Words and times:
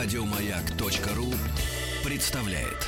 Радиомаяк.ру 0.00 1.34
представляет. 2.04 2.86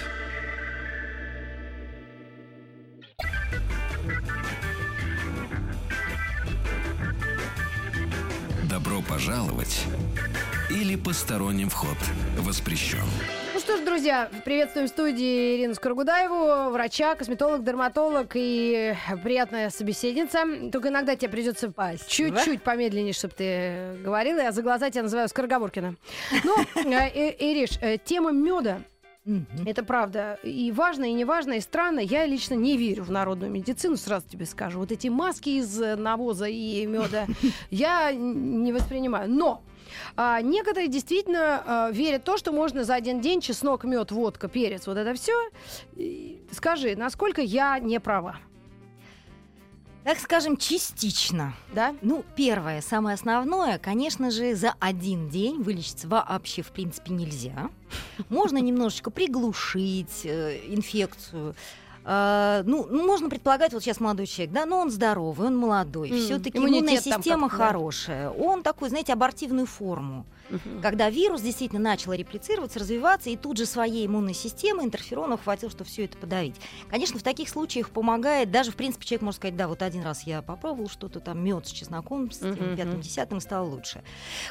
Добро 8.63 9.03
пожаловать 9.03 9.87
или 10.71 10.95
посторонним 10.95 11.69
вход 11.69 11.99
воспрещен. 12.39 13.01
Что 13.71 13.79
ж, 13.79 13.85
друзья, 13.85 14.29
приветствуем 14.45 14.89
в 14.89 14.91
студии 14.91 15.55
Ирину 15.55 15.77
Скорогудаеву, 15.77 16.73
врача, 16.73 17.15
косметолог, 17.15 17.63
дерматолог 17.63 18.33
и 18.35 18.97
приятная 19.23 19.71
собеседница. 19.71 20.41
Только 20.73 20.89
иногда 20.89 21.15
тебе 21.15 21.29
придется 21.29 21.73
чуть-чуть 22.09 22.65
помедленнее, 22.65 23.13
чтобы 23.13 23.35
ты 23.37 23.97
говорила. 24.03 24.41
Я 24.41 24.51
за 24.51 24.63
глаза 24.63 24.91
тебя 24.91 25.05
называю 25.05 25.29
Скороговоркина. 25.29 25.95
Ну, 26.43 26.57
э, 26.75 27.37
Ириш, 27.39 27.79
э, 27.81 27.99
тема 27.99 28.33
меда 28.33 28.81
это 29.67 29.83
правда. 29.83 30.39
И 30.43 30.73
важно, 30.73 31.05
и 31.05 31.13
не 31.13 31.25
важно, 31.25 31.55
и 31.55 31.61
странно. 31.61 32.01
Я 32.01 32.27
лично 32.27 32.55
не 32.55 32.77
верю 32.77 33.05
в 33.05 33.11
народную 33.11 33.51
медицину, 33.51 33.97
сразу 33.97 34.29
тебе 34.29 34.47
скажу. 34.47 34.79
Вот 34.79 34.93
эти 34.93 35.09
маски 35.09 35.51
из 35.51 35.79
навоза 35.79 36.47
и 36.47 36.87
меда 36.87 37.27
я 37.71 38.13
не 38.13 38.73
воспринимаю. 38.73 39.31
Но 39.31 39.63
а, 40.17 40.41
некоторые 40.41 40.89
действительно 40.89 41.63
а, 41.67 41.91
верят 41.91 42.23
в 42.23 42.25
то, 42.25 42.37
что 42.37 42.53
можно 42.53 42.85
за 42.85 42.95
один 42.95 43.21
день 43.21 43.41
чеснок, 43.41 43.85
мед, 43.85 44.11
водка, 44.11 44.49
перец, 44.49 44.87
вот 44.87 44.97
это 44.97 45.15
все. 45.15 45.33
Скажи, 46.53 46.97
насколько 46.97 47.41
я 47.41 47.79
не 47.79 48.01
права? 48.01 48.39
Так 50.05 50.19
скажем, 50.19 50.57
частично. 50.57 51.53
Да? 51.75 51.95
Ну, 52.01 52.25
первое, 52.35 52.81
самое 52.81 53.15
основное, 53.15 53.79
конечно 53.79 54.31
же, 54.31 54.55
за 54.55 54.75
один 54.81 55.29
день 55.29 55.63
вылечиться 55.63 56.09
вообще, 56.09 56.63
в 56.63 56.71
принципе, 56.71 57.13
нельзя. 57.13 57.71
Можно 58.31 58.59
немножечко 58.59 59.11
приглушить 59.11 60.23
э, 60.25 60.59
инфекцию, 60.69 61.55
Uh, 62.03 62.63
ну, 62.65 62.87
можно 63.07 63.29
предполагать, 63.29 63.75
вот 63.75 63.83
сейчас 63.83 64.01
молодой 64.01 64.27
человек, 64.27 64.55
да, 64.55 64.65
но 64.65 64.79
он 64.79 64.91
здоровый, 64.91 65.49
он 65.49 65.57
молодой, 65.57 66.11
mm. 66.11 66.25
все-таки 66.25 66.57
иммунная 66.57 66.97
система 66.97 67.49
хорошая, 67.49 68.31
он 68.31 68.63
такой, 68.63 68.89
знаете, 68.89 69.13
абортивную 69.13 69.67
форму 69.67 70.25
угу. 70.51 70.81
когда 70.83 71.11
вирус 71.11 71.41
действительно 71.41 71.81
начал 71.81 72.13
реплицироваться, 72.13 72.79
развиваться, 72.79 73.31
и 73.31 73.37
тут 73.37 73.57
же 73.57 73.67
своей 73.67 74.07
иммунной 74.07 74.35
системы 74.35 74.85
интерферонов 74.85 75.45
хватило, 75.45 75.71
чтобы 75.71 75.89
все 75.89 76.05
это 76.05 76.17
подавить. 76.17 76.57
Конечно, 76.89 77.19
в 77.19 77.23
таких 77.23 77.49
случаях 77.49 77.91
помогает, 77.91 78.51
даже 78.51 78.71
в 78.71 78.77
принципе 78.77 79.07
человек 79.07 79.23
может 79.23 79.37
сказать, 79.39 79.57
да, 79.57 79.69
вот 79.69 79.83
один 79.83 80.03
раз 80.03 80.25
я 80.25 80.43
попробовал 80.43 80.89
что-то 80.89 81.21
там, 81.21 81.43
мед 81.43 81.67
с 81.67 81.71
чесноком, 81.71 82.31
с 82.31 82.43
угу. 82.43 82.77
пятым, 82.77 83.01
десятым, 83.01 83.41
стало 83.41 83.67
лучше. 83.67 84.03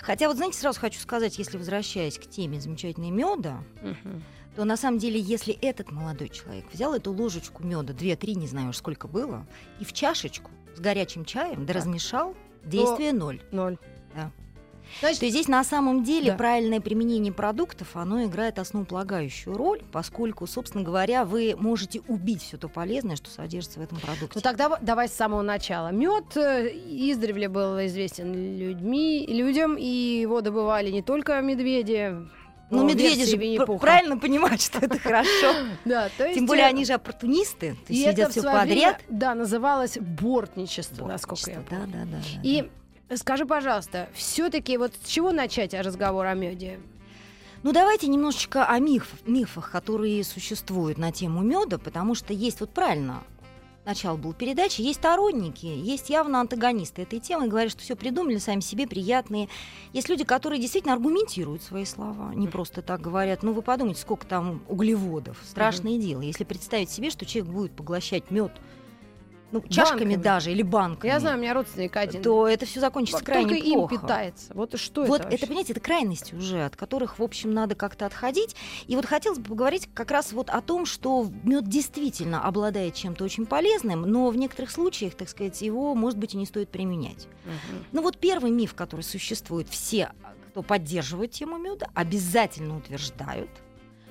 Хотя 0.01 0.27
вот, 0.27 0.37
знаете, 0.37 0.57
сразу 0.57 0.79
хочу 0.79 0.99
сказать, 0.99 1.37
если 1.37 1.57
возвращаясь 1.57 2.17
к 2.17 2.29
теме 2.29 2.59
замечательной 2.59 3.11
меда, 3.11 3.63
угу 3.81 4.21
то 4.55 4.65
на 4.65 4.77
самом 4.77 4.97
деле, 4.97 5.19
если 5.19 5.53
этот 5.53 5.91
молодой 5.91 6.29
человек 6.29 6.65
взял 6.71 6.93
эту 6.93 7.11
ложечку 7.11 7.63
меда, 7.63 7.93
2-3, 7.93 8.33
не 8.35 8.47
знаю 8.47 8.69
уж 8.69 8.77
сколько 8.77 9.07
было, 9.07 9.45
и 9.79 9.85
в 9.85 9.93
чашечку 9.93 10.51
с 10.75 10.79
горячим 10.79 11.25
чаем, 11.25 11.65
да 11.65 11.73
размешал, 11.73 12.35
действие 12.63 13.13
ноль. 13.13 13.41
Ноль. 13.51 13.77
Да. 14.15 14.31
Значит, 15.01 15.19
то 15.19 15.29
здесь 15.29 15.47
на 15.47 15.63
самом 15.63 16.03
деле 16.03 16.31
да. 16.31 16.37
правильное 16.37 16.81
применение 16.81 17.31
продуктов, 17.31 17.95
оно 17.95 18.23
играет 18.25 18.59
основополагающую 18.59 19.55
роль, 19.55 19.81
поскольку, 19.91 20.47
собственно 20.47 20.83
говоря, 20.83 21.25
вы 21.25 21.55
можете 21.57 22.01
убить 22.07 22.41
все 22.41 22.57
то 22.57 22.67
полезное, 22.67 23.15
что 23.15 23.29
содержится 23.29 23.79
в 23.79 23.83
этом 23.83 23.99
продукте. 23.99 24.31
Ну 24.35 24.41
тогда 24.41 24.77
давай 24.81 25.07
с 25.07 25.13
самого 25.13 25.41
начала. 25.41 25.91
Мед 25.91 26.35
э, 26.35 26.69
издревле 26.69 27.49
был 27.49 27.85
известен 27.85 28.33
людьми, 28.33 29.25
людям, 29.27 29.75
и 29.77 29.85
его 29.85 30.41
добывали 30.41 30.89
не 30.91 31.01
только 31.01 31.39
медведи, 31.41 32.15
ну, 32.69 32.87
медведи 32.87 33.25
же 33.25 33.77
правильно 33.77 34.17
понимают, 34.17 34.61
что 34.61 34.79
это 34.79 34.99
хорошо. 35.03 35.53
Да, 35.85 36.09
то 36.17 36.25
есть... 36.25 36.37
Тем 36.37 36.45
более 36.45 36.65
они 36.65 36.85
же 36.85 36.93
оппортунисты, 36.93 37.75
то 37.87 37.93
есть 37.93 38.05
едят 38.05 38.31
все 38.31 38.43
подряд. 38.43 39.01
Да, 39.09 39.35
называлось 39.35 39.97
бортничество, 39.99 41.07
насколько 41.07 41.51
я 41.51 41.61
помню. 41.61 41.87
Да, 41.87 42.05
да, 42.05 42.05
да. 42.05 42.41
И 42.43 42.69
Скажи, 43.15 43.45
пожалуйста, 43.47 44.07
все-таки 44.13 44.77
вот 44.77 44.93
с 45.03 45.07
чего 45.07 45.31
начать 45.31 45.73
разговор 45.73 46.27
о 46.27 46.35
меде? 46.35 46.79
Ну, 47.63 47.73
давайте 47.73 48.07
немножечко 48.07 48.65
о 48.65 48.77
миф, 48.77 49.07
мифах, 49.25 49.71
которые 49.71 50.23
существуют 50.23 50.99
на 50.99 51.11
тему 51.11 51.41
меда, 51.41 51.79
потому 51.79 52.13
что 52.13 52.33
есть 52.33 52.59
вот 52.59 52.69
правильно 52.69 53.23
начало 53.89 54.17
был 54.17 54.33
передачи, 54.33 54.81
есть 54.81 54.99
сторонники, 54.99 55.65
есть 55.65 56.09
явно 56.09 56.39
антагонисты 56.39 57.01
этой 57.01 57.19
темы, 57.19 57.47
и 57.47 57.49
говорят, 57.49 57.71
что 57.71 57.81
все 57.81 57.95
придумали 57.95 58.37
сами 58.37 58.59
себе 58.59 58.87
приятные. 58.87 59.49
Есть 59.93 60.09
люди, 60.09 60.23
которые 60.23 60.61
действительно 60.61 60.93
аргументируют 60.93 61.63
свои 61.63 61.85
слова, 61.85 62.31
не 62.35 62.47
просто 62.47 62.81
так 62.81 63.01
говорят. 63.01 63.41
Ну, 63.41 63.51
вы 63.53 63.63
подумайте, 63.63 64.01
сколько 64.01 64.27
там 64.27 64.61
углеводов. 64.67 65.37
Страшное 65.43 65.93
mm-hmm. 65.93 66.01
дело. 66.01 66.21
Если 66.21 66.43
представить 66.43 66.91
себе, 66.91 67.09
что 67.09 67.25
человек 67.25 67.51
будет 67.51 67.71
поглощать 67.71 68.29
мед 68.29 68.51
ну, 69.51 69.61
чашками 69.61 69.99
банками. 69.99 70.15
даже 70.15 70.51
или 70.51 70.61
банками. 70.61 71.11
Я 71.11 71.19
знаю, 71.19 71.37
у 71.37 71.41
меня 71.41 71.53
родственник 71.53 71.95
один. 71.95 72.21
То 72.21 72.47
это 72.47 72.65
все 72.65 72.79
закончится 72.79 73.23
крайне 73.23 73.49
Только 73.49 73.63
плохо. 73.63 73.95
им 73.95 74.01
питается. 74.01 74.53
Вот 74.53 74.79
что 74.79 75.05
вот 75.05 75.21
это? 75.21 75.29
это, 75.29 75.47
понимаете, 75.47 75.73
это 75.73 75.81
крайности 75.81 76.35
уже, 76.35 76.65
от 76.65 76.75
которых, 76.75 77.19
в 77.19 77.23
общем, 77.23 77.53
надо 77.53 77.75
как-то 77.75 78.05
отходить. 78.05 78.55
И 78.87 78.95
вот 78.95 79.05
хотелось 79.05 79.39
бы 79.39 79.49
поговорить 79.49 79.89
как 79.93 80.11
раз 80.11 80.31
вот 80.31 80.49
о 80.49 80.61
том, 80.61 80.85
что 80.85 81.27
мед 81.43 81.67
действительно 81.67 82.43
обладает 82.43 82.93
чем-то 82.95 83.23
очень 83.23 83.45
полезным, 83.45 84.01
но 84.03 84.29
в 84.29 84.37
некоторых 84.37 84.71
случаях, 84.71 85.15
так 85.15 85.29
сказать, 85.29 85.61
его, 85.61 85.95
может 85.95 86.19
быть, 86.19 86.33
и 86.33 86.37
не 86.37 86.45
стоит 86.45 86.69
применять. 86.69 87.27
Угу. 87.45 87.83
Ну 87.93 88.01
вот 88.01 88.17
первый 88.17 88.51
миф, 88.51 88.75
который 88.75 89.01
существует, 89.01 89.67
все, 89.69 90.11
кто 90.49 90.61
поддерживает 90.61 91.31
тему 91.31 91.57
меда, 91.57 91.87
обязательно 91.93 92.77
утверждают– 92.77 93.49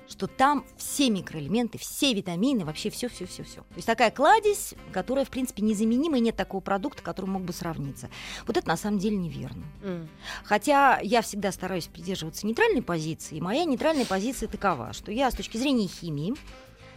что 0.08 0.26
там 0.26 0.64
все 0.76 1.10
микроэлементы, 1.10 1.78
все 1.78 2.14
витамины, 2.14 2.64
вообще 2.64 2.90
все, 2.90 3.08
все, 3.08 3.26
все, 3.26 3.44
все. 3.44 3.60
То 3.60 3.76
есть 3.76 3.86
такая 3.86 4.10
кладезь, 4.10 4.74
которая, 4.92 5.24
в 5.24 5.30
принципе, 5.30 5.62
незаменима, 5.62 6.18
и 6.18 6.20
нет 6.20 6.36
такого 6.36 6.60
продукта, 6.60 7.02
который 7.02 7.26
мог 7.26 7.42
бы 7.42 7.52
сравниться. 7.52 8.08
Вот 8.46 8.56
это 8.56 8.66
на 8.66 8.76
самом 8.76 8.98
деле 8.98 9.16
неверно. 9.16 9.64
Mm. 9.82 10.08
Хотя 10.44 10.98
я 11.00 11.22
всегда 11.22 11.52
стараюсь 11.52 11.86
придерживаться 11.86 12.46
нейтральной 12.46 12.82
позиции, 12.82 13.36
и 13.36 13.40
моя 13.40 13.64
нейтральная 13.64 14.06
позиция 14.06 14.48
такова, 14.48 14.92
что 14.92 15.12
я 15.12 15.30
с 15.30 15.34
точки 15.34 15.56
зрения 15.56 15.86
химии 15.86 16.34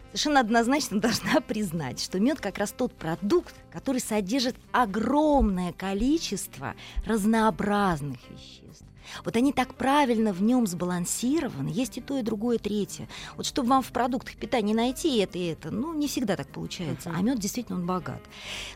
совершенно 0.07 0.39
однозначно 0.39 0.99
должна 1.01 1.41
признать, 1.41 2.01
что 2.01 2.19
мед 2.19 2.39
как 2.39 2.57
раз 2.57 2.71
тот 2.71 2.93
продукт, 2.93 3.55
который 3.71 3.99
содержит 3.99 4.55
огромное 4.71 5.73
количество 5.73 6.75
разнообразных 7.05 8.19
веществ 8.29 8.85
вот 9.23 9.35
они 9.35 9.53
так 9.53 9.75
правильно 9.75 10.33
в 10.33 10.41
нем 10.41 10.67
сбалансированы, 10.67 11.69
есть 11.69 11.97
и 11.97 12.01
то, 12.01 12.17
и 12.17 12.21
другое, 12.21 12.57
и 12.57 12.59
третье. 12.59 13.07
Вот 13.35 13.45
чтобы 13.45 13.69
вам 13.69 13.81
в 13.81 13.91
продуктах 13.91 14.35
питания 14.35 14.73
найти 14.73 15.17
это 15.17 15.37
и 15.37 15.45
это, 15.45 15.71
ну, 15.71 15.93
не 15.93 16.07
всегда 16.07 16.35
так 16.35 16.47
получается. 16.47 17.09
Uh-huh. 17.09 17.15
А 17.17 17.21
мед 17.21 17.39
действительно 17.39 17.79
он 17.79 17.85
богат. 17.85 18.21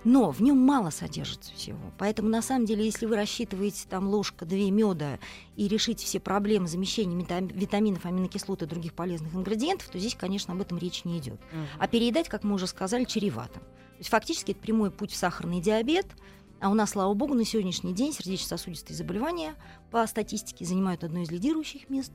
Но 0.03 0.31
в 0.31 0.41
нем 0.41 0.57
мало 0.57 0.89
содержится 0.89 1.53
всего. 1.53 1.79
Поэтому, 1.97 2.29
на 2.29 2.41
самом 2.41 2.65
деле, 2.65 2.85
если 2.85 3.05
вы 3.05 3.15
рассчитываете 3.15 3.85
там 3.89 4.07
ложка-две 4.07 4.71
меда 4.71 5.19
и 5.55 5.67
решите 5.67 6.05
все 6.05 6.19
проблемы 6.19 6.67
замещения 6.67 7.17
витаминов, 7.17 8.05
аминокислот 8.05 8.61
и 8.63 8.65
других 8.65 8.93
полезных 8.93 9.33
ингредиентов, 9.33 9.87
то 9.89 9.99
здесь, 9.99 10.15
конечно, 10.15 10.53
об 10.53 10.61
этом 10.61 10.77
речь 10.77 11.05
не 11.05 11.17
идет. 11.19 11.39
Uh-huh. 11.39 11.65
А 11.79 11.87
переедать, 11.87 12.29
как 12.29 12.43
мы 12.43 12.55
уже 12.55 12.67
сказали, 12.67 13.03
чревато. 13.05 13.59
То 13.59 13.99
есть 13.99 14.09
фактически 14.09 14.51
это 14.51 14.59
прямой 14.59 14.91
путь 14.91 15.11
в 15.11 15.15
сахарный 15.15 15.61
диабет, 15.61 16.05
а 16.65 16.69
у 16.69 16.73
нас, 16.73 16.89
слава 16.89 17.13
богу, 17.13 17.35
на 17.35 17.45
сегодняшний 17.45 17.93
день 17.93 18.11
сердечно-сосудистые 18.11 18.97
заболевания 18.97 19.53
по 19.91 20.07
статистике 20.07 20.65
занимают 20.65 21.03
одно 21.03 21.19
из 21.21 21.29
лидирующих 21.29 21.91
мест. 21.91 22.11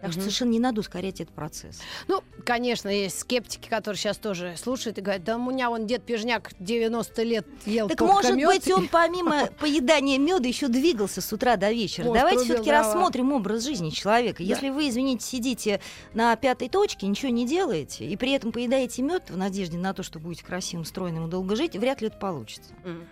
Так 0.00 0.10
что 0.10 0.20
совершенно 0.20 0.50
не 0.50 0.58
надо 0.58 0.80
ускорять 0.80 1.20
этот 1.20 1.32
процесс. 1.34 1.80
Ну, 2.08 2.22
конечно, 2.44 2.88
есть 2.88 3.20
скептики, 3.20 3.68
которые 3.68 3.96
сейчас 3.96 4.18
тоже 4.18 4.54
слушают 4.58 4.98
и 4.98 5.00
говорят, 5.00 5.22
да 5.22 5.36
у 5.36 5.50
меня 5.50 5.70
вон 5.70 5.86
дед 5.86 6.02
Пижняк 6.02 6.50
90 6.58 7.22
лет 7.22 7.46
ел 7.64 7.88
Так 7.88 8.00
может 8.00 8.34
мёд. 8.34 8.52
быть 8.52 8.70
он 8.70 8.88
помимо 8.88 9.46
поедания 9.60 10.18
меда 10.18 10.46
еще 10.46 10.66
двигался 10.68 11.20
с 11.20 11.32
утра 11.32 11.56
до 11.56 11.70
вечера. 11.70 12.08
Может, 12.08 12.20
Давайте 12.20 12.44
все-таки 12.44 12.72
рассмотрим 12.72 13.32
образ 13.32 13.62
жизни 13.62 13.90
человека. 13.90 14.42
Да. 14.42 14.44
Если 14.44 14.70
вы, 14.70 14.88
извините, 14.88 15.24
сидите 15.24 15.80
на 16.12 16.34
пятой 16.36 16.68
точке, 16.68 17.06
ничего 17.06 17.30
не 17.30 17.46
делаете, 17.46 18.04
и 18.04 18.16
при 18.16 18.32
этом 18.32 18.50
поедаете 18.50 19.02
мед 19.02 19.30
в 19.30 19.36
надежде 19.36 19.78
на 19.78 19.94
то, 19.94 20.02
что 20.02 20.18
будете 20.18 20.44
красивым, 20.44 20.84
стройным 20.84 21.28
и 21.28 21.30
долго 21.30 21.54
жить, 21.54 21.76
вряд 21.76 22.02
ли 22.02 22.08
это 22.08 22.18
получится. 22.18 22.72
Mm. 22.84 23.06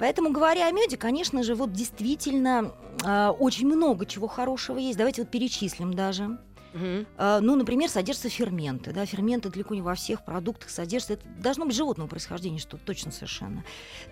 Поэтому, 0.00 0.32
говоря 0.32 0.66
о 0.66 0.70
меде, 0.72 0.96
конечно 0.96 1.42
же, 1.42 1.54
вот 1.54 1.72
действительно 1.72 2.72
э, 3.04 3.28
очень 3.28 3.66
много 3.66 4.06
чего 4.06 4.28
хорошего 4.28 4.78
есть. 4.78 4.96
Давайте 4.96 5.22
вот 5.22 5.30
перечислим 5.30 5.92
даже. 5.92 6.38
Uh, 6.72 7.40
ну, 7.40 7.56
например, 7.56 7.90
содержатся 7.90 8.28
ферменты. 8.28 8.92
Да? 8.92 9.04
Ферменты 9.04 9.50
далеко 9.50 9.74
не 9.74 9.82
во 9.82 9.96
всех 9.96 10.24
продуктах 10.24 10.70
содержатся. 10.70 11.14
Это 11.14 11.26
должно 11.42 11.66
быть 11.66 11.74
животного 11.74 12.08
происхождения, 12.08 12.60
что 12.60 12.76
точно 12.76 13.10
совершенно. 13.10 13.64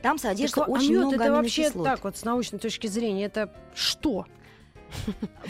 Там 0.03 0.19
содержится 0.19 0.63
так, 0.63 0.69
очень 0.69 0.97
а 0.97 0.99
много 0.99 1.23
это 1.23 1.33
вообще 1.33 1.71
так 1.71 2.03
вот 2.03 2.17
с 2.17 2.25
научной 2.25 2.59
точки 2.59 2.89
зрения 2.89 3.27
это 3.27 3.55
что? 3.77 4.27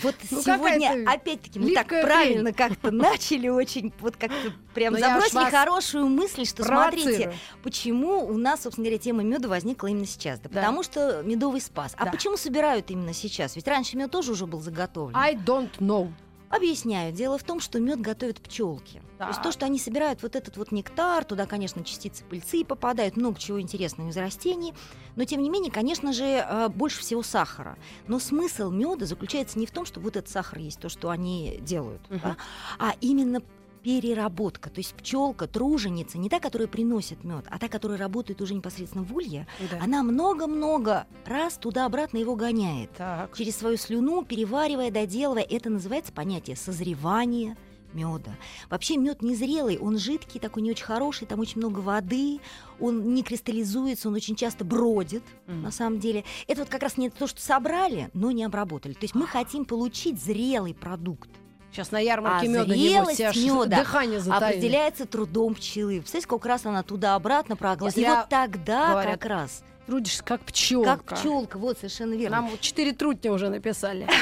Вот 0.02 0.14
ну, 0.31 0.43
сегодня, 0.43 1.05
опять-таки, 1.11 1.58
мы 1.58 1.75
так 1.75 1.88
правильно 1.88 2.52
как-то 2.52 2.90
начали, 2.90 3.49
очень 3.49 3.93
вот 4.00 4.17
как-то 4.17 4.52
прям 4.75 4.94
Но 4.94 5.00
забросили 5.00 5.50
хорошую 5.50 6.06
мысль, 6.06 6.44
что 6.44 6.64
смотрите, 6.64 7.35
почему 7.62 8.25
у 8.25 8.37
нас, 8.37 8.62
собственно 8.62 8.87
говоря, 8.87 8.99
тема 8.99 9.23
меда 9.23 9.49
возникла 9.49 9.88
именно 9.88 10.06
сейчас. 10.06 10.38
Да, 10.40 10.49
да. 10.49 10.61
потому 10.61 10.82
что 10.82 11.23
медовый 11.25 11.61
спас. 11.61 11.94
А 11.96 12.05
да. 12.05 12.11
почему 12.11 12.37
собирают 12.37 12.90
именно 12.90 13.12
сейчас? 13.12 13.56
Ведь 13.56 13.67
раньше 13.67 13.96
мед 13.96 14.11
тоже 14.11 14.32
уже 14.32 14.46
был 14.46 14.61
заготовлен. 14.61 15.17
I 15.17 15.35
don't 15.35 15.76
know. 15.79 16.12
Объясняю. 16.50 17.12
Дело 17.12 17.37
в 17.37 17.43
том, 17.43 17.61
что 17.61 17.79
мед 17.79 18.00
готовят 18.00 18.41
пчелки. 18.41 19.03
То 19.19 19.29
есть 19.29 19.43
то, 19.43 19.53
что 19.53 19.67
они 19.67 19.79
собирают 19.79 20.23
вот 20.23 20.35
этот 20.37 20.56
вот 20.56 20.73
нектар, 20.73 21.25
туда, 21.25 21.45
конечно, 21.47 21.85
частицы 21.85 22.25
пыльцы 22.25 22.65
попадают, 22.65 23.17
много 23.17 23.39
чего 23.39 23.61
интересного 23.61 24.09
из 24.09 24.17
растений, 24.17 24.73
но 25.17 25.25
тем 25.25 25.43
не 25.43 25.50
менее, 25.50 25.71
конечно 25.73 26.12
же, 26.12 26.25
э, 26.25 26.69
больше 26.69 27.00
всего 27.00 27.23
сахара. 27.23 27.77
Но 28.06 28.19
смысл 28.19 28.71
меда 28.71 29.05
заключается 29.06 29.59
не 29.59 29.67
в 29.67 29.73
том, 29.73 29.85
что 29.85 30.00
вот 30.00 30.17
этот 30.17 30.31
сахар 30.31 30.59
есть, 30.59 30.81
то, 30.81 30.89
что 30.89 31.11
они 31.11 31.59
делают, 31.61 32.00
Мгм. 32.09 32.21
да, 32.23 32.37
а 32.79 32.95
именно 33.00 33.43
переработка. 33.88 34.69
То 34.69 34.81
есть 34.81 34.93
пчелка, 34.94 35.46
труженица, 35.46 36.19
не 36.19 36.29
та, 36.29 36.40
которая 36.40 36.69
приносит 36.69 37.25
мед, 37.25 37.46
а 37.49 37.58
та, 37.58 37.69
которая 37.69 37.96
работает 37.96 38.43
уже 38.43 38.52
непосредственно 38.55 39.02
в 39.02 39.17
улье, 39.17 39.46
Да. 39.70 39.79
она 39.82 40.02
много-много 40.02 41.06
раз 41.25 41.55
туда-обратно 41.55 42.19
его 42.19 42.37
гоняет 42.37 42.90
Так. 42.99 43.35
через 43.35 43.56
свою 43.56 43.79
слюну, 43.79 44.25
переваривая, 44.26 44.90
доделывая. 44.90 45.43
Это 45.43 45.70
называется 45.70 46.12
понятие 46.12 46.55
созревания 46.56 47.56
меда. 47.94 48.37
Вообще 48.69 48.99
мед 48.99 49.23
незрелый, 49.23 49.79
он 49.79 49.96
жидкий, 49.99 50.38
такой 50.38 50.61
не 50.62 50.70
очень 50.73 50.85
хороший, 50.85 51.26
там 51.26 51.40
очень 51.40 51.56
много 51.58 51.79
воды, 51.81 52.40
он 52.79 53.14
не 53.14 53.23
кристаллизуется, 53.23 54.08
он 54.08 54.14
очень 54.14 54.37
часто 54.37 54.67
бродит, 54.67 55.23
Мгм. 55.46 55.62
на 55.62 55.70
самом 55.70 55.99
деле. 55.99 56.25
Это 56.46 56.61
вот 56.61 56.69
как 56.69 56.82
раз 56.82 56.99
не 56.99 57.08
то, 57.08 57.26
что 57.26 57.40
собрали, 57.40 58.11
но 58.12 58.31
не 58.32 58.44
обработали. 58.44 58.93
То 58.93 59.05
есть 59.05 59.14
мы 59.14 59.26
хотим 59.26 59.64
получить 59.64 60.23
зрелый 60.23 60.75
продукт. 60.75 61.31
Сейчас 61.70 61.91
на 61.91 61.99
ярмарке 61.99 62.47
А 62.47 62.49
меда 62.49 62.65
зрелость 62.65 63.20
аж 63.20 63.37
мёда 63.37 63.76
дыхание 63.76 64.20
затаили. 64.20 64.59
Определяется 64.59 65.06
трудом 65.06 65.55
пчелы. 65.55 65.99
Представляете, 65.99 66.25
сколько 66.25 66.49
раз 66.49 66.67
она 66.67 66.82
туда-обратно 66.82 67.56
прогла. 67.56 67.88
Если 67.88 68.03
И 68.03 68.06
вот 68.06 68.29
тогда 68.29 68.91
говорят, 68.91 69.12
как 69.20 69.25
раз, 69.26 69.62
Трудишься 69.87 70.23
как 70.23 70.43
пчелка. 70.43 70.99
как 70.99 71.19
пчелка, 71.19 71.59
вот 71.59 71.79
совершенно 71.79 72.12
верно. 72.12 72.37
Нам 72.37 72.50
вот 72.50 72.61
четыре 72.61 72.93
трутня 72.93 73.32
уже 73.32 73.49
написали. 73.49 74.06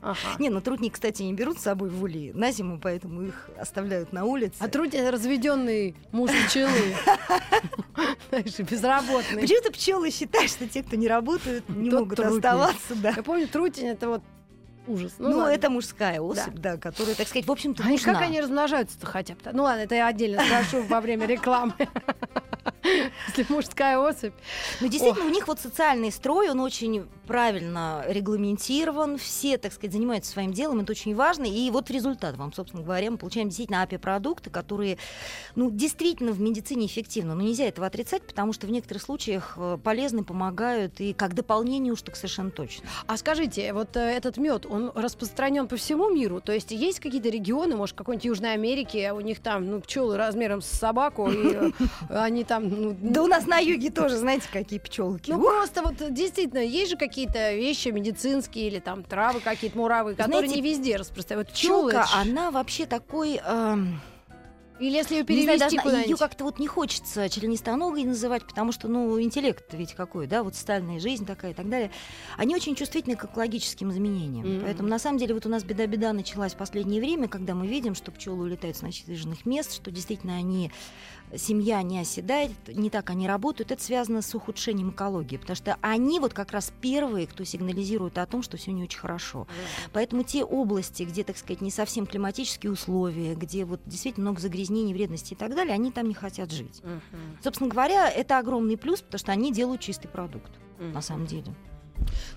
Ага. 0.00 0.16
Не, 0.38 0.48
ну 0.48 0.60
трутни, 0.60 0.90
кстати, 0.90 1.22
не 1.22 1.34
берут 1.34 1.58
с 1.58 1.62
собой 1.62 1.90
в 1.90 2.02
ули 2.02 2.30
на 2.32 2.52
зиму, 2.52 2.78
поэтому 2.80 3.22
их 3.22 3.50
оставляют 3.58 4.12
на 4.12 4.24
улице. 4.24 4.54
А 4.60 4.68
трутень 4.68 5.06
разведенный 5.08 5.96
муж 6.12 6.30
пчелы. 6.46 6.70
Знаешь, 8.30 8.58
безработный. 8.60 9.42
Почему-то 9.42 9.72
пчелы 9.72 10.10
считают, 10.12 10.50
что 10.50 10.68
те, 10.68 10.84
кто 10.84 10.94
не 10.94 11.08
работают, 11.08 11.68
не 11.68 11.90
могут 11.90 12.20
оставаться, 12.20 12.94
да. 12.94 13.12
Я 13.16 13.22
помню, 13.24 13.48
трутень 13.48 13.88
это 13.88 14.08
вот 14.08 14.22
ужас. 14.88 15.14
Ну, 15.18 15.28
Ну, 15.30 15.38
ладно. 15.38 15.52
это 15.52 15.70
мужская 15.70 16.20
особь, 16.20 16.54
да. 16.54 16.76
которая, 16.76 17.14
так 17.14 17.28
сказать, 17.28 17.46
в 17.46 17.52
общем-то, 17.52 17.82
А 17.84 17.88
нужна. 17.88 18.12
как 18.12 18.22
они 18.22 18.40
размножаются-то 18.40 19.06
хотя 19.06 19.34
бы? 19.34 19.40
Ну 19.52 19.62
ладно, 19.64 19.82
это 19.82 19.94
я 19.94 20.06
отдельно 20.08 20.42
спрошу 20.44 20.82
во 20.86 21.00
время 21.00 21.26
рекламы. 21.26 21.74
Если 23.28 23.52
мужская 23.52 23.98
особь. 23.98 24.32
Ну, 24.80 24.88
действительно, 24.88 25.26
у 25.26 25.30
них 25.30 25.46
вот 25.48 25.60
социальный 25.60 26.10
строй, 26.12 26.48
он 26.50 26.60
очень 26.60 27.08
правильно 27.28 28.04
регламентирован, 28.08 29.18
все, 29.18 29.58
так 29.58 29.74
сказать, 29.74 29.92
занимаются 29.92 30.32
своим 30.32 30.52
делом, 30.52 30.80
это 30.80 30.92
очень 30.92 31.14
важно, 31.14 31.44
и 31.44 31.70
вот 31.70 31.90
результат 31.90 32.38
вам, 32.38 32.54
собственно 32.54 32.82
говоря, 32.82 33.10
мы 33.10 33.18
получаем 33.18 33.48
действительно 33.48 33.84
API-продукты, 33.84 34.48
которые, 34.48 34.96
ну, 35.54 35.70
действительно 35.70 36.32
в 36.32 36.40
медицине 36.40 36.86
эффективны, 36.86 37.34
но 37.34 37.42
нельзя 37.42 37.66
этого 37.66 37.86
отрицать, 37.86 38.22
потому 38.22 38.54
что 38.54 38.66
в 38.66 38.70
некоторых 38.70 39.02
случаях 39.02 39.54
э, 39.58 39.76
полезны, 39.84 40.24
помогают, 40.24 41.00
и 41.00 41.12
как 41.12 41.34
дополнение 41.34 41.92
уж 41.92 42.00
так 42.00 42.16
совершенно 42.16 42.50
точно. 42.50 42.88
А 43.06 43.18
скажите, 43.18 43.74
вот 43.74 43.94
э, 43.96 44.00
этот 44.00 44.38
мед, 44.38 44.64
он 44.64 44.90
распространен 44.94 45.68
по 45.68 45.76
всему 45.76 46.08
миру? 46.08 46.40
То 46.40 46.52
есть 46.52 46.70
есть 46.70 46.98
какие-то 46.98 47.28
регионы, 47.28 47.76
может, 47.76 47.94
какой-нибудь 47.94 48.24
Южной 48.24 48.54
Америки, 48.54 48.96
а 48.98 49.12
у 49.12 49.20
них 49.20 49.40
там, 49.40 49.66
ну, 49.66 49.80
пчелы 49.82 50.16
размером 50.16 50.62
с 50.62 50.66
собаку, 50.66 51.30
и 51.30 51.52
э, 51.52 51.70
они 52.08 52.44
там, 52.44 52.70
ну, 52.70 52.96
Да 52.98 53.22
у 53.22 53.26
нас 53.26 53.46
на 53.46 53.58
юге 53.58 53.90
тоже, 53.90 54.16
знаете, 54.16 54.48
какие 54.50 54.78
пчелки. 54.78 55.30
Ну 55.30 55.42
просто 55.42 55.82
вот 55.82 56.14
действительно 56.14 56.60
есть 56.60 56.92
же 56.92 56.96
какие-то 57.18 57.54
вещи 57.54 57.88
медицинские 57.88 58.68
или 58.68 58.78
там 58.78 59.02
травы 59.02 59.40
какие-то 59.40 59.76
муравы, 59.76 60.14
которые 60.14 60.46
Знаете, 60.48 60.62
не 60.62 60.70
везде 60.70 60.96
распространяют. 60.96 61.48
Вот 61.48 61.54
пчелы, 61.56 61.94
она 62.14 62.50
вообще 62.50 62.86
такой... 62.86 63.40
эм, 63.44 64.00
или 64.78 64.96
если 64.96 65.16
ее 65.16 65.24
Не 65.28 65.42
знаю, 65.42 65.58
перевести 65.58 65.76
должна- 65.76 66.02
ее 66.02 66.16
как-то 66.16 66.44
вот 66.44 66.58
не 66.58 66.66
хочется 66.66 67.28
членистоногой 67.28 68.04
называть, 68.04 68.44
потому 68.46 68.72
что, 68.72 68.88
ну, 68.88 69.20
интеллект 69.20 69.72
ведь 69.72 69.94
какой, 69.94 70.26
да, 70.26 70.42
вот 70.42 70.54
социальная 70.54 71.00
жизнь 71.00 71.26
такая 71.26 71.50
и 71.52 71.54
так 71.54 71.68
далее. 71.68 71.90
Они 72.36 72.54
очень 72.54 72.74
чувствительны 72.74 73.16
к 73.16 73.24
экологическим 73.24 73.90
изменениям. 73.90 74.46
Мгм. 74.46 74.60
Поэтому, 74.64 74.88
на 74.88 74.98
самом 74.98 75.18
деле, 75.18 75.34
вот 75.34 75.46
у 75.46 75.48
нас 75.48 75.64
беда-беда 75.64 76.12
началась 76.12 76.54
в 76.54 76.56
последнее 76.56 77.00
время, 77.00 77.28
когда 77.28 77.54
мы 77.54 77.66
видим, 77.66 77.94
что 77.94 78.10
пчелы 78.12 78.44
улетают 78.44 78.76
с 78.76 78.82
насиженных 78.82 79.46
мест, 79.46 79.74
что 79.74 79.90
действительно 79.90 80.36
они 80.36 80.70
семья 81.36 81.82
не 81.82 82.00
оседает, 82.00 82.52
не 82.68 82.88
так 82.90 83.10
они 83.10 83.26
работают, 83.28 83.70
это 83.70 83.82
связано 83.82 84.22
с 84.22 84.34
ухудшением 84.34 84.90
экологии, 84.90 85.36
потому 85.36 85.56
что 85.56 85.76
они 85.82 86.20
вот 86.20 86.32
как 86.32 86.52
раз 86.52 86.72
первые, 86.80 87.26
кто 87.26 87.44
сигнализирует 87.44 88.16
о 88.18 88.26
том, 88.26 88.42
что 88.42 88.56
все 88.56 88.72
не 88.72 88.82
очень 88.84 88.98
хорошо. 88.98 89.46
Поэтому 89.92 90.22
те 90.22 90.44
области, 90.44 91.02
где, 91.02 91.24
так 91.24 91.36
сказать, 91.36 91.60
не 91.60 91.70
совсем 91.70 92.06
климатические 92.06 92.72
условия, 92.72 93.34
где 93.34 93.64
вот 93.64 93.80
действительно 93.84 94.28
много 94.30 94.40
загрязнений, 94.40 94.67
вредности 94.68 95.34
и 95.34 95.36
так 95.36 95.54
далее, 95.54 95.74
они 95.74 95.90
там 95.90 96.08
не 96.08 96.14
хотят 96.14 96.50
жить. 96.50 96.80
Мгм. 96.82 97.38
Собственно 97.42 97.70
говоря, 97.70 98.10
это 98.10 98.38
огромный 98.38 98.76
плюс, 98.76 99.00
потому 99.00 99.18
что 99.18 99.32
они 99.32 99.52
делают 99.52 99.80
чистый 99.80 100.08
продукт, 100.08 100.50
Мгм. 100.78 100.92
на 100.92 101.00
самом 101.02 101.26
деле. 101.26 101.46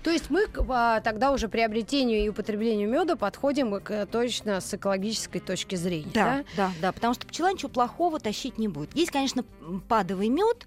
То 0.02 0.10
есть 0.10 0.28
мы 0.28 0.46
а, 0.70 1.00
тогда 1.00 1.30
уже 1.32 1.48
приобретению 1.48 2.24
и 2.24 2.28
употреблению 2.28 2.90
меда 2.90 3.14
подходим 3.14 3.80
к, 3.80 4.06
точно 4.06 4.60
с 4.60 4.74
экологической 4.74 5.38
точки 5.38 5.76
зрения. 5.76 6.10
Да. 6.12 6.44
да, 6.56 6.72
да, 6.80 6.92
потому 6.92 7.14
что 7.14 7.26
пчела 7.26 7.52
ничего 7.52 7.68
плохого 7.68 8.18
тащить 8.18 8.58
не 8.58 8.66
будет. 8.68 8.94
Есть, 8.96 9.12
конечно, 9.12 9.44
падовый 9.88 10.28
мед, 10.28 10.66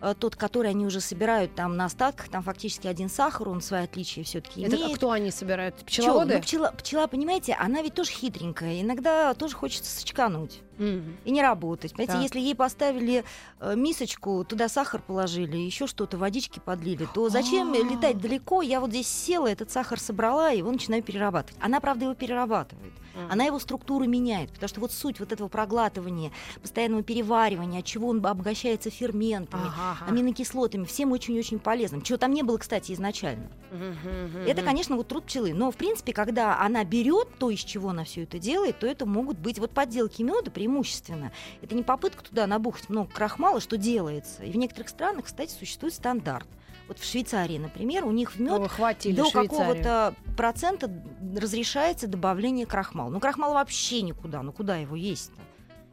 э, 0.00 0.14
тот, 0.18 0.36
который 0.36 0.70
они 0.70 0.86
уже 0.86 1.00
собирают 1.02 1.54
там 1.54 1.76
на 1.76 1.84
остатках, 1.84 2.28
там 2.30 2.42
фактически 2.42 2.86
один 2.86 3.10
сахар, 3.10 3.46
он 3.50 3.60
свои 3.60 3.82
отличия 3.84 4.24
все-таки 4.24 4.62
Это 4.62 4.76
имеет. 4.76 4.96
кто 4.96 5.10
они 5.10 5.30
собирают? 5.30 5.76
Пчеловоды? 5.84 6.36
Ну, 6.36 6.40
пчела, 6.40 6.72
пчела, 6.72 7.06
понимаете, 7.06 7.54
она 7.60 7.82
ведь 7.82 7.94
тоже 7.94 8.10
хитренькая. 8.10 8.80
Иногда 8.80 9.34
тоже 9.34 9.54
хочется 9.54 9.90
сочкануть. 10.00 10.60
Мгм. 10.80 11.16
и 11.24 11.30
не 11.30 11.42
работать. 11.42 11.92
Понимаете, 11.92 12.14
Так. 12.14 12.22
если 12.22 12.40
ей 12.40 12.54
поставили 12.54 13.24
э, 13.60 13.74
мисочку, 13.76 14.44
туда 14.44 14.68
сахар 14.68 15.02
положили, 15.06 15.56
еще 15.56 15.86
что-то, 15.86 16.16
водички 16.16 16.58
подлили, 16.58 17.06
то 17.14 17.28
зачем 17.28 17.72
А. 17.72 17.76
летать 17.76 18.18
далеко? 18.18 18.62
Я 18.62 18.80
вот 18.80 18.90
здесь 18.90 19.06
села, 19.08 19.46
этот 19.48 19.70
сахар 19.70 20.00
собрала, 20.00 20.52
и 20.52 20.58
его 20.58 20.70
начинаю 20.72 21.02
перерабатывать. 21.02 21.56
Она, 21.62 21.80
правда, 21.80 22.06
его 22.06 22.14
перерабатывает. 22.14 22.92
Мгм. 23.14 23.30
Она 23.32 23.44
его 23.44 23.58
структуру 23.58 24.06
меняет, 24.06 24.52
потому 24.52 24.68
что 24.68 24.80
вот 24.80 24.92
суть 24.92 25.20
вот 25.20 25.32
этого 25.32 25.48
проглатывания, 25.48 26.30
постоянного 26.62 27.02
переваривания, 27.02 27.80
от 27.80 27.84
чего 27.84 28.08
он 28.08 28.24
обогащается 28.24 28.88
ферментами, 28.90 29.64
ага. 29.66 30.06
аминокислотами, 30.08 30.84
всем 30.84 31.12
очень-очень 31.12 31.58
полезным. 31.58 32.02
Чего 32.02 32.16
там 32.18 32.32
не 32.32 32.42
было, 32.42 32.56
кстати, 32.56 32.92
изначально. 32.92 33.50
Мгм, 33.70 34.44
Это, 34.46 34.62
конечно, 34.62 34.96
вот 34.96 35.08
труд 35.08 35.24
пчелы. 35.24 35.52
Но, 35.54 35.70
в 35.70 35.76
принципе, 35.76 36.12
когда 36.12 36.58
она 36.60 36.84
берет 36.84 37.28
то, 37.38 37.50
из 37.50 37.60
чего 37.60 37.90
она 37.90 38.04
все 38.04 38.22
это 38.22 38.38
делает, 38.38 38.78
то 38.78 38.86
это 38.86 39.06
могут 39.06 39.38
быть 39.38 39.58
вот 39.58 39.72
подделки 39.72 40.22
меда 40.22 40.50
преимущественно. 40.70 41.32
Это 41.62 41.74
не 41.74 41.82
попытка 41.82 42.22
туда 42.22 42.46
набухать 42.46 42.88
много 42.88 43.10
крахмала, 43.10 43.60
что 43.60 43.76
делается. 43.76 44.44
И 44.44 44.50
в 44.50 44.56
некоторых 44.56 44.88
странах, 44.88 45.26
кстати, 45.26 45.52
существует 45.52 45.94
стандарт. 45.94 46.46
Вот 46.88 46.98
в 46.98 47.04
Швейцарии, 47.08 47.58
например, 47.58 48.04
у 48.04 48.10
них 48.10 48.32
в 48.34 48.40
мед 48.40 48.62
до 49.14 49.30
какого-то 49.30 50.14
процента 50.36 50.90
разрешается 51.36 52.08
добавление 52.08 52.66
крахмала. 52.66 53.10
Ну, 53.10 53.20
крахмал 53.20 53.54
вообще 53.54 54.02
никуда, 54.02 54.42
ну 54.42 54.52
куда 54.52 54.76
его 54.76 54.96
есть-то? 54.96 55.40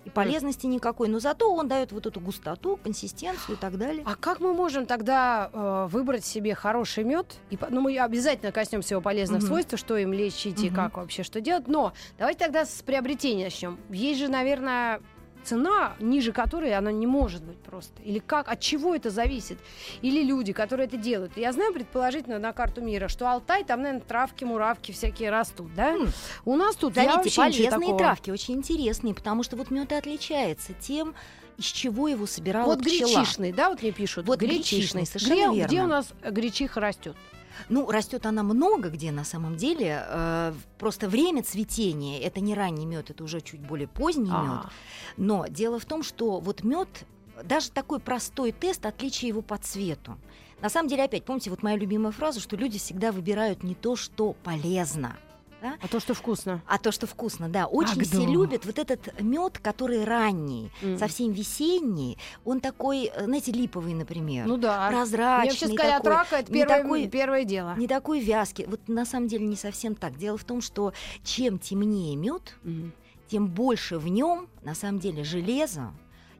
И 0.07 0.09
полезности 0.09 0.65
никакой, 0.67 1.09
но 1.09 1.19
зато 1.19 1.53
он 1.53 1.67
дает 1.67 1.91
вот 1.91 2.05
эту 2.07 2.21
густоту, 2.21 2.79
консистенцию 2.81 3.57
и 3.57 3.59
так 3.59 3.77
далее. 3.77 4.03
А 4.05 4.15
как 4.15 4.39
мы 4.39 4.53
можем 4.53 4.85
тогда 4.85 5.49
э, 5.51 5.87
выбрать 5.91 6.23
себе 6.23 6.55
хороший 6.55 7.03
мед? 7.03 7.39
И, 7.49 7.59
ну, 7.69 7.81
мы 7.81 7.97
обязательно 7.99 8.53
коснемся 8.53 8.93
его 8.93 9.01
полезных 9.01 9.39
Мгм. 9.41 9.47
свойств, 9.47 9.77
что 9.77 9.97
им 9.97 10.13
лечить 10.13 10.63
и 10.63 10.67
Мгм. 10.67 10.75
как 10.75 10.95
вообще 10.97 11.23
что 11.23 11.41
делать. 11.41 11.67
Но 11.67 11.91
давайте 12.17 12.39
тогда 12.45 12.65
с 12.65 12.81
приобретения 12.83 13.43
начнем. 13.45 13.77
Есть 13.89 14.21
же, 14.21 14.29
наверное, 14.29 15.01
цена, 15.47 15.95
ниже 15.99 16.31
которой 16.31 16.73
она 16.73 16.91
не 16.91 17.07
может 17.07 17.41
быть 17.43 17.57
просто. 17.59 18.01
Или 18.03 18.19
как? 18.19 18.47
От 18.49 18.59
чего 18.59 18.93
это 18.93 19.09
зависит? 19.09 19.57
Или 20.01 20.23
люди, 20.23 20.51
которые 20.53 20.87
это 20.87 20.97
делают. 20.97 21.37
Я 21.37 21.51
знаю 21.53 21.73
предположительно 21.73 22.39
на 22.39 22.53
карту 22.53 22.81
мира, 22.81 23.07
что 23.07 23.29
Алтай, 23.31 23.63
там, 23.63 23.81
наверное, 23.81 24.01
травки, 24.05 24.43
муравки 24.43 24.91
всякие 24.91 25.29
растут, 25.29 25.73
да? 25.75 25.91
М. 25.93 26.09
У 26.45 26.55
нас 26.55 26.75
тут 26.75 26.95
я 26.95 27.03
Заметьте, 27.03 27.17
вообще 27.17 27.41
ничего 27.47 27.63
полезные 27.69 27.79
такого. 27.87 27.97
травки, 27.99 28.31
очень 28.31 28.55
интересные, 28.55 29.13
потому 29.13 29.43
что 29.43 29.55
вот 29.55 29.71
мед 29.71 29.91
и 29.91 29.95
отличается 29.95 30.73
тем, 30.73 31.15
из 31.57 31.65
чего 31.65 32.07
его 32.07 32.25
собирала 32.27 32.67
Вот 32.75 32.81
пчела. 32.83 33.09
гречишный, 33.09 33.51
да, 33.51 33.69
вот 33.69 33.81
мне 33.81 33.91
пишут. 33.91 34.27
Вот 34.27 34.39
гречишный, 34.39 35.05
совершенно 35.05 35.33
где, 35.51 35.57
верно. 35.59 35.67
где 35.67 35.81
у 35.83 35.87
нас 35.87 36.07
гречиха 36.29 36.79
растет? 36.79 37.15
Ну, 37.69 37.89
растет 37.89 38.25
она 38.25 38.43
много 38.43 38.89
где 38.89 39.11
на 39.11 39.23
самом 39.23 39.55
деле. 39.55 40.03
э, 40.07 40.53
просто 40.77 41.09
время 41.09 41.43
цветения 41.43 42.19
это 42.19 42.39
не 42.39 42.53
ранний 42.53 42.85
мед, 42.85 43.09
это 43.09 43.23
уже 43.23 43.41
чуть 43.41 43.61
более 43.61 43.87
поздний 43.87 44.29
мед. 44.29 44.33
А, 44.33 44.69
Но 45.17 45.47
дело 45.47 45.79
в 45.79 45.85
том, 45.85 46.03
что 46.03 46.39
вот 46.39 46.63
мед, 46.63 46.87
даже 47.43 47.71
такой 47.71 47.99
простой 47.99 48.51
тест, 48.51 48.85
отличие 48.85 49.29
его 49.29 49.41
по 49.41 49.57
цвету. 49.57 50.17
На 50.61 50.69
самом 50.69 50.89
деле, 50.89 51.03
опять, 51.03 51.23
помните, 51.23 51.49
вот 51.49 51.61
моя 51.61 51.77
любимая 51.77 52.11
фраза, 52.11 52.39
что 52.39 52.55
люди 52.55 52.79
всегда 52.79 53.11
выбирают 53.11 53.63
не 53.63 53.75
то, 53.75 53.95
что 53.95 54.33
полезно. 54.43 55.17
Да? 55.67 55.77
А 55.81 55.87
то, 55.87 55.99
что 55.99 56.13
вкусно. 56.13 56.61
А 56.67 56.77
то, 56.77 56.91
что 56.91 57.07
вкусно, 57.07 57.49
да. 57.49 57.65
Очень 57.67 58.01
Ах, 58.01 58.07
все 58.07 58.25
да. 58.25 58.31
любят 58.31 58.65
вот 58.65 58.79
этот 58.79 59.19
мед, 59.21 59.59
который 59.59 60.03
ранний, 60.03 60.71
М. 60.81 60.97
совсем 60.97 61.31
весенний. 61.31 62.17
Он 62.45 62.59
такой, 62.59 63.11
э, 63.13 63.25
знаете, 63.25 63.51
липовый, 63.51 63.93
например. 63.93 64.45
Ну 64.47 64.57
да. 64.57 64.87
прозрачный. 64.89 65.41
Мне 65.41 65.49
вообще 65.51 65.67
сказали, 65.67 65.91
от 65.91 66.03
такой, 66.03 66.11
рака 66.17 66.35
это 66.37 66.51
первое, 66.53 66.81
такой- 66.83 67.07
первое 67.07 67.43
дело. 67.43 67.75
Не 67.77 67.87
такой 67.87 68.19
вязкий. 68.19 68.65
Вот 68.67 68.87
на 68.87 69.05
самом 69.05 69.27
деле 69.27 69.45
не 69.45 69.55
совсем 69.55 69.95
так. 69.95 70.17
Дело 70.17 70.37
в 70.37 70.43
том, 70.43 70.61
что 70.61 70.93
чем 71.23 71.59
темнее 71.59 72.15
мед, 72.15 72.55
Мгм. 72.63 72.93
тем 73.27 73.47
больше 73.47 73.97
в 73.97 74.07
нем 74.07 74.47
на 74.63 74.73
самом 74.75 74.99
деле 74.99 75.23
железа 75.23 75.91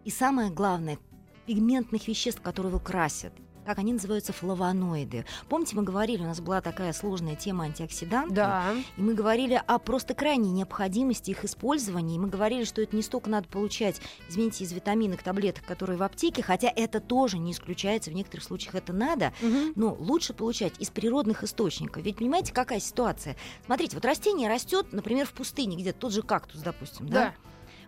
и 0.06 0.10
самое 0.10 0.50
главное 0.52 0.98
пигментных 1.46 2.08
веществ, 2.08 2.42
которые 2.42 2.72
его 2.72 2.80
красят. 2.80 3.34
Как 3.68 3.80
они 3.80 3.92
называются 3.92 4.32
флавоноиды. 4.32 5.26
Помните, 5.50 5.76
мы 5.76 5.84
говорили, 5.84 6.24
у 6.24 6.26
нас 6.28 6.40
была 6.40 6.62
такая 6.62 6.94
сложная 6.94 7.36
тема 7.36 7.66
антиоксидантов. 7.66 8.34
Да. 8.34 8.64
И 8.96 9.02
мы 9.02 9.14
говорили 9.14 9.62
о 9.68 9.78
просто 9.78 10.14
крайней 10.14 10.52
необходимости 10.52 11.32
их 11.32 11.44
использования. 11.44 12.16
И 12.16 12.18
мы 12.18 12.30
говорили, 12.30 12.64
что 12.64 12.82
это 12.82 12.96
не 12.96 13.02
столько 13.02 13.30
надо 13.30 13.50
получать, 13.50 14.00
извините, 14.30 14.64
из 14.64 14.72
витаминок, 14.72 15.22
таблеток, 15.22 15.66
которые 15.66 15.98
в 15.98 16.04
аптеке, 16.04 16.42
хотя 16.44 16.72
это 16.74 17.02
тоже 17.02 17.40
не 17.40 17.52
исключается, 17.52 18.10
в 18.10 18.14
некоторых 18.14 18.46
случаях 18.46 18.76
это 18.76 18.94
надо, 18.94 19.34
Мгм. 19.42 19.74
но 19.76 19.94
лучше 20.00 20.34
получать 20.34 20.80
из 20.80 20.90
природных 20.90 21.44
источников. 21.44 22.04
Ведь 22.04 22.16
понимаете, 22.16 22.54
какая 22.54 22.80
ситуация? 22.80 23.36
Смотрите, 23.66 23.98
вот 23.98 24.06
растение 24.06 24.48
растет, 24.48 24.94
например, 24.94 25.26
в 25.26 25.34
пустыне, 25.34 25.76
где 25.76 25.92
тот 25.92 26.14
же 26.14 26.22
кактус, 26.22 26.62
допустим, 26.62 27.10
да? 27.10 27.16
Да. 27.16 27.34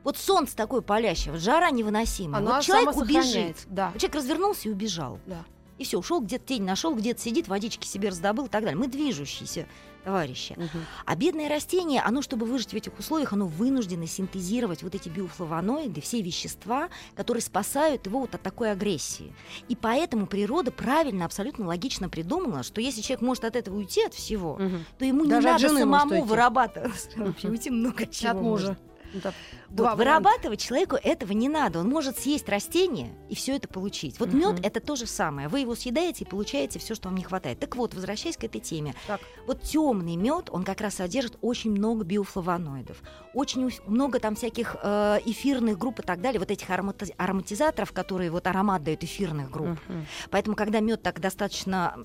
Вот 0.03 0.17
солнце 0.17 0.57
такое 0.57 0.81
палящее, 0.81 1.31
вот 1.31 1.41
жара 1.41 1.71
невыносимая. 1.71 2.41
Оно 2.41 2.55
вот 2.55 2.63
человек 2.63 2.97
убежит. 2.97 3.57
Да. 3.67 3.91
Вот 3.93 4.01
человек 4.01 4.15
развернулся 4.15 4.67
и 4.67 4.71
убежал. 4.73 5.19
Да. 5.25 5.45
И 5.79 5.83
все, 5.85 5.97
ушел, 5.97 6.21
где-то 6.21 6.45
тень 6.45 6.63
нашел, 6.63 6.93
где-то 6.95 7.19
сидит, 7.21 7.47
водички 7.47 7.87
себе 7.87 8.09
раздобыл 8.09 8.45
и 8.45 8.49
так 8.49 8.61
далее. 8.63 8.77
Мы 8.77 8.87
движущиеся 8.87 9.65
товарищи. 10.03 10.53
Мгм. 10.57 10.85
А 11.05 11.15
бедное 11.15 11.49
растение, 11.49 12.01
оно, 12.01 12.21
чтобы 12.21 12.45
выжить 12.45 12.71
в 12.71 12.75
этих 12.75 12.97
условиях, 12.99 13.33
оно 13.33 13.47
вынуждено 13.47 14.07
синтезировать 14.07 14.81
вот 14.83 14.95
эти 14.95 15.09
биофлавоноиды, 15.09 15.99
все 16.01 16.21
вещества, 16.21 16.89
которые 17.15 17.41
спасают 17.41 18.05
его 18.05 18.19
вот 18.21 18.33
от 18.35 18.41
такой 18.41 18.71
агрессии. 18.71 19.33
И 19.67 19.75
поэтому 19.75 20.25
природа 20.27 20.71
правильно, 20.71 21.25
абсолютно 21.25 21.65
логично 21.67 22.09
придумала, 22.09 22.63
что 22.63 22.81
если 22.81 23.01
человек 23.01 23.21
может 23.21 23.45
от 23.45 23.55
этого 23.55 23.75
уйти 23.77 24.03
от 24.03 24.13
всего, 24.13 24.55
Мгм. 24.55 24.85
то 24.97 25.05
ему 25.05 25.23
не 25.25 25.29
Даже 25.29 25.49
от 25.49 25.61
надо 25.61 25.77
самому 25.79 26.23
вырабатывать. 26.23 27.09
Уйти 27.43 27.69
много 27.69 28.05
чего 28.05 28.31
От 28.31 28.37
мужа. 28.41 28.67
может. 28.67 28.79
Да. 29.13 29.33
Вот, 29.69 29.97
вырабатывать 29.97 30.59
человеку 30.61 30.95
этого 30.95 31.31
не 31.33 31.49
надо. 31.49 31.79
Он 31.79 31.89
может 31.89 32.17
съесть 32.19 32.47
растение 32.49 33.11
и 33.29 33.35
все 33.35 33.55
это 33.55 33.67
получить. 33.67 34.19
Вот 34.19 34.29
Мгм. 34.29 34.39
мед 34.39 34.59
это 34.65 34.79
то 34.79 34.95
же 34.95 35.05
самое. 35.07 35.47
Вы 35.47 35.61
его 35.61 35.75
съедаете 35.75 36.25
и 36.25 36.27
получаете 36.27 36.79
все, 36.79 36.95
что 36.95 37.09
вам 37.09 37.17
не 37.17 37.23
хватает. 37.23 37.59
Так 37.59 37.75
вот, 37.75 37.93
возвращаясь 37.93 38.37
к 38.37 38.43
этой 38.43 38.61
теме. 38.61 38.93
Так. 39.07 39.21
Вот 39.47 39.61
темный 39.61 40.15
мед, 40.15 40.49
он 40.51 40.63
как 40.63 40.81
раз 40.81 40.95
содержит 40.95 41.37
очень 41.41 41.71
много 41.71 42.03
биофлавоноидов. 42.03 42.97
Очень 43.33 43.69
много 43.85 44.19
там 44.19 44.35
всяких 44.35 44.75
э, 44.81 45.19
эфирных 45.25 45.77
групп 45.77 45.99
и 45.99 46.03
так 46.03 46.21
далее. 46.21 46.39
Вот 46.39 46.51
этих 46.51 46.69
аромати- 46.69 47.13
ароматизаторов, 47.17 47.91
которые 47.93 48.31
вот 48.31 48.47
аромат 48.47 48.83
дают 48.83 49.03
эфирных 49.03 49.49
групп. 49.51 49.79
Мгм. 49.87 50.05
Поэтому, 50.29 50.55
когда 50.55 50.79
мед 50.79 51.01
так 51.01 51.19
достаточно 51.19 51.97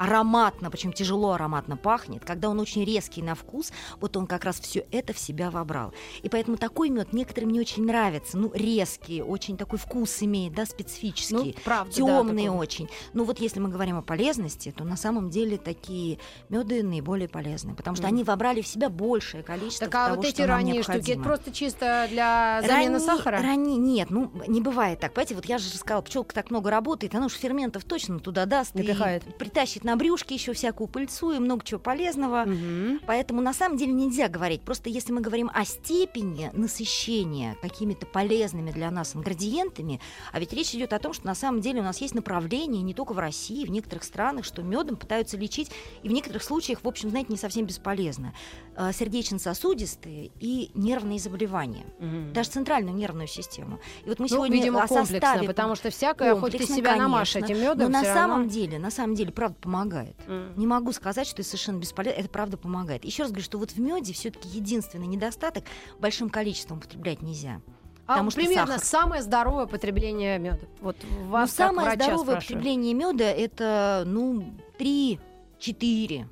ароматно, 0.00 0.70
причем 0.70 0.94
тяжело 0.94 1.32
ароматно 1.32 1.76
пахнет, 1.76 2.24
когда 2.24 2.48
он 2.48 2.58
очень 2.58 2.84
резкий 2.84 3.22
на 3.22 3.34
вкус, 3.34 3.70
вот 4.00 4.16
он 4.16 4.26
как 4.26 4.44
раз 4.46 4.58
все 4.58 4.86
это 4.90 5.12
в 5.12 5.18
себя 5.18 5.50
вобрал. 5.50 5.92
И 6.22 6.30
поэтому 6.30 6.56
такой 6.56 6.88
мед 6.88 7.12
некоторым 7.12 7.50
не 7.50 7.60
очень 7.60 7.84
нравится. 7.84 8.38
Ну, 8.38 8.50
резкий, 8.54 9.20
очень 9.22 9.58
такой 9.58 9.78
вкус 9.78 10.22
имеет, 10.22 10.54
да, 10.54 10.62
Ну, 10.62 10.66
специфический. 10.66 11.54
правда, 11.64 11.90
да, 11.90 11.96
Темный 11.96 12.44
такой. 12.46 12.58
очень. 12.58 12.88
Ну 13.12 13.24
вот 13.24 13.40
если 13.40 13.60
мы 13.60 13.68
говорим 13.68 13.98
о 13.98 14.02
полезности, 14.02 14.70
то 14.74 14.84
на 14.84 14.96
самом 14.96 15.28
деле 15.28 15.58
такие 15.58 16.18
меды 16.48 16.82
наиболее 16.82 17.28
полезны, 17.28 17.74
потому 17.74 17.94
что 17.96 18.06
Мгм. 18.06 18.14
они 18.14 18.24
вобрали 18.24 18.62
в 18.62 18.66
себя 18.66 18.88
большее 18.88 19.42
количество 19.42 19.86
Так 19.86 19.94
а 19.94 20.04
того, 20.06 20.16
вот 20.16 20.24
эти 20.24 20.36
что 20.36 20.46
ранние 20.46 20.82
штуки, 20.82 20.96
это 20.96 20.98
необходимо. 21.08 21.24
просто 21.24 21.52
чисто 21.52 22.06
для 22.10 22.62
замены 22.62 22.84
Ранние- 22.94 23.00
сахара? 23.00 23.42
ранние- 23.42 23.76
нет, 23.76 24.08
ну 24.10 24.32
не 24.46 24.62
бывает 24.62 24.98
так. 25.00 25.12
Понимаете, 25.12 25.34
вот 25.34 25.44
я 25.44 25.58
же 25.58 25.68
сказала, 25.76 26.00
пчелка 26.02 26.34
так 26.34 26.50
много 26.50 26.70
работает, 26.70 27.14
она 27.14 27.26
уж 27.26 27.34
ферментов 27.34 27.84
точно 27.84 28.18
туда 28.18 28.46
даст. 28.46 28.74
Напихает. 28.74 29.26
И 29.26 29.32
притащит 29.32 29.84
на 29.90 29.96
брюшке 29.96 30.36
еще 30.36 30.52
всякую 30.52 30.86
пыльцу 30.86 31.32
и 31.32 31.38
много 31.40 31.64
чего 31.64 31.80
полезного. 31.80 32.44
Мгм. 32.46 33.00
Поэтому 33.06 33.40
на 33.40 33.52
самом 33.52 33.76
деле 33.76 33.92
нельзя 33.92 34.28
говорить. 34.28 34.62
Просто 34.62 34.88
если 34.88 35.12
мы 35.12 35.20
говорим 35.20 35.50
о 35.52 35.64
степени 35.64 36.48
насыщения 36.52 37.56
какими-то 37.60 38.06
полезными 38.06 38.70
для 38.70 38.90
нас 38.92 39.16
ингредиентами, 39.16 40.00
а 40.32 40.38
ведь 40.38 40.52
речь 40.52 40.72
идет 40.76 40.92
о 40.92 41.00
том, 41.00 41.12
что 41.12 41.26
на 41.26 41.34
самом 41.34 41.60
деле 41.60 41.80
у 41.80 41.82
нас 41.82 42.00
есть 42.00 42.14
направление 42.14 42.82
не 42.82 42.94
только 42.94 43.12
в 43.14 43.18
России, 43.18 43.64
в 43.64 43.70
некоторых 43.70 44.04
странах, 44.04 44.44
что 44.44 44.62
медом 44.62 44.94
пытаются 44.96 45.36
лечить, 45.36 45.70
и 46.04 46.08
в 46.08 46.12
некоторых 46.12 46.44
случаях, 46.44 46.84
в 46.84 46.88
общем, 46.88 47.10
знаете, 47.10 47.32
не 47.32 47.38
совсем 47.38 47.66
бесполезно. 47.66 48.32
Э, 48.76 48.92
Сердечно-сосудистые 48.92 50.30
и 50.38 50.70
нервные 50.74 51.18
заболевания 51.18 51.84
Мгм. 51.98 52.32
даже 52.32 52.50
центральную 52.50 52.94
нервную 52.96 53.26
систему. 53.26 53.80
И 54.04 54.08
вот 54.08 54.18
мы 54.20 54.24
Ну, 54.24 54.36
сегодня 54.36 54.54
видимо, 54.56 54.84
о 54.84 54.86
комплексно, 54.86 55.18
составе 55.20 55.46
потому 55.48 55.74
что 55.74 55.90
всякое, 55.90 56.36
хоть 56.36 56.52
ты 56.52 56.64
себя 56.64 56.94
намажь 56.96 57.32
конечно. 57.32 57.52
этим 57.52 57.62
медом, 57.64 57.90
но 57.90 57.98
на 58.00 58.04
самом 58.04 58.36
равно- 58.38 58.50
деле, 58.52 58.78
на 58.78 58.90
самом 58.90 59.14
деле, 59.16 59.32
правда 59.32 59.56
помогает. 59.60 59.79
М. 60.26 60.52
Не 60.56 60.66
могу 60.66 60.92
сказать, 60.92 61.26
что 61.26 61.42
это 61.42 61.48
совершенно 61.48 61.78
бесполезно. 61.78 62.18
Это 62.18 62.28
правда 62.28 62.56
помогает. 62.56 63.04
Еще 63.04 63.22
раз 63.22 63.30
говорю, 63.30 63.44
что 63.44 63.58
вот 63.58 63.70
в 63.72 63.78
меде 63.78 64.12
все-таки 64.12 64.48
единственный 64.48 65.06
недостаток 65.06 65.64
большим 65.98 66.30
количеством 66.30 66.78
употреблять 66.78 67.22
нельзя. 67.22 67.60
А 68.06 68.14
потому 68.14 68.30
что 68.30 68.40
примерно 68.40 68.74
сахар. 68.74 68.84
самое 68.84 69.22
здоровое 69.22 69.66
потребление 69.66 70.38
меда. 70.38 70.58
Вот 70.80 70.96
вас 71.28 71.50
как 71.50 71.68
самое 71.68 71.94
здоровое 71.94 72.24
спрашиваю. 72.24 72.40
потребление 72.40 72.94
меда 72.94 73.24
это 73.24 74.02
ну 74.04 74.52
3-4 74.78 76.26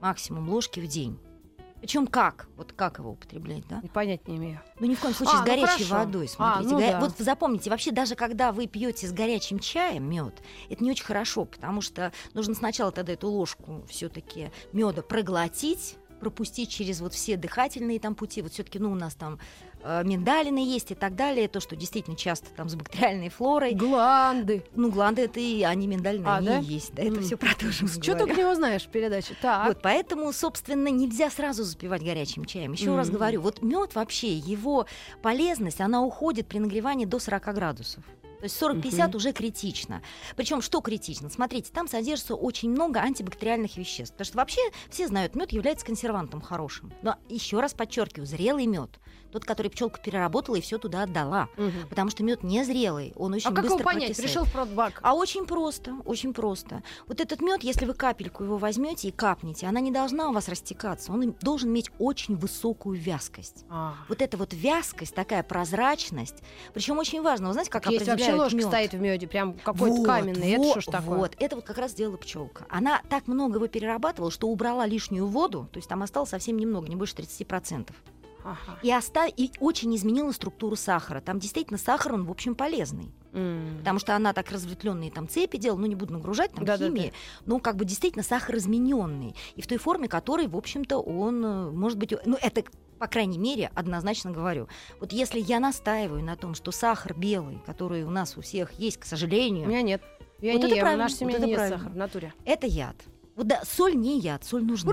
максимум 0.00 0.48
ложки 0.48 0.78
в 0.80 0.86
день. 0.86 1.18
Причем 1.84 2.06
как? 2.06 2.46
Вот 2.56 2.72
как 2.72 2.96
его 2.96 3.10
употреблять, 3.10 3.68
да? 3.68 3.82
Понять 3.92 4.26
не 4.26 4.38
имею. 4.38 4.62
Ну, 4.80 4.86
ни 4.86 4.94
в 4.94 5.00
коем 5.00 5.12
случае 5.12 5.34
А, 5.34 5.36
с 5.36 5.40
ну 5.40 5.46
горячей 5.46 5.84
хорошо. 5.84 5.94
водой. 5.96 6.30
А, 6.38 6.54
Смотрите, 6.62 6.70
ну 6.70 6.80
Го- 6.80 6.92
да. 6.92 7.00
вот 7.00 7.12
запомните, 7.18 7.68
вообще 7.68 7.90
даже 7.92 8.14
когда 8.14 8.52
вы 8.52 8.66
пьете 8.66 9.06
с 9.06 9.12
горячим 9.12 9.58
чаем 9.58 10.08
мед, 10.08 10.42
это 10.70 10.82
не 10.82 10.90
очень 10.92 11.04
хорошо, 11.04 11.44
потому 11.44 11.82
что 11.82 12.10
нужно 12.32 12.54
сначала 12.54 12.90
тогда 12.90 13.12
эту 13.12 13.28
ложку 13.28 13.84
все-таки 13.86 14.50
меда 14.72 15.02
проглотить, 15.02 15.98
пропустить 16.20 16.70
через 16.70 17.02
вот 17.02 17.12
все 17.12 17.36
дыхательные 17.36 18.00
там 18.00 18.14
пути. 18.14 18.40
Вот 18.40 18.52
все-таки, 18.54 18.78
ну, 18.78 18.90
у 18.90 18.94
нас 18.94 19.14
там 19.14 19.38
миндалины 20.04 20.58
есть 20.58 20.90
и 20.90 20.94
так 20.94 21.14
далее, 21.14 21.46
то, 21.48 21.60
что 21.60 21.76
действительно 21.76 22.16
часто 22.16 22.48
там 22.56 22.68
с 22.68 22.74
бактериальной 22.74 23.28
флорой. 23.28 23.74
Гланды. 23.74 24.64
Ну, 24.74 24.90
гланды 24.90 25.22
это 25.22 25.40
и 25.40 25.62
они 25.62 25.86
миндальные, 25.86 26.26
А, 26.26 26.36
они 26.36 26.46
да? 26.46 26.58
есть. 26.58 26.94
Да, 26.94 27.02
это 27.02 27.16
М. 27.16 27.22
все 27.22 27.36
про 27.36 27.54
то 27.54 27.66
же 27.70 27.86
Что 27.86 28.00
говорим. 28.00 28.18
только 28.26 28.34
не 28.40 28.44
узнаешь 28.46 28.82
в 28.84 28.88
передаче. 28.88 29.36
Так. 29.42 29.66
Вот, 29.68 29.78
поэтому, 29.82 30.32
собственно, 30.32 30.88
нельзя 30.88 31.30
сразу 31.30 31.64
запивать 31.64 32.02
горячим 32.02 32.44
чаем. 32.44 32.72
Еще 32.72 32.94
раз 32.96 33.08
Мгм. 33.08 33.16
говорю, 33.16 33.40
вот 33.42 33.62
мед 33.62 33.94
вообще, 33.94 34.32
его 34.34 34.86
полезность, 35.22 35.80
она 35.80 36.02
уходит 36.02 36.46
при 36.46 36.58
нагревании 36.58 37.04
до 37.04 37.18
40 37.18 37.52
градусов. 37.52 38.02
То 38.44 38.46
есть 38.46 38.60
40-50 38.60 39.08
Мгм. 39.08 39.16
уже 39.16 39.32
критично. 39.32 40.02
Причем 40.36 40.60
что 40.60 40.82
критично? 40.82 41.30
Смотрите, 41.30 41.72
там 41.72 41.88
содержится 41.88 42.34
очень 42.34 42.70
много 42.70 43.00
антибактериальных 43.00 43.78
веществ. 43.78 44.12
Потому 44.12 44.26
что 44.26 44.36
вообще 44.36 44.60
все 44.90 45.08
знают, 45.08 45.34
мед 45.34 45.52
является 45.52 45.86
консервантом 45.86 46.42
хорошим. 46.42 46.92
Но 47.00 47.16
еще 47.30 47.60
раз 47.60 47.72
подчеркиваю, 47.72 48.26
зрелый 48.26 48.66
мед, 48.66 49.00
тот, 49.32 49.46
который 49.46 49.68
пчелка 49.68 49.98
переработала 49.98 50.56
и 50.56 50.60
все 50.60 50.76
туда 50.76 51.04
отдала. 51.04 51.48
Мгм. 51.56 51.88
Потому 51.88 52.10
что 52.10 52.22
мед 52.22 52.42
незрелый, 52.42 53.14
он 53.16 53.32
очень 53.32 53.48
А 53.48 53.52
как 53.54 53.62
быстро 53.62 53.78
его 53.78 53.84
понять? 53.84 54.08
прокисает. 54.08 54.28
Пришел 54.28 54.44
в 54.44 54.52
продбак. 54.52 55.00
А 55.02 55.14
очень 55.14 55.46
просто, 55.46 55.94
очень 56.04 56.34
просто. 56.34 56.82
Вот 57.08 57.22
этот 57.22 57.40
мед, 57.40 57.62
если 57.62 57.86
вы 57.86 57.94
капельку 57.94 58.44
его 58.44 58.58
возьмете 58.58 59.08
и 59.08 59.10
капнете, 59.10 59.66
она 59.68 59.80
не 59.80 59.90
должна 59.90 60.28
у 60.28 60.34
вас 60.34 60.48
растекаться. 60.50 61.12
Он 61.12 61.34
должен 61.40 61.70
иметь 61.70 61.90
очень 61.98 62.36
высокую 62.36 62.98
вязкость. 63.00 63.64
А. 63.70 63.94
Вот 64.10 64.20
эта 64.20 64.36
вот 64.36 64.52
вязкость, 64.52 65.14
такая 65.14 65.42
прозрачность. 65.42 66.42
Причем 66.74 66.98
очень 66.98 67.22
важно, 67.22 67.46
вы 67.46 67.54
знаете, 67.54 67.70
как 67.70 67.86
Есть 67.86 68.06
определяют 68.06 68.33
ложка 68.38 68.56
мёд? 68.56 68.66
стоит 68.66 68.92
в 68.92 69.00
меде, 69.00 69.26
прям 69.26 69.54
какой-то 69.54 69.96
Вот, 69.96 70.06
каменный. 70.06 70.50
Это 70.50 70.62
вот, 70.62 70.70
что 70.72 70.80
ж 70.80 70.84
такое? 70.86 71.18
Вот, 71.18 71.36
это 71.38 71.56
вот 71.56 71.64
как 71.64 71.78
раз 71.78 71.92
сделала 71.92 72.16
пчелка. 72.16 72.66
Она 72.68 73.02
так 73.08 73.26
много 73.26 73.56
его 73.56 73.66
перерабатывала, 73.66 74.30
что 74.30 74.48
убрала 74.48 74.86
лишнюю 74.86 75.26
воду, 75.26 75.68
то 75.72 75.78
есть 75.78 75.88
там 75.88 76.02
осталось 76.02 76.30
совсем 76.30 76.56
немного, 76.56 76.88
не 76.88 76.96
больше 76.96 77.14
30%. 77.14 77.90
Ага. 78.44 78.78
И, 78.82 78.94
оста... 78.94 79.26
и 79.26 79.50
очень 79.58 79.94
изменила 79.96 80.30
структуру 80.32 80.76
сахара. 80.76 81.20
Там 81.20 81.38
действительно 81.38 81.78
сахар, 81.78 82.12
он, 82.12 82.24
в 82.26 82.30
общем, 82.30 82.54
полезный. 82.54 83.10
М. 83.32 83.78
Потому 83.78 83.98
что 83.98 84.14
она 84.14 84.32
так 84.32 84.50
разветвленные 84.50 85.10
там 85.10 85.28
цепи 85.28 85.56
делала, 85.56 85.80
ну 85.80 85.86
не 85.86 85.94
буду 85.94 86.12
нагружать 86.12 86.52
там 86.52 86.64
Да-да-да. 86.64 86.86
химией, 86.86 87.12
но 87.46 87.58
как 87.58 87.76
бы 87.76 87.84
действительно 87.84 88.22
сахар 88.22 88.56
измененный. 88.56 89.34
И 89.56 89.62
в 89.62 89.66
той 89.66 89.78
форме, 89.78 90.06
которой, 90.08 90.46
в 90.46 90.56
общем-то, 90.56 90.98
он 90.98 91.44
э, 91.44 91.70
может 91.70 91.98
быть, 91.98 92.14
ну 92.26 92.36
это 92.40 92.62
по 92.98 93.08
крайней 93.08 93.38
мере, 93.38 93.70
однозначно 93.74 94.30
говорю. 94.30 94.68
Вот 95.00 95.12
если 95.12 95.40
я 95.40 95.58
настаиваю 95.58 96.22
на 96.24 96.36
том, 96.36 96.54
что 96.54 96.70
сахар 96.70 97.12
белый, 97.14 97.60
который 97.66 98.04
у 98.04 98.10
нас 98.10 98.36
у 98.38 98.40
всех 98.40 98.72
есть, 98.78 98.98
к 98.98 99.04
У 99.04 99.06
сожалению, 99.06 99.66
меня 99.68 99.82
нет. 99.82 100.02
Я 100.40 100.52
Вот 100.52 100.58
не 100.60 100.66
это 100.66 100.68
ем, 100.68 100.76
в 100.76 100.80
правильно, 100.80 101.02
нашей 101.04 101.14
семье 101.16 101.32
вот 101.34 101.38
это 101.38 101.46
нет 101.48 101.56
правильно. 101.56 101.78
сахара 101.78 101.92
в 101.92 101.96
натуре. 101.96 102.34
это 102.44 102.66
яд. 102.66 102.96
Вот 103.36 103.48
да, 103.48 103.62
соль 103.64 103.96
не 103.96 104.20
яд, 104.20 104.44
соль 104.44 104.62
нужна. 104.64 104.92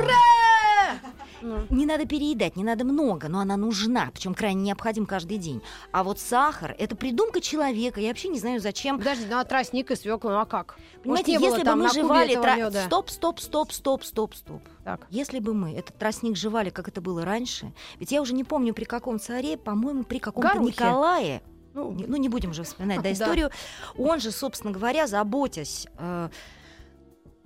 Ну. 1.41 1.65
Не 1.69 1.85
надо 1.85 2.05
переедать, 2.05 2.55
не 2.55 2.63
надо 2.63 2.85
много, 2.85 3.27
но 3.27 3.39
она 3.39 3.57
нужна, 3.57 4.09
причем 4.13 4.33
крайне 4.33 4.61
необходим 4.61 5.05
каждый 5.05 5.37
день. 5.37 5.61
А 5.91 6.03
вот 6.03 6.19
сахар 6.19 6.75
это 6.77 6.95
придумка 6.95 7.41
человека. 7.41 7.99
Я 7.99 8.09
вообще 8.09 8.27
не 8.27 8.39
знаю, 8.39 8.59
зачем. 8.59 8.97
Подожди, 8.99 9.25
ну 9.29 9.39
а 9.39 9.43
тростник 9.43 9.89
и 9.91 9.95
свекла, 9.95 10.31
ну 10.31 10.39
а 10.39 10.45
как? 10.45 10.77
Может, 11.03 11.25
Понимаете, 11.25 11.39
было 11.39 11.55
если 11.57 11.63
бы 11.69 11.75
мы 11.75 11.89
жевали 11.89 12.35
тра-? 12.35 12.71
Стоп, 12.85 13.09
стоп, 13.09 13.39
стоп, 13.39 13.71
стоп, 13.71 14.03
стоп, 14.03 14.35
стоп. 14.35 14.61
Так. 14.83 15.07
Если 15.09 15.39
бы 15.39 15.53
мы 15.53 15.73
этот 15.73 15.97
тростник 15.97 16.35
жевали, 16.37 16.69
как 16.69 16.87
это 16.87 17.01
было 17.01 17.25
раньше, 17.25 17.73
ведь 17.99 18.11
я 18.11 18.21
уже 18.21 18.33
не 18.33 18.43
помню 18.43 18.73
при 18.73 18.83
каком 18.85 19.19
царе, 19.19 19.57
по-моему, 19.57 20.03
при 20.03 20.19
каком-то. 20.19 20.59
Николае, 20.59 21.41
Ну, 21.73 21.91
не- 21.91 22.05
ну 22.05 22.17
не 22.17 22.29
будем 22.29 22.53
же 22.53 22.63
вспоминать 22.63 22.97
да, 22.97 23.03
Да. 23.09 23.11
историю, 23.13 23.49
он 23.97 24.19
же, 24.19 24.31
собственно 24.31 24.73
говоря, 24.73 25.07
заботясь 25.07 25.87
э, 25.97 26.29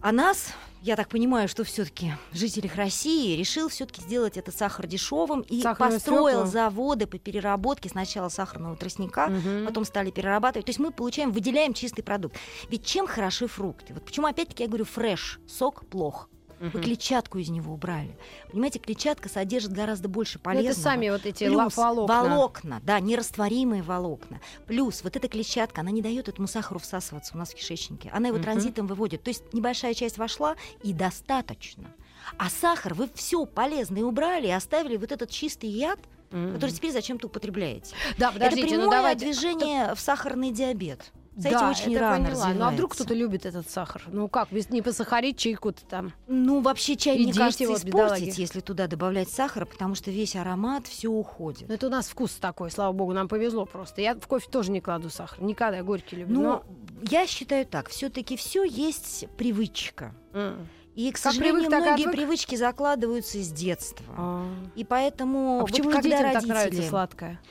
о 0.06 0.12
нас, 0.12 0.54
я 0.84 0.96
так 0.96 1.10
понимаю, 1.10 1.48
что 1.48 1.64
все-таки 1.64 2.14
жителях 2.32 2.76
России 2.76 3.36
решил 3.36 3.70
все-таки 3.70 4.02
сделать 4.02 4.38
этот 4.38 4.56
сахар 4.56 4.86
дешевым 4.86 5.42
и 5.42 5.64
Сахарную 5.64 6.00
построил 6.00 6.42
свеклу. 6.42 6.52
заводы 6.52 7.08
по 7.08 7.18
переработке 7.18 7.90
сначала 7.90 8.30
сахарного 8.30 8.76
тростника, 8.76 9.30
мгм. 9.30 9.66
потом 9.66 9.84
стали 9.84 10.12
перерабатывать. 10.12 10.68
То 10.68 10.70
есть 10.70 10.80
мы 10.80 10.92
получаем, 10.92 11.32
выделяем 11.32 11.74
чистый 11.74 12.04
продукт. 12.04 12.38
Ведь 12.70 12.86
чем 12.86 13.08
хороши 13.08 13.48
фрукты? 13.48 13.96
Вот 13.96 14.06
почему 14.06 14.28
опять-таки 14.28 14.62
я 14.62 14.70
говорю 14.70 14.86
фреш, 14.86 15.40
сок 15.48 15.88
плох. 15.88 16.30
Вы 16.60 16.68
Мгм. 16.68 16.82
клетчатку 16.84 17.38
из 17.38 17.50
него 17.50 17.74
убрали. 17.74 18.18
Понимаете, 18.50 18.80
клетчатка 18.80 19.28
содержит 19.28 19.74
гораздо 19.74 20.08
больше 20.08 20.38
Ну, 20.38 20.44
полезного. 20.44 20.72
это 20.72 20.80
сами 20.80 21.10
вот 21.10 21.26
эти 21.26 21.44
Плюс 21.46 21.76
волокна. 21.76 22.16
волокна, 22.24 22.80
да, 22.84 23.00
нерастворимые 23.02 23.82
волокна. 23.84 24.40
Плюс 24.66 25.04
вот 25.04 25.16
эта 25.18 25.28
клетчатка, 25.28 25.82
она 25.82 25.92
не 25.92 26.02
дает 26.02 26.30
этому 26.30 26.48
сахару 26.48 26.80
всасываться 26.80 27.34
у 27.36 27.38
нас 27.38 27.50
в 27.52 27.56
кишечнике. 27.56 28.10
Она 28.14 28.30
его 28.30 28.38
Мгм. 28.38 28.46
транзитом 28.46 28.88
выводит. 28.88 29.22
То 29.24 29.30
есть 29.30 29.54
небольшая 29.54 29.94
часть 29.94 30.18
вошла 30.18 30.56
и 30.82 30.94
достаточно. 30.94 31.92
А 32.38 32.50
сахар 32.50 32.94
вы 32.94 33.10
все 33.14 33.46
полезное 33.46 34.04
убрали 34.04 34.48
и 34.48 34.52
оставили 34.52 34.98
вот 34.98 35.12
этот 35.12 35.30
чистый 35.30 35.70
яд, 35.70 36.00
Мгм. 36.32 36.54
который 36.56 36.72
теперь 36.72 36.92
зачем-то 36.92 37.28
употребляете. 37.28 37.94
Да, 38.18 38.32
подождите, 38.32 38.62
это 38.62 38.70
прямое 38.70 38.86
ну 38.86 38.92
давайте. 38.92 39.26
движение 39.26 39.94
в 39.94 40.00
сахарный 40.00 40.52
диабет. 40.52 41.12
С 41.38 41.40
этим 41.46 41.52
Да, 41.60 41.70
очень 41.70 41.92
это 41.92 42.00
рано 42.02 42.26
поняла. 42.30 42.54
Ну 42.54 42.66
а 42.66 42.72
вдруг 42.72 42.94
кто-то 42.94 43.14
любит 43.14 43.46
этот 43.46 43.70
сахар? 43.70 44.02
Ну 44.08 44.30
как, 44.30 44.52
без- 44.52 44.70
не 44.70 44.82
посахарить 44.82 45.38
чайку-то 45.38 45.84
там? 45.86 46.14
Ну, 46.28 46.62
вообще 46.62 46.96
чай, 46.96 47.18
И 47.18 47.24
мне 47.24 47.34
кажется, 47.34 47.68
вот, 47.68 47.80
испортить, 47.80 47.94
бедолаги. 47.94 48.34
если 48.42 48.60
туда 48.62 48.88
добавлять 48.88 49.30
сахара, 49.30 49.66
потому 49.66 49.96
что 49.96 50.12
весь 50.12 50.36
аромат, 50.38 50.88
все 50.88 51.10
уходит. 51.10 51.68
Ну, 51.68 51.76
это 51.76 51.88
у 51.88 51.90
нас 51.90 52.08
вкус 52.08 52.32
такой, 52.36 52.72
слава 52.72 52.94
богу, 52.94 53.12
нам 53.12 53.28
повезло 53.28 53.66
просто. 53.66 54.02
Я 54.02 54.16
в 54.16 54.26
кофе 54.28 54.50
тоже 54.50 54.72
не 54.72 54.80
кладу 54.80 55.10
сахар. 55.10 55.42
Никогда 55.42 55.78
я 55.78 55.84
горький 55.84 56.16
люблю. 56.18 56.36
Ну, 56.36 56.44
но- 56.44 56.64
я 57.10 57.28
считаю 57.28 57.66
так, 57.66 57.90
все-таки 57.90 58.38
все 58.38 58.64
есть 58.64 59.28
привычка. 59.38 60.16
М. 60.34 60.68
И, 60.96 61.12
к 61.12 61.18
сожалению, 61.18 61.56
привык, 61.56 61.70
так 61.72 61.82
многие 61.82 62.04
отвык. 62.04 62.16
привычки 62.16 62.56
закладываются 62.56 63.38
с 63.44 63.52
детства. 63.52 64.06
А. 64.18 64.46
И 64.78 64.86
поэтому 64.86 65.58
А 65.58 65.62
вот 65.64 65.70
почему 65.72 65.90
когда 65.92 66.04
детям 66.04 66.24
так 66.24 66.34
родители, 66.34 66.50
нравится 66.52 66.84
сладкое? 66.90 67.42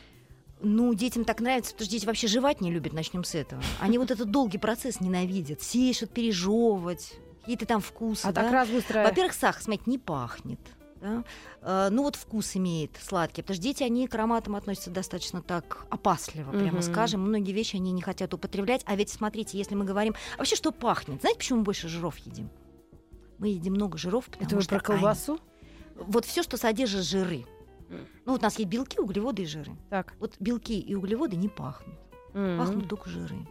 Ну, 0.65 0.93
детям 0.95 1.25
так 1.25 1.41
нравится, 1.41 1.73
потому 1.73 1.85
что 1.87 1.93
дети 1.93 2.07
вообще 2.07 2.27
жевать 2.27 2.61
не 2.61 2.71
любят, 2.71 2.93
начнем 2.93 3.25
с 3.25 3.35
этого. 3.35 3.63
Они 3.81 3.99
вот 3.99 4.11
этот 4.11 4.31
долгий 4.31 4.59
процесс 4.59 5.01
ненавидят, 5.01 5.63
сеешь, 5.63 6.01
пережевывать, 6.09 7.15
какие-то 7.41 7.67
там 7.67 7.81
вкусы. 7.81 8.27
А 8.27 8.33
да. 8.33 8.43
так 8.43 8.53
раз 8.53 8.69
быстро... 8.69 9.05
Во-первых, 9.05 9.35
сахар, 9.35 9.63
смотрите, 9.63 9.91
не 9.91 9.99
пахнет. 9.99 10.61
да. 11.01 11.25
Э, 11.61 11.89
ну 11.91 12.03
вот 12.03 12.17
вкус 12.17 12.57
имеет 12.57 12.93
сладкий, 13.03 13.43
потому 13.43 13.55
что 13.57 13.63
дети, 13.63 13.83
они 13.83 14.07
к 14.09 14.15
ароматам 14.15 14.57
относятся 14.57 14.91
достаточно 14.91 15.43
так 15.43 15.87
опасливо, 15.91 16.51
прямо 16.51 16.79
Мгм. 16.79 16.83
скажем. 16.83 17.21
Многие 17.23 17.53
вещи 17.53 17.77
они 17.77 17.93
не 17.93 18.03
хотят 18.03 18.33
употреблять. 18.35 18.83
А 18.87 18.97
ведь 18.97 19.11
смотрите, 19.11 19.59
если 19.59 19.75
мы 19.75 19.85
говорим... 19.85 20.15
А 20.35 20.39
вообще, 20.39 20.57
что 20.57 20.73
пахнет? 20.73 21.21
Знаете, 21.21 21.39
почему 21.39 21.59
мы 21.61 21.65
больше 21.65 21.89
жиров 21.89 22.17
едим? 22.19 22.49
Мы 23.39 23.49
едим 23.49 23.75
много 23.75 23.99
жиров, 23.99 24.27
потому 24.27 24.47
Это 24.47 24.57
вы 24.57 24.63
что 24.63 24.77
про 24.77 24.81
колбасу? 24.85 25.33
они- 25.33 25.41
вот 26.07 26.25
все, 26.25 26.43
что 26.43 26.57
содержит 26.57 27.05
жиры. 27.05 27.45
Ну 27.89 28.33
вот 28.33 28.41
у 28.41 28.43
нас 28.43 28.59
есть 28.59 28.71
белки, 28.71 28.99
углеводы 28.99 29.43
и 29.43 29.47
жиры. 29.47 29.73
Так. 29.91 30.15
Вот 30.19 30.37
белки 30.41 30.79
и 30.79 30.95
углеводы 30.95 31.37
не 31.37 31.49
пахнут. 31.49 31.97
М. 32.33 32.59
Пахнут 32.59 32.89
только 32.89 33.11
жиры. 33.11 33.47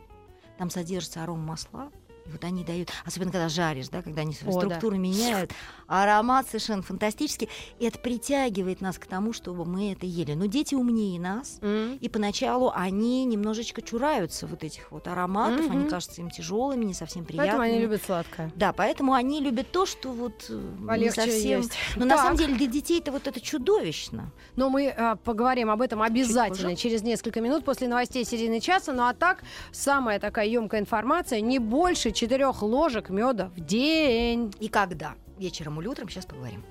Там 0.58 0.70
содержится 0.70 1.24
арома 1.24 1.44
масла. 1.44 1.92
И 2.26 2.30
вот 2.30 2.44
они 2.46 2.64
дают, 2.64 2.90
особенно 3.06 3.32
когда 3.32 3.50
жаришь, 3.50 3.90
да, 3.90 4.02
когда 4.02 4.22
они 4.22 4.34
свою 4.34 4.56
О, 4.58 4.62
да. 4.62 4.68
структуру 4.68 4.96
меняют, 4.96 5.52
аромат 5.88 6.48
совершенно 6.48 6.82
фантастический. 6.82 7.50
И 7.80 7.86
это 7.86 8.00
притягивает 8.00 8.80
нас 8.80 8.98
к 8.98 9.06
тому, 9.08 9.34
чтобы 9.34 9.66
мы 9.66 9.92
это 9.92 10.06
ели. 10.06 10.34
Но 10.34 10.46
дети 10.46 10.74
умнее 10.74 11.20
нас, 11.20 11.58
М. 11.62 11.98
и 11.98 12.08
поначалу 12.08 12.72
они 12.74 13.26
немножечко 13.26 13.82
чураются 13.82 14.48
вот 14.48 14.64
этих 14.64 14.90
вот 14.92 15.08
ароматов, 15.10 15.70
они 15.70 15.82
Мгм. 15.82 15.90
кажутся 15.90 16.22
им 16.22 16.30
тяжелыми, 16.30 16.86
не 16.86 16.94
совсем 16.94 17.26
приятными. 17.26 17.58
Поэтому 17.58 17.64
они 17.74 17.80
любят 17.82 18.04
сладкое. 18.06 18.52
Да, 18.56 18.72
поэтому 18.72 19.14
они 19.14 19.42
любят 19.42 19.72
то, 19.72 19.86
что 19.86 20.12
вот 20.12 20.46
э, 20.50 20.54
не 20.54 20.88
Полегче 20.88 21.22
совсем. 21.24 21.60
есть. 21.60 21.74
Но 21.98 22.06
на 22.06 22.16
Так. 22.16 22.24
самом 22.24 22.38
деле 22.38 22.56
для 22.56 22.68
детей 22.68 23.00
это 23.02 23.12
вот 23.12 23.28
это 23.28 23.42
чудовищно. 23.42 24.32
Но 24.56 24.70
мы 24.70 24.88
а, 24.90 25.18
поговорим 25.18 25.70
об 25.70 25.82
этом 25.82 26.02
обязательно 26.02 26.78
через 26.78 27.02
несколько 27.04 27.42
минут 27.42 27.66
после 27.66 27.90
новостей 27.90 28.24
середины 28.24 28.62
часа. 28.62 28.94
Ну 28.94 29.04
а 29.04 29.14
так, 29.14 29.44
самая 29.74 30.20
такая 30.22 30.46
емкая 30.48 30.80
информация: 30.80 31.42
не 31.42 31.60
больше 31.60 32.13
четырех 32.14 32.62
ложек 32.62 33.10
меда 33.10 33.50
в 33.56 33.60
день. 33.60 34.54
И 34.60 34.68
когда? 34.68 35.16
Вечером 35.38 35.80
или 35.80 35.88
утром, 35.88 36.10
сейчас 36.10 36.26
поговорим. 36.26 36.64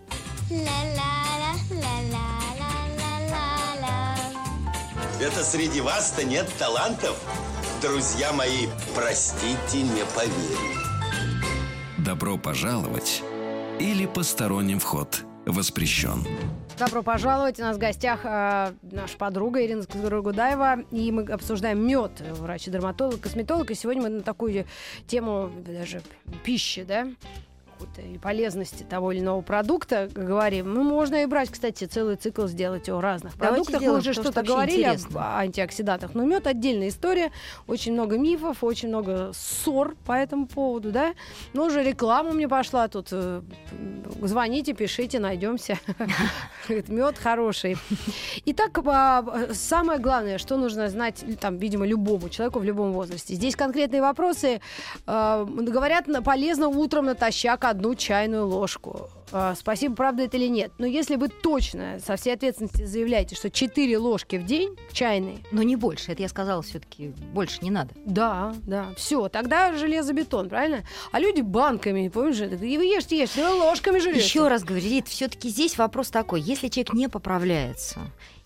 Это 5.20 5.44
среди 5.44 5.80
вас-то 5.80 6.24
нет 6.24 6.50
талантов? 6.58 7.16
Друзья 7.80 8.32
мои, 8.32 8.66
простите, 8.94 9.82
не 9.82 10.04
поверю. 10.16 10.80
Добро 11.98 12.38
пожаловать 12.38 13.22
или 13.78 14.06
посторонним 14.06 14.78
вход 14.78 15.24
воспрещен. 15.46 16.24
Добро 16.78 17.02
пожаловать. 17.02 17.58
У 17.60 17.62
нас 17.62 17.76
в 17.76 17.80
гостях 17.80 18.20
а, 18.24 18.72
наша 18.82 19.16
подруга 19.16 19.64
Ирина 19.64 19.82
Скорогудаева. 19.82 20.80
И 20.90 21.12
мы 21.12 21.24
обсуждаем 21.24 21.86
мед, 21.86 22.22
врач-дерматолог, 22.38 23.20
косметолог. 23.20 23.70
И 23.70 23.74
сегодня 23.74 24.02
мы 24.02 24.08
на 24.08 24.22
такую 24.22 24.66
тему 25.06 25.50
даже 25.66 26.02
пищи, 26.44 26.82
да? 26.82 27.08
Какой-то 27.82 28.00
и 28.02 28.18
полезности 28.18 28.82
того 28.84 29.12
или 29.12 29.20
иного 29.20 29.40
продукта 29.42 30.08
говорим. 30.14 30.72
Ну, 30.72 30.82
можно 30.82 31.22
и 31.22 31.26
брать, 31.26 31.50
кстати, 31.50 31.84
целый 31.84 32.16
цикл 32.16 32.46
сделать 32.46 32.88
о 32.88 33.00
разных 33.00 33.36
Давайте 33.36 33.64
продуктах. 33.64 33.82
Мы 33.92 33.98
уже 33.98 34.08
то, 34.10 34.12
что 34.14 34.22
что-то 34.32 34.42
говорили 34.42 34.82
интересно. 34.82 35.38
антиоксидантах. 35.38 36.14
Но 36.14 36.24
мед 36.24 36.46
отдельная 36.46 36.88
история. 36.88 37.30
Очень 37.66 37.92
много 37.94 38.18
мифов, 38.18 38.62
очень 38.64 38.88
много 38.88 39.32
ссор 39.34 39.94
по 40.04 40.12
этому 40.12 40.46
поводу, 40.46 40.92
да? 40.92 41.14
Ну, 41.52 41.64
уже 41.64 41.82
реклама 41.82 42.32
мне 42.32 42.48
пошла 42.48 42.88
тут. 42.88 43.08
э, 43.12 43.42
Звоните, 44.20 44.72
пишите, 44.74 45.18
найдемся. 45.18 45.78
Мед 46.68 47.18
хороший. 47.18 47.76
Итак, 48.46 48.78
а, 48.86 49.48
самое 49.52 49.98
главное, 49.98 50.38
что 50.38 50.56
нужно 50.56 50.88
знать, 50.88 51.24
там, 51.40 51.56
видимо, 51.58 51.86
любому 51.86 52.28
человеку 52.28 52.58
в 52.60 52.64
любом 52.64 52.92
возрасте. 52.92 53.34
Здесь 53.34 53.56
конкретные 53.56 54.00
вопросы. 54.02 54.60
Э, 55.06 55.44
Говорят, 55.72 56.06
на- 56.06 56.22
полезно 56.22 56.68
утром 56.68 57.06
натощак 57.06 57.64
одну 57.72 57.94
чайную 57.94 58.46
ложку. 58.46 59.08
Э, 59.32 59.54
Спасибо, 59.58 59.94
правда 59.96 60.22
это 60.22 60.36
или 60.36 60.46
нет. 60.46 60.72
Но 60.78 60.86
если 60.86 61.16
вы 61.16 61.28
точно 61.28 61.98
со 62.04 62.16
всей 62.16 62.34
ответственностью 62.34 62.86
заявляете, 62.86 63.34
что 63.34 63.50
4 63.50 63.98
ложки 63.98 64.36
в 64.36 64.44
день 64.46 64.76
чайные, 64.92 65.38
Но 65.50 65.62
не 65.62 65.76
больше. 65.76 66.12
Это 66.12 66.22
я 66.22 66.28
сказала 66.28 66.62
все-таки 66.62 67.08
больше 67.32 67.58
не 67.62 67.70
надо. 67.70 67.90
да, 68.04 68.54
да, 68.64 68.86
все, 68.96 69.28
тогда 69.28 69.76
железобетон, 69.76 70.48
правильно? 70.48 70.84
А 71.10 71.18
люди 71.18 71.40
банками, 71.40 72.08
помнишь, 72.08 72.38
и 72.40 72.78
вы 72.78 72.84
ешьте, 72.84 73.18
ешьте, 73.18 73.46
ложками 73.48 73.98
жрете. 73.98 74.20
Еще 74.20 74.48
раз 74.48 74.62
говорю, 74.64 74.84
все-таки 75.06 75.48
здесь 75.48 75.78
вопрос 75.78 76.10
такой: 76.10 76.40
если 76.40 76.68
человек 76.68 76.92
не 76.92 77.08
поправляется, 77.08 78.00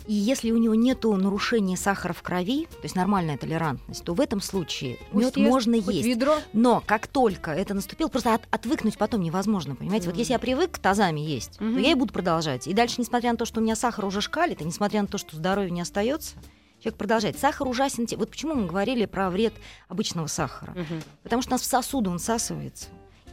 и 0.06 0.14
если 0.14 0.50
у 0.50 0.56
него 0.56 0.74
нет 0.74 1.02
нарушения 1.04 1.76
сахара 1.76 2.12
в 2.12 2.22
крови, 2.22 2.66
то 2.70 2.78
есть 2.84 2.94
нормальная 2.96 3.36
толерантность, 3.36 4.04
то 4.04 4.14
в 4.14 4.20
этом 4.20 4.40
случае 4.40 4.98
мед 5.12 5.36
можно 5.36 5.74
есть. 5.74 6.06
ведро. 6.06 6.36
Но 6.52 6.82
как 6.84 7.06
только 7.06 7.50
это 7.50 7.74
наступило, 7.74 8.08
просто 8.08 8.34
от- 8.34 8.46
отвыкнуть 8.50 8.98
потом 8.98 9.20
невозможно, 9.22 9.74
понимаете? 9.74 10.06
Вот 10.06 10.12
Мгм. 10.14 10.20
если 10.20 10.32
я 10.32 10.38
привык 10.38 10.78
тазами 10.78 11.20
есть, 11.20 11.60
Мгм. 11.60 11.74
то 11.74 11.80
я 11.80 11.90
и 11.92 11.94
буду 11.94 12.12
продолжать. 12.12 12.66
И 12.66 12.72
дальше, 12.74 12.96
несмотря 12.98 13.32
на 13.32 13.36
то, 13.36 13.44
что 13.44 13.60
у 13.60 13.62
меня 13.62 13.76
сахар 13.76 14.04
уже 14.04 14.20
шкалит, 14.20 14.60
и 14.60 14.64
несмотря 14.64 15.02
на 15.02 15.08
то, 15.08 15.18
что 15.18 15.36
здоровья 15.36 15.70
не 15.70 15.80
остается, 15.80 16.34
человек 16.80 16.98
продолжает. 16.98 17.38
Сахар 17.38 17.66
ужасен. 17.66 18.06
Вот 18.16 18.30
почему 18.30 18.54
мы 18.54 18.66
говорили 18.66 19.06
про 19.06 19.30
вред 19.30 19.54
обычного 19.88 20.26
сахара. 20.26 20.72
Мгм. 20.72 21.02
Потому 21.22 21.42
что 21.42 21.50
у 21.50 21.54
нас 21.54 21.62
в 21.62 21.64
сосуды 21.64 22.10
он 22.10 22.18
всасывается. 22.18 22.86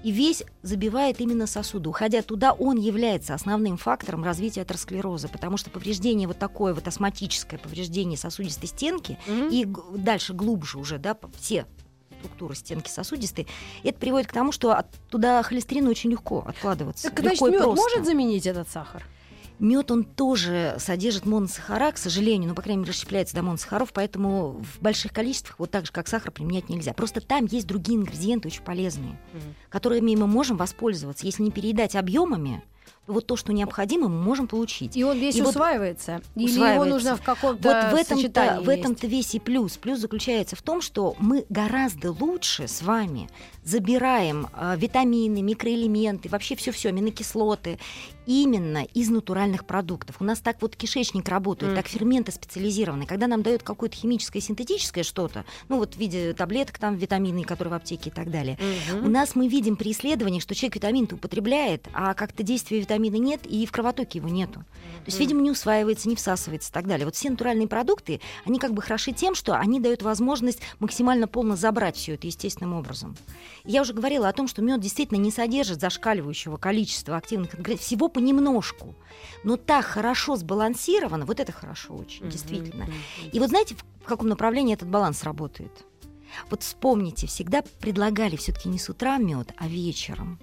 И 0.04 0.12
весь 0.12 0.44
забивает 0.62 1.22
именно 1.22 1.48
сосуды. 1.48 1.90
Уходя 1.90 2.22
туда, 2.22 2.52
он 2.52 2.78
является 2.78 3.34
основным 3.34 3.78
фактором 3.78 4.24
развития 4.24 4.62
атеросклероза, 4.62 5.30
потому 5.30 5.56
что 5.58 5.70
повреждение 5.70 6.28
вот 6.28 6.38
такое 6.38 6.74
вот 6.74 6.86
астматическое 6.88 7.58
повреждение 7.60 8.18
сосудистой 8.18 8.68
стенки 8.68 9.18
Мгм. 9.28 9.48
и 9.50 9.66
дальше 9.98 10.34
глубже 10.34 10.78
уже, 10.78 10.98
да, 10.98 11.18
все 11.40 11.66
структуры 12.20 12.56
стенки 12.56 12.90
сосудистой, 12.90 13.48
это 13.84 13.98
приводит 14.00 14.28
к 14.30 14.34
тому, 14.34 14.52
что 14.54 14.72
от- 14.74 14.88
туда 15.10 15.44
холестерину 15.44 15.90
очень 15.90 16.12
легко 16.12 16.44
откладываться. 16.48 17.10
Так, 17.10 17.20
значит, 17.20 17.34
легко 17.42 17.48
и 17.50 17.52
мед 17.52 17.66
может 17.66 18.06
заменить 18.06 18.46
этот 18.46 18.70
сахар? 18.70 19.04
Мед 19.64 19.92
он 19.92 20.04
тоже 20.04 20.76
содержит 20.78 21.26
моносахара, 21.26 21.94
к 21.94 21.98
сожалению, 21.98 22.50
ну, 22.50 22.56
по 22.56 22.62
крайней 22.62 22.82
мере, 22.82 22.92
расщепляется 22.92 23.34
до 23.34 23.44
моносахаров, 23.44 23.94
поэтому 23.94 24.62
в 24.62 24.82
больших 24.82 25.14
количествах, 25.14 25.58
вот 25.58 25.72
так 25.72 25.86
же, 25.86 25.94
как 25.94 26.10
сахар, 26.10 26.32
применять 26.32 26.68
нельзя. 26.68 26.94
Просто 26.94 27.22
там 27.22 27.46
есть 27.46 27.66
другие 27.66 27.98
ингредиенты 27.98 28.50
очень 28.50 28.62
полезные, 28.62 29.18
которыми 29.70 30.16
мы 30.16 30.28
можем 30.28 30.58
воспользоваться. 30.58 31.26
Если 31.26 31.44
не 31.44 31.52
переедать 31.52 31.96
объемами, 31.96 32.62
вот 33.06 33.26
то, 33.26 33.36
что 33.36 33.52
необходимо, 33.52 34.08
мы 34.08 34.22
можем 34.22 34.48
получить. 34.48 34.96
И 34.96 35.04
он 35.04 35.18
весь 35.18 35.36
И 35.36 35.42
вот 35.42 35.50
усваивается? 35.50 36.22
Или 36.36 36.44
его 36.44 36.54
усваивается. 36.54 36.94
нужно 36.94 37.16
в 37.18 37.22
каком-то 37.22 37.62
Вот 37.62 37.92
в 37.92 37.96
этом-то, 37.96 38.62
в 38.62 38.70
этом-то 38.70 39.08
весь 39.08 39.36
и 39.36 39.40
плюс. 39.40 39.78
Плюс 39.78 40.00
заключается 40.00 40.56
в 40.56 40.62
том, 40.62 40.82
что 40.82 41.16
мы 41.20 41.46
гораздо 41.50 42.12
лучше 42.12 42.68
с 42.68 42.82
вами 42.82 43.30
забираем 43.64 44.48
э, 44.54 44.76
витамины, 44.78 45.42
микроэлементы, 45.42 46.30
вообще 46.30 46.56
все-все, 46.56 46.90
аминокислоты 46.90 47.78
именно 48.26 48.84
из 48.94 49.10
натуральных 49.10 49.66
продуктов. 49.66 50.18
У 50.20 50.24
нас 50.24 50.40
так 50.40 50.62
вот 50.62 50.76
кишечник 50.76 51.28
работает, 51.28 51.76
так 51.76 51.86
Мгм. 51.86 51.92
ферменты 51.92 52.32
специализированные. 52.32 53.08
Когда 53.08 53.28
нам 53.28 53.44
дают 53.44 53.64
какое-то 53.64 53.96
химическое, 53.96 54.40
синтетическое 54.40 55.04
что-то, 55.04 55.46
ну 55.70 55.78
вот 55.78 55.96
в 55.96 55.98
виде 55.98 56.34
таблеток, 56.34 56.78
там 56.80 56.96
витамины, 56.96 57.44
которые 57.44 57.72
в 57.72 57.76
аптеке 57.76 58.10
и 58.10 58.14
так 58.14 58.32
далее, 58.32 58.58
Мгм. 58.92 59.06
у 59.06 59.10
нас 59.10 59.36
мы 59.36 59.48
видим 59.48 59.76
при 59.76 59.92
исследованиях, 59.92 60.44
что 60.44 60.56
человек 60.56 60.76
витамин-то 60.76 61.16
употребляет, 61.16 61.88
а 61.94 62.14
как-то 62.14 62.44
действия 62.44 62.80
витамина 62.80 63.16
нет, 63.18 63.42
и 63.46 63.66
в 63.66 63.72
кровотоке 63.72 64.20
его 64.20 64.30
нету. 64.30 64.54
То 64.62 65.08
есть, 65.08 65.20
видимо, 65.20 65.42
не 65.42 65.52
усваивается, 65.52 66.08
не 66.08 66.16
всасывается 66.16 66.70
и 66.70 66.74
так 66.74 66.88
далее. 66.88 67.06
Вот 67.06 67.16
все 67.16 67.30
натуральные 67.30 67.68
продукты, 67.68 68.22
они 68.46 68.60
как 68.60 68.74
бы 68.74 68.82
хороши 68.82 69.12
тем, 69.12 69.36
что 69.36 69.56
они 69.58 69.80
дают 69.80 70.02
возможность 70.02 70.60
максимально 70.80 71.28
полно 71.28 71.56
забрать 71.56 71.98
все 71.98 72.14
это 72.14 72.28
естественным 72.28 72.74
образом. 72.74 73.16
Я 73.66 73.82
уже 73.82 73.94
говорила 73.94 74.30
о 74.30 74.34
том, 74.34 74.48
что 74.48 74.62
мед 74.62 74.80
действительно 74.80 75.18
не 75.18 75.32
содержит 75.32 75.82
зашкаливающего 75.82 76.58
количества 76.58 77.18
активных 77.18 77.56
ингредиентов, 77.56 77.86
всего 77.86 78.08
понемножку. 78.14 78.96
Но 79.44 79.58
так 79.58 79.86
хорошо 79.86 80.36
сбалансировано, 80.36 81.26
вот 81.26 81.40
это 81.40 81.52
хорошо 81.52 81.96
очень, 81.96 82.24
Мгм. 82.24 82.32
действительно. 82.32 82.88
И 83.32 83.40
вот 83.40 83.50
знаете, 83.50 83.76
в 83.76 84.06
каком 84.06 84.28
направлении 84.30 84.74
этот 84.74 84.90
баланс 84.90 85.24
работает? 85.24 85.72
Вот 86.50 86.64
вспомните, 86.64 87.28
всегда 87.28 87.64
предлагали 87.80 88.36
все-таки 88.36 88.70
не 88.70 88.80
с 88.80 88.90
утра 88.90 89.18
мед, 89.18 89.52
а 89.58 89.68
вечером. 89.68 90.40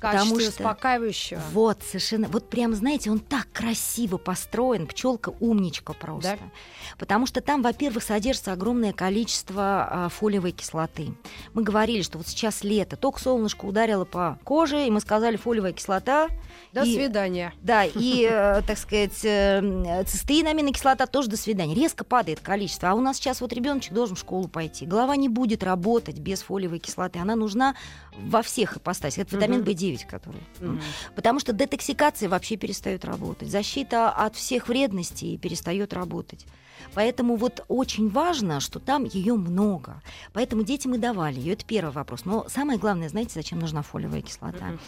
Потому 0.00 0.38
что 0.38 0.50
успокаивающего. 0.50 1.40
Вот, 1.52 1.78
совершенно. 1.82 2.28
Вот 2.28 2.50
прям, 2.50 2.74
знаете, 2.74 3.10
он 3.10 3.20
так 3.20 3.48
красиво 3.52 4.18
построен. 4.18 4.86
Пчелка 4.86 5.32
умничка 5.40 5.92
просто. 5.92 6.38
Да? 6.40 6.50
Потому 6.98 7.26
что 7.26 7.40
там, 7.40 7.62
во-первых, 7.62 8.02
содержится 8.04 8.52
огромное 8.52 8.92
количество 8.92 9.88
а, 9.90 10.08
фолиевой 10.08 10.52
кислоты. 10.52 11.14
Мы 11.54 11.62
говорили, 11.62 12.02
что 12.02 12.18
вот 12.18 12.26
сейчас 12.26 12.62
лето, 12.62 12.96
только 12.96 13.20
солнышко 13.20 13.64
ударило 13.64 14.04
по 14.04 14.38
коже, 14.44 14.86
и 14.86 14.90
мы 14.90 15.00
сказали 15.00 15.36
фолиевая 15.36 15.72
кислота. 15.72 16.28
До 16.72 16.82
и, 16.82 16.94
свидания. 16.94 17.52
Да, 17.62 17.84
и, 17.94 18.28
э, 18.30 18.62
так 18.66 18.78
сказать, 18.78 19.24
э, 19.24 20.04
цистеин, 20.06 20.46
аминокислота 20.46 21.06
тоже 21.06 21.28
до 21.28 21.36
свидания. 21.36 21.74
Резко 21.74 22.04
падает 22.04 22.40
количество. 22.40 22.90
А 22.90 22.94
у 22.94 23.00
нас 23.00 23.16
сейчас 23.16 23.40
вот 23.40 23.52
ребеночек 23.52 23.92
должен 23.92 24.16
в 24.16 24.18
школу 24.18 24.48
пойти. 24.48 24.86
Голова 24.86 25.16
не 25.16 25.28
будет 25.28 25.62
работать 25.62 26.18
без 26.18 26.42
фолиевой 26.42 26.78
кислоты. 26.78 27.18
Она 27.18 27.36
нужна 27.36 27.74
во 28.16 28.42
всех 28.42 28.76
ипостасях. 28.76 29.26
Это 29.26 29.36
витамин 29.36 29.62
В9. 29.62 29.93
9, 29.94 30.06
который. 30.06 30.42
Mm-hmm. 30.60 30.80
Потому 31.14 31.40
что 31.40 31.52
детоксикация 31.52 32.28
вообще 32.28 32.56
перестает 32.56 33.04
работать. 33.04 33.50
Защита 33.50 34.10
от 34.10 34.36
всех 34.36 34.68
вредностей 34.68 35.38
перестает 35.38 35.92
работать. 35.92 36.46
Поэтому 36.94 37.36
вот 37.36 37.64
очень 37.68 38.10
важно, 38.10 38.60
что 38.60 38.78
там 38.78 39.04
ее 39.04 39.34
много. 39.34 40.02
Поэтому 40.32 40.64
детям 40.64 40.94
и 40.94 40.98
давали 40.98 41.38
ее. 41.38 41.54
Это 41.54 41.64
первый 41.64 41.92
вопрос. 41.92 42.24
Но 42.24 42.46
самое 42.48 42.78
главное, 42.78 43.08
знаете, 43.08 43.32
зачем 43.34 43.58
нужна 43.58 43.82
фолиевая 43.82 44.22
кислота? 44.22 44.58
Mm-hmm. 44.58 44.80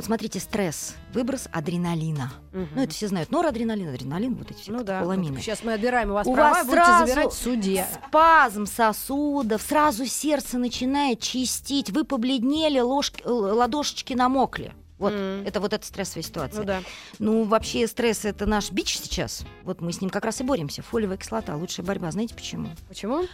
Вот 0.00 0.06
смотрите, 0.06 0.40
стресс, 0.40 0.94
выброс 1.12 1.46
адреналина. 1.52 2.32
Мгм. 2.54 2.68
Ну, 2.74 2.82
это 2.84 2.94
все 2.94 3.06
знают. 3.06 3.30
Норадреналин, 3.30 3.90
адреналин, 3.90 4.34
вот 4.34 4.50
эти 4.50 4.58
все 4.62 4.72
Ну 4.72 4.78
да. 4.78 4.94
катехоламины. 5.00 5.38
Сейчас 5.42 5.62
мы 5.62 5.74
отбираем 5.74 6.10
у 6.10 6.14
вас 6.14 6.26
У 6.26 6.32
права, 6.32 6.54
вас 6.54 6.66
будете 6.66 6.82
сразу 6.84 7.06
забирать 7.06 7.32
в 7.34 7.36
суде. 7.36 7.86
Спазм 8.08 8.64
сосудов, 8.64 9.60
сразу 9.60 10.06
сердце 10.06 10.56
начинает 10.56 11.20
чистить. 11.20 11.90
Вы 11.90 12.04
побледнели, 12.04 12.80
ложки, 12.80 13.22
э, 13.22 13.28
ладошечки 13.28 14.14
намокли. 14.14 14.72
Вот, 14.98 15.12
Мгм. 15.12 15.46
это 15.46 15.60
вот 15.60 15.74
эта 15.74 15.84
стрессовая 15.86 16.22
ситуация. 16.22 16.60
Ну 16.60 16.64
да. 16.66 16.80
Ну, 17.18 17.44
вообще 17.44 17.86
стресс 17.86 18.24
это 18.24 18.46
наш 18.46 18.70
бич 18.72 18.98
сейчас. 18.98 19.44
Вот 19.64 19.82
мы 19.82 19.92
с 19.92 20.00
ним 20.00 20.08
как 20.08 20.24
раз 20.24 20.40
и 20.40 20.44
боремся. 20.44 20.80
Фолиевая 20.80 21.18
кислота 21.18 21.54
лучшая 21.56 21.84
борьба. 21.84 22.10
Знаете 22.10 22.34
почему? 22.34 22.68
Почему? 22.88 23.26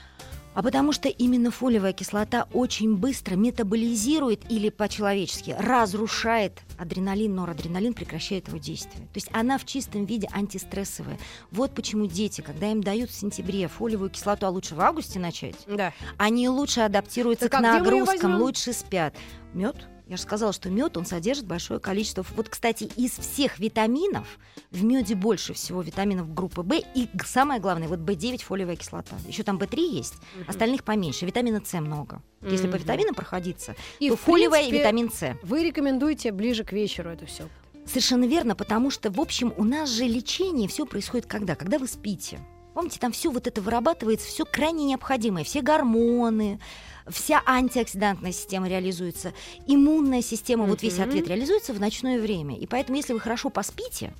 А 0.56 0.62
потому 0.62 0.92
что 0.92 1.10
именно 1.10 1.50
фолиевая 1.50 1.92
кислота 1.92 2.48
очень 2.50 2.96
быстро 2.96 3.34
метаболизирует 3.34 4.50
или 4.50 4.70
по-человечески 4.70 5.54
разрушает 5.58 6.60
адреналин, 6.78 7.34
норадреналин, 7.34 7.92
прекращает 7.92 8.48
его 8.48 8.56
действие. 8.56 9.02
То 9.08 9.16
есть 9.16 9.28
она 9.32 9.58
в 9.58 9.66
чистом 9.66 10.06
виде 10.06 10.26
антистрессовая. 10.32 11.18
Вот 11.50 11.74
почему 11.74 12.06
дети, 12.06 12.40
когда 12.40 12.72
им 12.72 12.82
дают 12.82 13.10
в 13.10 13.14
сентябре 13.14 13.68
фолиевую 13.68 14.08
кислоту, 14.08 14.46
а 14.46 14.48
лучше 14.48 14.74
в 14.74 14.80
августе 14.80 15.18
начать, 15.18 15.56
Да. 15.66 15.92
они 16.16 16.48
лучше 16.48 16.80
адаптируются 16.80 17.50
Так 17.50 17.60
к 17.60 17.62
а 17.62 17.74
её 17.74 17.78
нагрузкам, 17.78 18.40
лучше 18.40 18.72
спят. 18.72 19.14
Мед. 19.52 19.76
Я 20.06 20.16
же 20.16 20.22
сказала, 20.22 20.52
что 20.52 20.70
мед 20.70 20.96
он 20.96 21.04
содержит 21.04 21.46
большое 21.46 21.80
количество. 21.80 22.24
Вот, 22.36 22.48
кстати, 22.48 22.84
из 22.96 23.10
всех 23.18 23.58
витаминов 23.58 24.38
в 24.70 24.84
меде 24.84 25.16
больше 25.16 25.52
всего 25.52 25.82
витаминов 25.82 26.32
группы 26.32 26.62
В 26.62 26.74
и 26.94 27.08
самое 27.24 27.60
главное, 27.60 27.88
вот 27.88 27.98
В9 27.98 28.44
фолиевая 28.44 28.76
кислота. 28.76 29.16
Еще 29.26 29.42
там 29.42 29.58
В3 29.58 29.80
есть, 29.80 30.14
Мгм. 30.36 30.44
остальных 30.48 30.84
поменьше. 30.84 31.26
Витамина 31.26 31.60
С 31.64 31.80
много. 31.80 32.22
Если 32.40 32.68
по 32.68 32.76
витаминам 32.76 33.14
проходиться, 33.16 33.74
И, 33.98 34.08
то 34.10 34.16
фолиевая 34.16 34.60
принципе, 34.60 34.76
и 34.76 34.80
витамин 34.80 35.10
С. 35.10 35.36
Вы 35.42 35.64
рекомендуете 35.64 36.30
ближе 36.30 36.62
к 36.62 36.72
вечеру 36.72 37.10
это 37.10 37.26
все. 37.26 37.48
Совершенно 37.84 38.26
верно, 38.26 38.54
потому 38.54 38.90
что, 38.90 39.10
в 39.10 39.20
общем, 39.20 39.52
у 39.56 39.64
нас 39.64 39.90
же 39.90 40.04
лечение 40.04 40.68
все 40.68 40.86
происходит 40.86 41.26
когда? 41.26 41.56
Когда 41.56 41.78
вы 41.78 41.88
спите. 41.88 42.38
Помните, 42.74 42.98
там 43.00 43.10
все 43.10 43.30
вот 43.30 43.46
это 43.46 43.60
вырабатывается, 43.60 44.28
все 44.28 44.44
крайне 44.44 44.84
необходимое, 44.84 45.44
все 45.44 45.62
гормоны, 45.62 46.60
вся 47.08 47.42
антиоксидантная 47.46 48.32
система 48.32 48.68
реализуется, 48.68 49.32
иммунная 49.66 50.22
система, 50.22 50.64
вот 50.64 50.82
весь 50.82 50.98
ответ 50.98 51.28
реализуется 51.28 51.72
в 51.72 51.80
ночное 51.80 52.20
время. 52.20 52.56
И 52.58 52.66
поэтому, 52.66 52.96
если 52.96 53.12
вы 53.12 53.20
хорошо 53.20 53.50
поспите, 53.50 54.12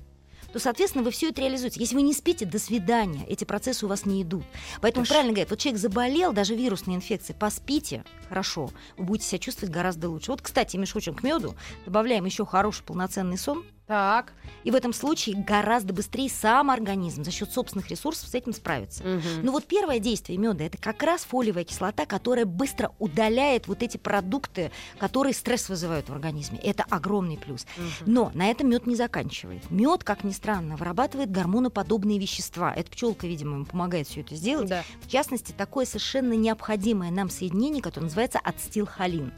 то, 0.53 0.59
соответственно, 0.59 1.03
вы 1.03 1.11
все 1.11 1.29
это 1.29 1.41
реализуете. 1.41 1.79
Если 1.81 1.93
вы 1.93 2.01
не 2.01 2.13
спите, 2.13 2.45
до 2.45 2.57
свидания. 2.57 3.25
Эти 3.27 3.43
процессы 3.43 3.85
у 3.85 3.89
вас 3.89 4.05
не 4.05 4.23
идут. 4.23 4.45
Поэтому 4.81 5.03
Это 5.03 5.09
ж- 5.09 5.13
правильно 5.13 5.33
говорят, 5.33 5.49
вот 5.49 5.59
человек 5.59 5.79
заболел, 5.81 6.31
даже 6.31 6.55
вирусной 6.55 6.95
инфекцией, 6.95 7.37
поспите 7.37 8.05
хорошо, 8.29 8.71
вы 8.97 9.03
будете 9.03 9.27
себя 9.27 9.39
чувствовать 9.39 9.73
гораздо 9.73 10.09
лучше. 10.09 10.31
Вот, 10.31 10.41
кстати, 10.41 10.77
мешочек 10.77 11.17
к 11.19 11.23
меду 11.23 11.55
добавляем 11.85 12.23
еще 12.25 12.45
хороший 12.45 12.83
полноценный 12.83 13.37
сон, 13.37 13.65
Так. 13.87 14.33
и 14.67 14.71
в 14.71 14.75
этом 14.75 14.91
случае 14.91 15.37
гораздо 15.37 15.93
быстрее 15.93 16.29
сам 16.29 16.69
организм 16.69 17.23
за 17.23 17.31
счет 17.31 17.51
собственных 17.51 17.89
ресурсов 17.89 18.27
с 18.27 18.35
этим 18.35 18.51
справится. 18.51 19.01
Мгм. 19.01 19.21
Ну 19.43 19.53
вот 19.53 19.63
первое 19.63 19.99
действие 19.99 20.37
меда 20.37 20.65
это 20.65 20.77
как 20.77 21.01
раз 21.03 21.23
фолиевая 21.23 21.63
кислота, 21.63 22.05
которая 22.05 22.43
быстро 22.45 22.91
удаляет 22.99 23.69
вот 23.69 23.81
эти 23.81 23.95
продукты, 23.95 24.71
которые 24.97 25.33
стресс 25.33 25.69
вызывают 25.69 26.09
в 26.09 26.13
организме. 26.13 26.59
Это 26.59 26.83
огромный 26.89 27.37
плюс. 27.37 27.65
Мгм. 27.77 27.87
Но 28.05 28.31
на 28.33 28.51
этом 28.51 28.69
мед 28.69 28.87
не 28.87 28.95
заканчивает. 28.97 29.71
Мед, 29.71 30.03
как 30.03 30.25
ни 30.25 30.31
странно, 30.31 30.75
вырабатывает 30.75 31.31
гормоноподобные 31.31 32.19
вещества. 32.19 32.73
Эта 32.75 32.91
пчелка, 32.91 33.25
видимо, 33.25 33.63
помогает 33.63 34.07
все 34.09 34.19
это 34.19 34.35
сделать. 34.35 34.67
Да. 34.67 34.83
В 35.01 35.09
частности, 35.09 35.53
такое 35.53 35.85
совершенно 35.85 36.33
необходимое 36.33 37.09
нам 37.09 37.29
соединение, 37.29 37.81
которое 37.81 38.07
называется 38.07 38.39
ацетилхолин. 38.43 39.31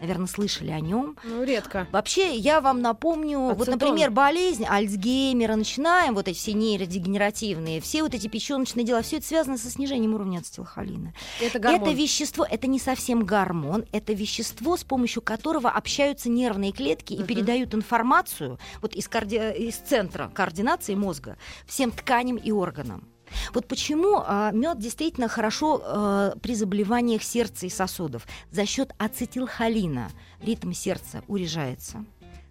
Наверное, 0.00 0.26
слышали 0.26 0.70
о 0.70 0.80
нем. 0.80 1.16
Ну, 1.24 1.42
редко. 1.44 1.86
Вообще, 1.90 2.36
я 2.36 2.60
вам 2.60 2.80
напомню, 2.82 3.40
вот, 3.40 3.62
Ацетон. 3.68 3.74
например, 3.78 4.10
болезнь 4.10 4.64
Альцгеймера, 4.68 5.56
начинаем, 5.56 6.14
вот 6.14 6.28
эти 6.28 6.36
все 6.38 6.52
нейродегенеративные, 6.52 7.80
все 7.80 8.02
вот 8.02 8.14
эти 8.14 8.28
печеночные 8.28 8.84
дела, 8.84 9.02
все 9.02 9.16
это 9.18 9.26
связано 9.26 9.58
со 9.58 9.70
снижением 9.70 10.14
уровня 10.14 10.38
ацетилхолина. 10.38 11.14
Это 11.40 11.58
гормон. 11.58 11.82
Это 11.82 11.90
вещество, 11.92 12.46
это 12.48 12.66
не 12.66 12.78
совсем 12.78 13.24
гормон, 13.24 13.84
это 13.92 14.12
вещество, 14.12 14.76
с 14.76 14.84
помощью 14.84 15.22
которого 15.22 15.70
общаются 15.70 16.28
нервные 16.28 16.72
клетки 16.72 17.14
и 17.14 17.18
Мгм. 17.18 17.26
передают 17.26 17.74
информацию 17.74 18.58
вот 18.82 18.94
из, 18.94 19.08
коорди- 19.08 19.56
из 19.56 19.76
центра 19.76 20.30
координации 20.34 20.94
мозга 20.94 21.36
всем 21.66 21.90
тканям 21.90 22.36
и 22.36 22.50
органам. 22.52 23.08
Вот 23.52 23.66
почему 23.66 24.22
мед 24.52 24.78
действительно 24.78 25.28
хорошо 25.28 25.82
э, 25.82 26.32
при 26.40 26.54
заболеваниях 26.54 27.22
сердца 27.22 27.66
и 27.66 27.70
сосудов. 27.70 28.26
За 28.50 28.66
счет 28.66 28.92
ацетилхолина 28.98 30.10
ритм 30.40 30.72
сердца 30.72 31.22
урежается, 31.28 32.04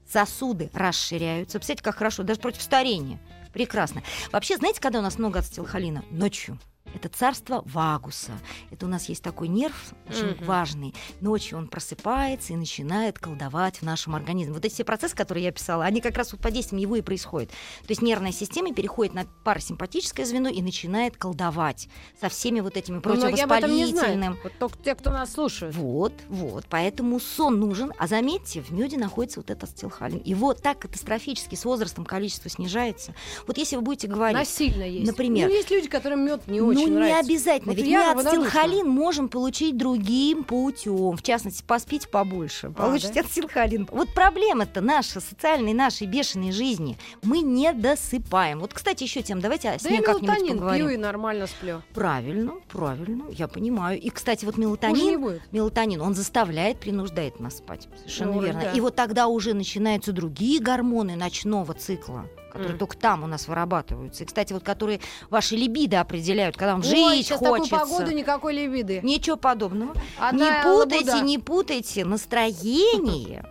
сосуды 0.07 0.69
расширяются. 0.73 1.59
Представляете, 1.59 1.83
как 1.83 1.95
хорошо, 1.95 2.23
даже 2.23 2.39
против 2.39 2.61
старения. 2.61 3.19
Прекрасно. 3.53 4.03
Вообще, 4.31 4.57
знаете, 4.57 4.79
когда 4.79 4.99
у 4.99 5.01
нас 5.01 5.17
много 5.17 5.39
ацетилхолина? 5.39 6.03
Ночью. 6.11 6.59
Это 6.97 7.09
царство 7.09 7.61
вагуса. 7.65 8.31
Это 8.71 8.87
у 8.87 8.89
нас 8.89 9.07
есть 9.07 9.21
такой 9.21 9.49
нерв 9.49 9.93
очень 10.09 10.31
Мгм. 10.31 10.45
важный. 10.45 10.95
Ночью 11.21 11.59
он 11.59 11.67
просыпается 11.67 12.53
и 12.53 12.55
начинает 12.55 13.19
колдовать 13.19 13.77
в 13.77 13.81
нашем 13.83 14.15
организме. 14.15 14.51
Вот 14.51 14.65
эти 14.65 14.73
все 14.73 14.83
процессы, 14.83 15.15
которые 15.15 15.43
я 15.45 15.51
писала, 15.51 15.85
они 15.85 16.01
как 16.01 16.17
раз 16.17 16.31
вот 16.31 16.41
под 16.41 16.53
действием 16.53 16.81
его 16.81 16.95
и 16.95 17.01
происходят. 17.01 17.51
То 17.51 17.89
есть 17.89 18.01
нервная 18.01 18.31
система 18.31 18.73
переходит 18.73 19.13
на 19.13 19.25
парасимпатическое 19.43 20.25
звено 20.25 20.49
и 20.49 20.59
начинает 20.63 21.17
колдовать 21.17 21.87
со 22.19 22.29
всеми 22.29 22.61
вот 22.61 22.77
этими 22.77 22.95
Но 22.95 23.13
многие 23.13 23.43
об 23.43 23.51
этом 23.51 23.69
не 23.69 23.83
противовоспалительным. 23.83 24.33
знают. 24.33 24.43
Вот 24.43 24.53
только 24.57 24.77
те, 24.83 24.95
кто 24.95 25.11
нас 25.11 25.33
слушают. 25.33 25.75
Вот, 25.75 26.13
вот. 26.29 26.65
Поэтому 26.67 27.19
сон 27.19 27.59
нужен. 27.59 27.93
А 27.99 28.07
заметьте, 28.07 28.61
в 28.61 28.71
меде 28.71 28.97
находится 28.97 29.39
вот 29.39 29.51
этот 29.51 29.65
ацетилхолин. 29.69 30.23
Его 30.25 30.55
так 30.55 30.79
катастрофически 30.79 31.53
с 31.53 31.63
возрастом 31.63 32.05
количество 32.05 32.49
снижается. 32.49 33.13
Вот 33.45 33.59
если 33.59 33.75
вы 33.75 33.83
будете 33.83 34.07
говорить... 34.07 34.35
Насильно 34.35 34.81
есть. 34.83 35.05
Например. 35.05 35.47
Ну, 35.47 35.53
есть 35.53 35.69
люди, 35.69 35.87
которым 35.87 36.25
мед 36.25 36.47
не 36.47 36.59
очень 36.59 36.86
очень 36.87 36.93
ну, 36.93 36.99
нравится. 37.05 37.29
не 37.29 37.35
обязательно. 37.35 37.71
Вот 37.73 37.77
Ведь 37.81 37.87
мы 37.91 37.97
равнодушна. 38.05 38.29
ацетилхолин 38.47 38.89
можем 38.89 39.29
получить 39.29 39.77
другим 39.77 40.43
путем. 40.43 41.17
В 41.17 41.21
частности, 41.23 41.63
поспите 41.65 42.07
побольше. 42.07 42.69
Получите 42.71 43.11
А, 43.19 43.23
да? 43.23 43.27
ацетилхолин. 43.29 43.87
Вот 43.91 44.13
проблема-то 44.13 44.81
наша, 44.81 45.19
социальной 45.19 45.73
нашей 45.73 46.07
бешеной 46.07 46.51
жизни. 46.51 46.97
Мы 47.23 47.39
не 47.39 47.73
досыпаем. 47.73 48.59
Вот, 48.59 48.73
кстати, 48.73 49.03
еще 49.03 49.21
тем, 49.21 49.39
давайте 49.41 49.77
с 49.77 49.83
Да 49.83 49.89
ней 49.89 49.97
я 49.97 50.01
как-нибудь 50.03 50.27
мелатонин 50.27 50.53
поговорим. 50.57 50.85
пью 50.87 50.93
и 50.95 50.97
нормально 50.97 51.47
сплю. 51.47 51.81
Правильно, 51.93 52.53
правильно, 52.71 53.25
я 53.31 53.47
понимаю. 53.47 53.99
И, 53.99 54.09
кстати, 54.09 54.45
вот 54.45 54.57
мелатонин, 54.57 55.39
мелатонин, 55.51 56.01
он 56.01 56.13
заставляет, 56.15 56.79
принуждает 56.79 57.39
нас 57.39 57.57
спать. 57.57 57.87
Совершенно 57.97 58.33
Ну, 58.33 58.41
верно. 58.41 58.61
да. 58.61 58.71
И 58.71 58.81
вот 58.81 58.95
тогда 58.95 59.27
уже 59.27 59.53
начинаются 59.53 60.11
другие 60.11 60.59
гормоны 60.61 61.15
ночного 61.15 61.73
цикла 61.73 62.25
которые 62.57 62.73
Мгм. 62.73 62.79
только 62.79 62.97
там 62.97 63.23
у 63.23 63.27
нас 63.27 63.47
вырабатываются. 63.47 64.23
И, 64.23 64.25
кстати, 64.27 64.53
вот 64.53 64.63
которые 64.63 64.99
ваши 65.29 65.55
либидо 65.55 66.01
определяют, 66.01 66.57
когда 66.57 66.73
вам 66.73 66.81
Ой, 66.81 66.87
жить 66.87 67.25
сейчас 67.27 67.39
хочется. 67.39 67.69
такую 67.77 67.89
погоду 67.97 68.11
никакой 68.15 68.53
либиды. 68.53 68.99
Ничего 69.03 69.37
подобного. 69.37 69.93
Одна 70.19 70.57
не 70.59 70.63
путайте, 70.63 71.09
лабуда. 71.11 71.25
не 71.25 71.37
путайте 71.39 72.05
настроение 72.05 73.45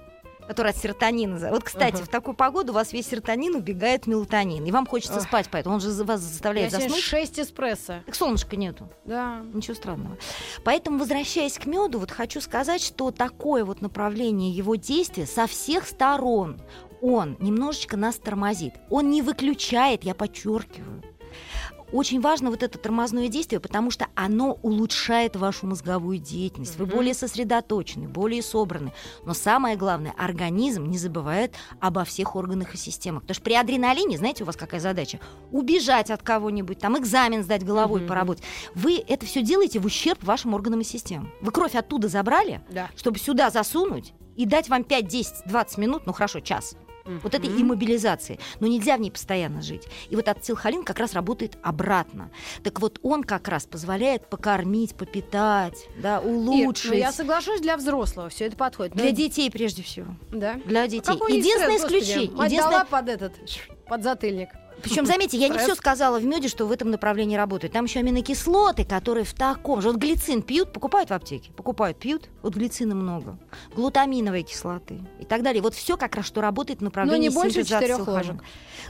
которое 0.46 0.70
от 0.70 0.76
серотонина. 0.76 1.50
Вот, 1.50 1.64
кстати, 1.64 1.96
Ага. 1.96 2.04
в 2.04 2.08
такую 2.08 2.36
погоду 2.36 2.70
у 2.70 2.74
вас 2.76 2.92
весь 2.92 3.08
серотонин 3.08 3.56
убегает 3.56 4.04
в 4.04 4.06
мелатонин. 4.06 4.64
И 4.64 4.70
вам 4.70 4.86
хочется 4.86 5.16
Ах. 5.16 5.24
спать, 5.24 5.48
поэтому 5.50 5.74
он 5.74 5.80
же 5.80 5.88
вас 6.04 6.20
Я 6.20 6.28
заставляет 6.28 6.70
сегодня 6.70 6.88
заснуть. 6.88 7.02
6 7.04 7.40
эспрессо. 7.40 7.94
Так 8.06 8.14
солнышка 8.14 8.54
нету. 8.54 8.88
Да. 9.04 9.42
Ничего 9.52 9.74
странного. 9.74 10.16
Поэтому, 10.62 10.98
возвращаясь 11.00 11.58
к 11.58 11.66
меду, 11.66 11.98
вот 11.98 12.12
хочу 12.12 12.40
сказать, 12.40 12.80
что 12.80 13.10
такое 13.10 13.64
вот 13.64 13.80
направление 13.80 14.52
его 14.52 14.76
действия 14.76 15.26
со 15.26 15.48
всех 15.48 15.84
сторон 15.84 16.60
он 17.02 17.36
немножечко 17.40 17.96
нас 17.96 18.16
тормозит. 18.16 18.74
Он 18.90 19.10
не 19.10 19.22
выключает, 19.22 20.04
я 20.04 20.14
подчеркиваю. 20.14 21.02
Очень 21.92 22.20
важно 22.20 22.50
вот 22.50 22.64
это 22.64 22.78
тормозное 22.78 23.28
действие, 23.28 23.60
потому 23.60 23.92
что 23.92 24.08
оно 24.16 24.58
улучшает 24.62 25.36
вашу 25.36 25.68
мозговую 25.68 26.18
деятельность. 26.18 26.76
Вы 26.78 26.86
более 26.86 27.14
сосредоточены, 27.14 28.08
более 28.08 28.42
собраны. 28.42 28.92
Но 29.24 29.34
самое 29.34 29.76
главное, 29.76 30.12
организм 30.18 30.86
не 30.86 30.98
забывает 30.98 31.54
обо 31.80 32.02
всех 32.04 32.34
органах 32.34 32.74
и 32.74 32.76
системах. 32.76 33.22
Потому 33.22 33.34
что 33.36 33.44
при 33.44 33.54
адреналине, 33.54 34.18
знаете, 34.18 34.42
у 34.42 34.46
вас 34.46 34.56
какая 34.56 34.80
задача? 34.80 35.20
Убежать 35.52 36.10
от 36.10 36.24
кого-нибудь, 36.24 36.80
там 36.80 36.98
экзамен 36.98 37.44
сдать 37.44 37.64
головой, 37.64 38.00
Мгм. 38.00 38.08
поработать. 38.08 38.42
Вы 38.74 38.96
это 39.06 39.24
все 39.24 39.42
делаете 39.42 39.78
в 39.78 39.86
ущерб 39.86 40.24
вашим 40.24 40.54
органам 40.54 40.80
и 40.80 40.84
системам. 40.84 41.30
Вы 41.40 41.52
кровь 41.52 41.76
оттуда 41.76 42.08
забрали, 42.08 42.62
Да. 42.68 42.90
чтобы 42.96 43.20
сюда 43.20 43.50
засунуть 43.50 44.12
и 44.34 44.44
дать 44.44 44.68
вам 44.68 44.82
5, 44.82 45.06
10, 45.06 45.46
20 45.46 45.78
минут, 45.78 46.02
ну 46.06 46.12
хорошо, 46.12 46.40
час. 46.40 46.74
Вот 47.22 47.34
этой 47.34 47.48
иммобилизации. 47.48 48.38
Но 48.60 48.66
нельзя 48.66 48.96
в 48.96 49.00
ней 49.00 49.10
постоянно 49.10 49.62
жить. 49.62 49.84
И 50.10 50.16
вот 50.16 50.28
ацетилхолин 50.28 50.82
как 50.84 50.98
раз 50.98 51.12
работает 51.14 51.56
обратно. 51.62 52.30
Так 52.62 52.80
вот 52.80 52.98
он 53.02 53.22
как 53.22 53.48
раз 53.48 53.66
позволяет 53.66 54.28
покормить, 54.28 54.94
попитать, 54.94 55.86
да, 55.98 56.18
Ир, 56.18 56.26
улучшить. 56.26 56.90
ну 56.90 56.96
я 56.96 57.12
соглашусь, 57.12 57.60
для 57.60 57.76
взрослого 57.76 58.28
все 58.28 58.46
это 58.46 58.56
подходит. 58.56 58.94
Для 58.94 59.10
Ну, 59.10 59.16
детей 59.16 59.50
прежде 59.50 59.82
всего. 59.82 60.14
Да. 60.30 60.54
Для 60.64 60.86
детей. 60.86 61.02
Какой 61.06 61.32
есть 61.34 61.46
Единственное 61.46 61.78
стресс, 61.78 62.02
исключение. 62.02 62.44
Единственное- 62.46 62.84
под 62.84 63.08
этот, 63.08 63.32
под 63.88 64.02
затыльник. 64.02 64.48
Причем, 64.82 65.06
заметьте, 65.06 65.36
я 65.38 65.48
не 65.48 65.58
все 65.58 65.74
сказала 65.74 66.18
в 66.18 66.24
меде, 66.24 66.48
что 66.48 66.66
в 66.66 66.72
этом 66.72 66.90
направлении 66.90 67.36
работает. 67.36 67.72
Там 67.72 67.86
еще 67.86 68.00
аминокислоты, 68.00 68.84
которые 68.84 69.24
в 69.24 69.34
таком 69.34 69.80
же. 69.80 69.88
Вот 69.90 69.96
глицин 69.96 70.42
пьют, 70.42 70.72
покупают 70.72 71.10
в 71.10 71.12
аптеке. 71.12 71.50
Покупают, 71.52 71.98
пьют. 71.98 72.28
Вот 72.42 72.54
глицина 72.54 72.94
много. 72.94 73.38
Глутаминовой 73.74 74.42
кислоты 74.42 75.00
и 75.20 75.24
так 75.24 75.42
далее. 75.42 75.62
Вот 75.62 75.74
все 75.74 75.96
как 75.96 76.14
раз, 76.14 76.26
что 76.26 76.40
работает 76.40 76.80
в 76.80 76.82
направлении 76.82 77.28
не 77.28 77.34
больше 77.34 77.64
четырех 77.64 78.06
ложек. 78.06 78.42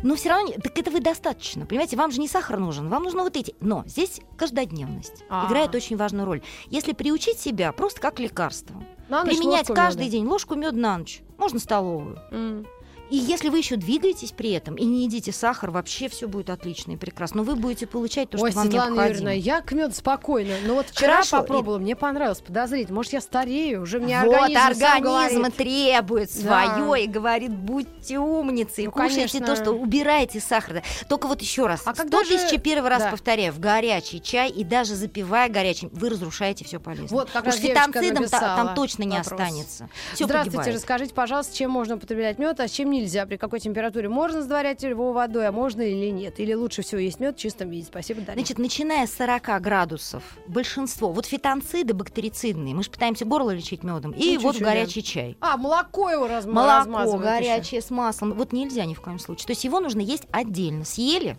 Но 0.03 0.17
все 0.17 0.29
равно, 0.31 0.53
так 0.63 0.79
этого 0.79 1.01
достаточно. 1.01 1.67
Понимаете, 1.67 1.97
вам 1.97 2.11
же 2.11 2.21
не 2.21 2.29
сахар 2.29 2.59
нужен, 2.59 2.89
вам 2.89 3.05
нужны 3.05 3.23
вот 3.23 3.37
эти. 3.37 3.55
Но 3.61 3.85
здесь 3.87 4.21
каждодневность 4.37 5.25
А. 5.29 5.47
играет 5.47 5.75
очень 5.75 5.97
важную 5.97 6.27
роль. 6.27 6.43
Если 6.69 6.93
приучить 6.93 7.39
себя 7.39 7.73
просто 7.73 8.01
как 8.01 8.19
лекарство, 8.21 8.83
На 9.09 9.25
ночь 9.25 9.37
применять 9.37 9.69
каждый 9.69 10.03
меда. 10.07 10.11
день 10.13 10.27
ложку 10.27 10.55
меда 10.55 10.73
на 10.77 10.99
ночь, 10.99 11.23
можно 11.39 11.59
столовую. 11.59 12.19
М. 12.31 12.67
И 13.11 13.17
если 13.17 13.49
вы 13.51 13.59
еще 13.59 13.77
двигаетесь 13.77 14.33
при 14.33 14.51
этом 14.53 14.75
и 14.75 14.85
не 14.85 15.05
едите 15.05 15.31
сахар, 15.33 15.71
вообще 15.71 16.09
все 16.09 16.27
будет 16.27 16.51
отлично 16.51 16.93
и 16.93 16.97
прекрасно. 16.97 17.39
Но 17.39 17.43
вы 17.45 17.55
будете 17.57 17.87
получать 17.87 18.31
то, 18.31 18.39
Ой, 18.39 18.51
что 18.51 18.59
вам 18.61 18.67
Светлана 18.71 18.91
необходимо. 18.95 19.09
Юрьевна, 19.31 19.33
я 19.33 19.61
к 19.61 19.73
меду 19.73 19.95
спокойно. 19.95 20.55
Но 20.67 20.75
вот 20.75 20.87
вчера 20.91 21.13
Хорошо, 21.15 21.39
попробовала, 21.43 21.79
мне 21.79 21.95
понравилось, 21.95 22.41
подозрительно. 22.41 22.97
Может, 22.97 23.13
я 23.13 23.21
старею, 23.21 23.83
уже 23.83 24.01
мне 24.01 24.21
вот 24.25 24.35
организм, 24.35 24.85
организм 24.85 25.53
требует 25.53 26.31
Да. 26.43 26.75
свое 26.77 27.05
и 27.05 27.07
говорит, 27.07 27.51
будьте 27.53 28.19
умницей, 28.19 28.87
Ну, 28.87 28.91
кушайте 28.93 29.17
конечно. 29.39 29.47
то, 29.47 29.57
что 29.57 29.71
убирайте 29.73 30.41
сахар. 30.41 30.83
Только 31.09 31.29
вот 31.29 31.41
еще 31.43 31.67
раз, 31.67 31.83
А 31.85 31.95
когда 31.95 32.25
же- 32.25 32.39
101 32.39 32.85
раз 32.87 33.03
Да. 33.05 33.11
повторяю, 33.11 33.53
в 33.53 33.61
горячий 33.61 34.21
чай 34.21 34.51
и 34.51 34.65
даже 34.65 34.95
запивая 34.97 35.49
горячим, 35.49 35.91
вы 35.93 36.09
разрушаете 36.11 36.65
все 36.65 36.81
полезное. 36.81 37.09
Вот 37.09 37.31
как 37.31 37.47
Уж 37.47 37.55
фитонцидом 37.55 38.15
та- 38.15 38.21
написала 38.21 38.57
там 38.57 38.75
точно 38.75 39.03
не 39.05 39.17
вопрос. 39.19 39.33
останется. 39.33 39.89
Всё 40.15 40.25
Здравствуйте, 40.25 40.57
погибает. 40.59 40.75
расскажите, 40.77 41.15
пожалуйста, 41.15 41.57
чем 41.57 41.71
можно 41.71 41.97
употреблять 41.97 42.39
мед, 42.39 42.59
а 42.61 42.69
чем 42.69 42.91
нельзя? 43.01 43.27
При 43.27 43.37
какой 43.37 43.61
температуре 43.61 44.09
можно 44.09 44.43
сдворять 44.43 44.83
его 44.83 45.13
водой, 45.13 45.47
а 45.49 45.53
можно 45.53 45.83
или 45.83 46.11
нет? 46.11 46.39
Или 46.41 46.55
лучше 46.55 46.83
всего 46.83 47.01
есть 47.01 47.21
мед 47.21 47.37
в 47.37 47.41
чистом 47.41 47.71
виде? 47.71 47.87
Спасибо, 47.87 48.21
Дарья. 48.21 48.41
Значит, 48.41 48.59
начиная 48.59 49.07
с 49.07 49.15
40 49.15 49.61
градусов, 49.63 50.23
большинство, 50.47 51.13
вот 51.13 51.27
фитонциды 51.27 51.95
бактерицидные, 51.95 52.75
мы 52.75 52.83
же 52.83 52.91
пытаемся 52.91 53.25
горло 53.25 53.51
лечить 53.51 53.83
медом, 53.83 54.13
и 54.13 54.37
Ну, 54.37 54.41
вот 54.43 54.57
горячий 54.59 55.03
чай. 55.03 55.37
а, 55.41 55.57
молоко 55.57 56.11
его 56.11 56.27
разм... 56.27 56.53
Молоко 56.53 57.19
горячее 57.19 57.81
с 57.83 57.91
маслом. 57.91 58.33
Вот 58.33 58.53
нельзя 58.53 58.85
ни 58.85 58.95
в 58.95 59.01
коем 59.01 59.19
случае. 59.19 59.47
То 59.47 59.53
есть 59.53 59.65
его 59.65 59.81
нужно 59.81 60.01
есть 60.01 60.25
отдельно. 60.33 60.85
Съели, 60.85 61.37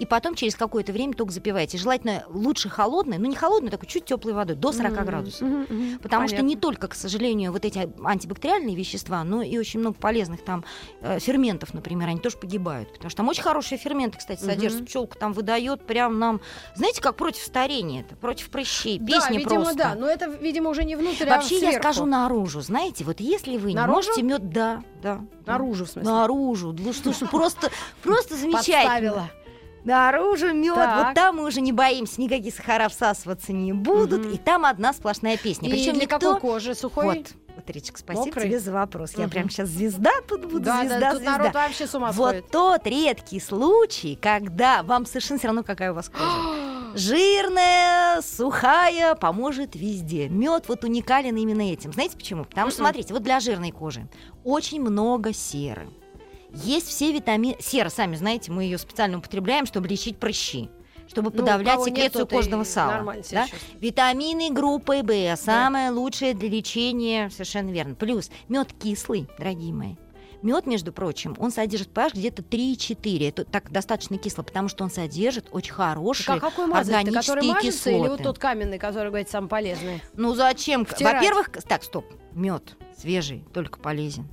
и 0.00 0.06
потом 0.06 0.34
через 0.34 0.54
какое-то 0.54 0.92
время 0.92 1.12
только 1.14 1.32
запиваете. 1.32 1.76
Желательно 1.76 2.24
лучше 2.28 2.68
холодной, 2.70 3.18
но 3.18 3.26
не 3.26 3.36
холодной, 3.36 3.70
такой 3.70 3.86
чуть 3.86 4.06
теплой 4.06 4.32
водой, 4.32 4.56
до 4.56 4.72
40 4.72 4.92
Мгм, 4.92 5.04
градусов. 5.04 5.42
мгм. 5.42 5.98
Потому 6.02 6.26
что 6.26 6.36
Понятно. 6.36 6.48
не 6.48 6.56
только, 6.56 6.88
к 6.88 6.94
сожалению, 6.94 7.52
вот 7.52 7.64
эти 7.64 7.88
антибактериальные 8.02 8.74
вещества, 8.74 9.22
но 9.24 9.42
и 9.42 9.58
очень 9.58 9.80
много 9.80 9.96
полезных 9.98 10.42
там 10.42 10.64
э, 11.02 11.18
ферментов, 11.18 11.74
например, 11.74 12.08
они 12.08 12.18
тоже 12.18 12.38
погибают. 12.38 12.92
Потому 12.94 13.10
что 13.10 13.18
там 13.18 13.28
очень 13.28 13.42
хорошие 13.42 13.78
ферменты, 13.78 14.18
кстати, 14.18 14.40
содержатся. 14.40 14.84
Пчелка 14.86 15.18
там 15.18 15.32
выдает 15.34 15.86
прям 15.86 16.18
нам, 16.18 16.40
знаете, 16.74 17.02
как 17.02 17.16
против 17.16 17.42
старения 17.42 18.00
это, 18.00 18.16
против 18.16 18.48
прыщей. 18.50 18.98
Да, 18.98 19.06
Песня 19.06 19.38
видимо, 19.38 19.56
просто. 19.64 19.76
да. 19.76 19.94
Но 19.94 20.06
это, 20.06 20.26
видимо, 20.30 20.70
уже 20.70 20.84
не 20.84 20.96
внутрь, 20.96 21.28
а 21.28 21.36
Вообще 21.36 21.56
я 21.56 21.60
сверху. 21.72 21.78
скажу 21.82 22.06
наружу, 22.06 22.62
знаете, 22.62 23.04
вот 23.04 23.20
если 23.20 23.58
вы 23.58 23.74
Наружу? 23.74 24.00
не 24.00 24.22
можете 24.22 24.22
мед, 24.22 24.50
да, 24.50 24.82
да, 25.02 25.20
да. 25.44 25.52
Наружу, 25.52 25.84
в 25.84 25.90
смысле. 25.90 26.10
Наружу. 26.10 26.72
Ну 26.78 26.92
что 26.94 27.12
ж, 27.12 27.16
просто, 27.30 27.70
просто 28.02 28.36
замечательно. 28.36 28.78
Подставила. 28.80 29.30
Наружу 29.84 30.52
мед. 30.52 30.76
Вот 30.76 31.14
там 31.14 31.36
мы 31.36 31.46
уже 31.46 31.60
не 31.60 31.72
боимся, 31.72 32.20
никакие 32.20 32.52
сахара 32.52 32.88
всасываться 32.88 33.52
не 33.52 33.72
будут. 33.72 34.20
Мгм. 34.26 34.32
И 34.34 34.38
там 34.38 34.64
одна 34.64 34.92
сплошная 34.92 35.36
песня. 35.36 35.68
И 35.68 35.72
Причем 35.72 35.94
для 35.94 36.02
никто... 36.02 36.38
кожи? 36.38 36.74
Сухой? 36.74 37.04
Вот, 37.06 37.26
вот, 37.56 37.70
Речка, 37.70 37.98
спасибо 37.98 38.26
Мокрый? 38.26 38.44
тебе 38.44 38.58
за 38.60 38.72
вопрос. 38.72 39.12
Я 39.16 39.24
Мгм. 39.24 39.30
прям 39.30 39.50
сейчас 39.50 39.68
звезда 39.68 40.10
тут 40.28 40.42
буду, 40.44 40.60
да, 40.60 40.80
звезда, 40.80 40.98
да, 41.00 41.10
тут 41.10 41.18
звезда. 41.20 41.38
народ 41.38 41.54
вообще 41.54 41.86
с 41.86 41.94
ума 41.94 42.12
сходит. 42.12 42.42
Вот 42.44 42.50
тот 42.52 42.86
редкий 42.86 43.40
случай, 43.40 44.16
когда 44.20 44.82
вам 44.82 45.06
совершенно 45.06 45.38
все 45.38 45.48
равно, 45.48 45.62
какая 45.62 45.92
у 45.92 45.94
вас 45.94 46.08
кожа. 46.08 46.30
Жирная, 46.94 48.20
сухая, 48.22 49.14
поможет 49.14 49.74
везде. 49.76 50.28
Мед 50.28 50.64
вот 50.68 50.84
уникален 50.84 51.36
именно 51.36 51.72
этим. 51.72 51.92
Знаете 51.92 52.16
почему? 52.16 52.44
Потому 52.44 52.70
что, 52.70 52.78
смотрите, 52.80 53.14
вот 53.14 53.22
для 53.22 53.40
жирной 53.40 53.70
кожи 53.70 54.08
очень 54.44 54.80
много 54.80 55.32
серы. 55.32 55.88
Есть 56.54 56.88
все 56.88 57.12
витамины. 57.12 57.56
Сера, 57.60 57.88
сами 57.88 58.16
знаете, 58.16 58.50
мы 58.52 58.64
ее 58.64 58.78
специально 58.78 59.18
употребляем, 59.18 59.66
чтобы 59.66 59.88
лечить 59.88 60.18
прыщи, 60.18 60.68
чтобы 61.08 61.30
Ну, 61.32 61.38
подавлять 61.38 61.82
секрецию 61.82 62.26
кожного 62.26 62.64
сала. 62.64 63.14
да? 63.30 63.46
Витамины 63.80 64.50
группы 64.50 65.02
В 65.02 65.36
самое 65.36 65.90
лучшее 65.90 66.34
для 66.34 66.48
лечения, 66.48 67.30
совершенно 67.30 67.70
верно. 67.70 67.94
Плюс 67.94 68.30
мед 68.48 68.68
кислый, 68.80 69.28
дорогие 69.38 69.72
мои. 69.72 69.94
Мед, 70.42 70.66
между 70.66 70.90
прочим, 70.90 71.36
он 71.38 71.50
содержит 71.50 71.90
pH 71.90 72.12
где-то 72.14 72.42
3,4. 72.42 73.28
Это 73.28 73.44
так 73.44 73.70
достаточно 73.70 74.16
кисло, 74.16 74.42
потому 74.42 74.68
что 74.68 74.84
он 74.84 74.90
содержит 74.90 75.48
очень 75.52 75.74
хорошие 75.74 76.26
Так, 76.26 76.36
а 76.38 76.40
какой 76.40 76.66
мазать? 76.66 77.04
Который 77.06 77.40
органические 77.40 77.52
мажется 77.52 77.90
или 77.90 77.98
вот 77.98 78.04
кислоты. 78.06 78.22
тот 78.24 78.38
каменный, 78.38 78.78
который, 78.78 79.08
говорит, 79.08 79.28
самый 79.28 79.48
полезный? 79.48 80.02
Ну 80.14 80.34
зачем? 80.34 80.86
Во-первых, 80.98 81.50
так, 81.68 81.82
стоп. 81.84 82.06
Мед 82.32 82.76
свежий, 82.96 83.44
только 83.52 83.78
полезен. 83.80 84.28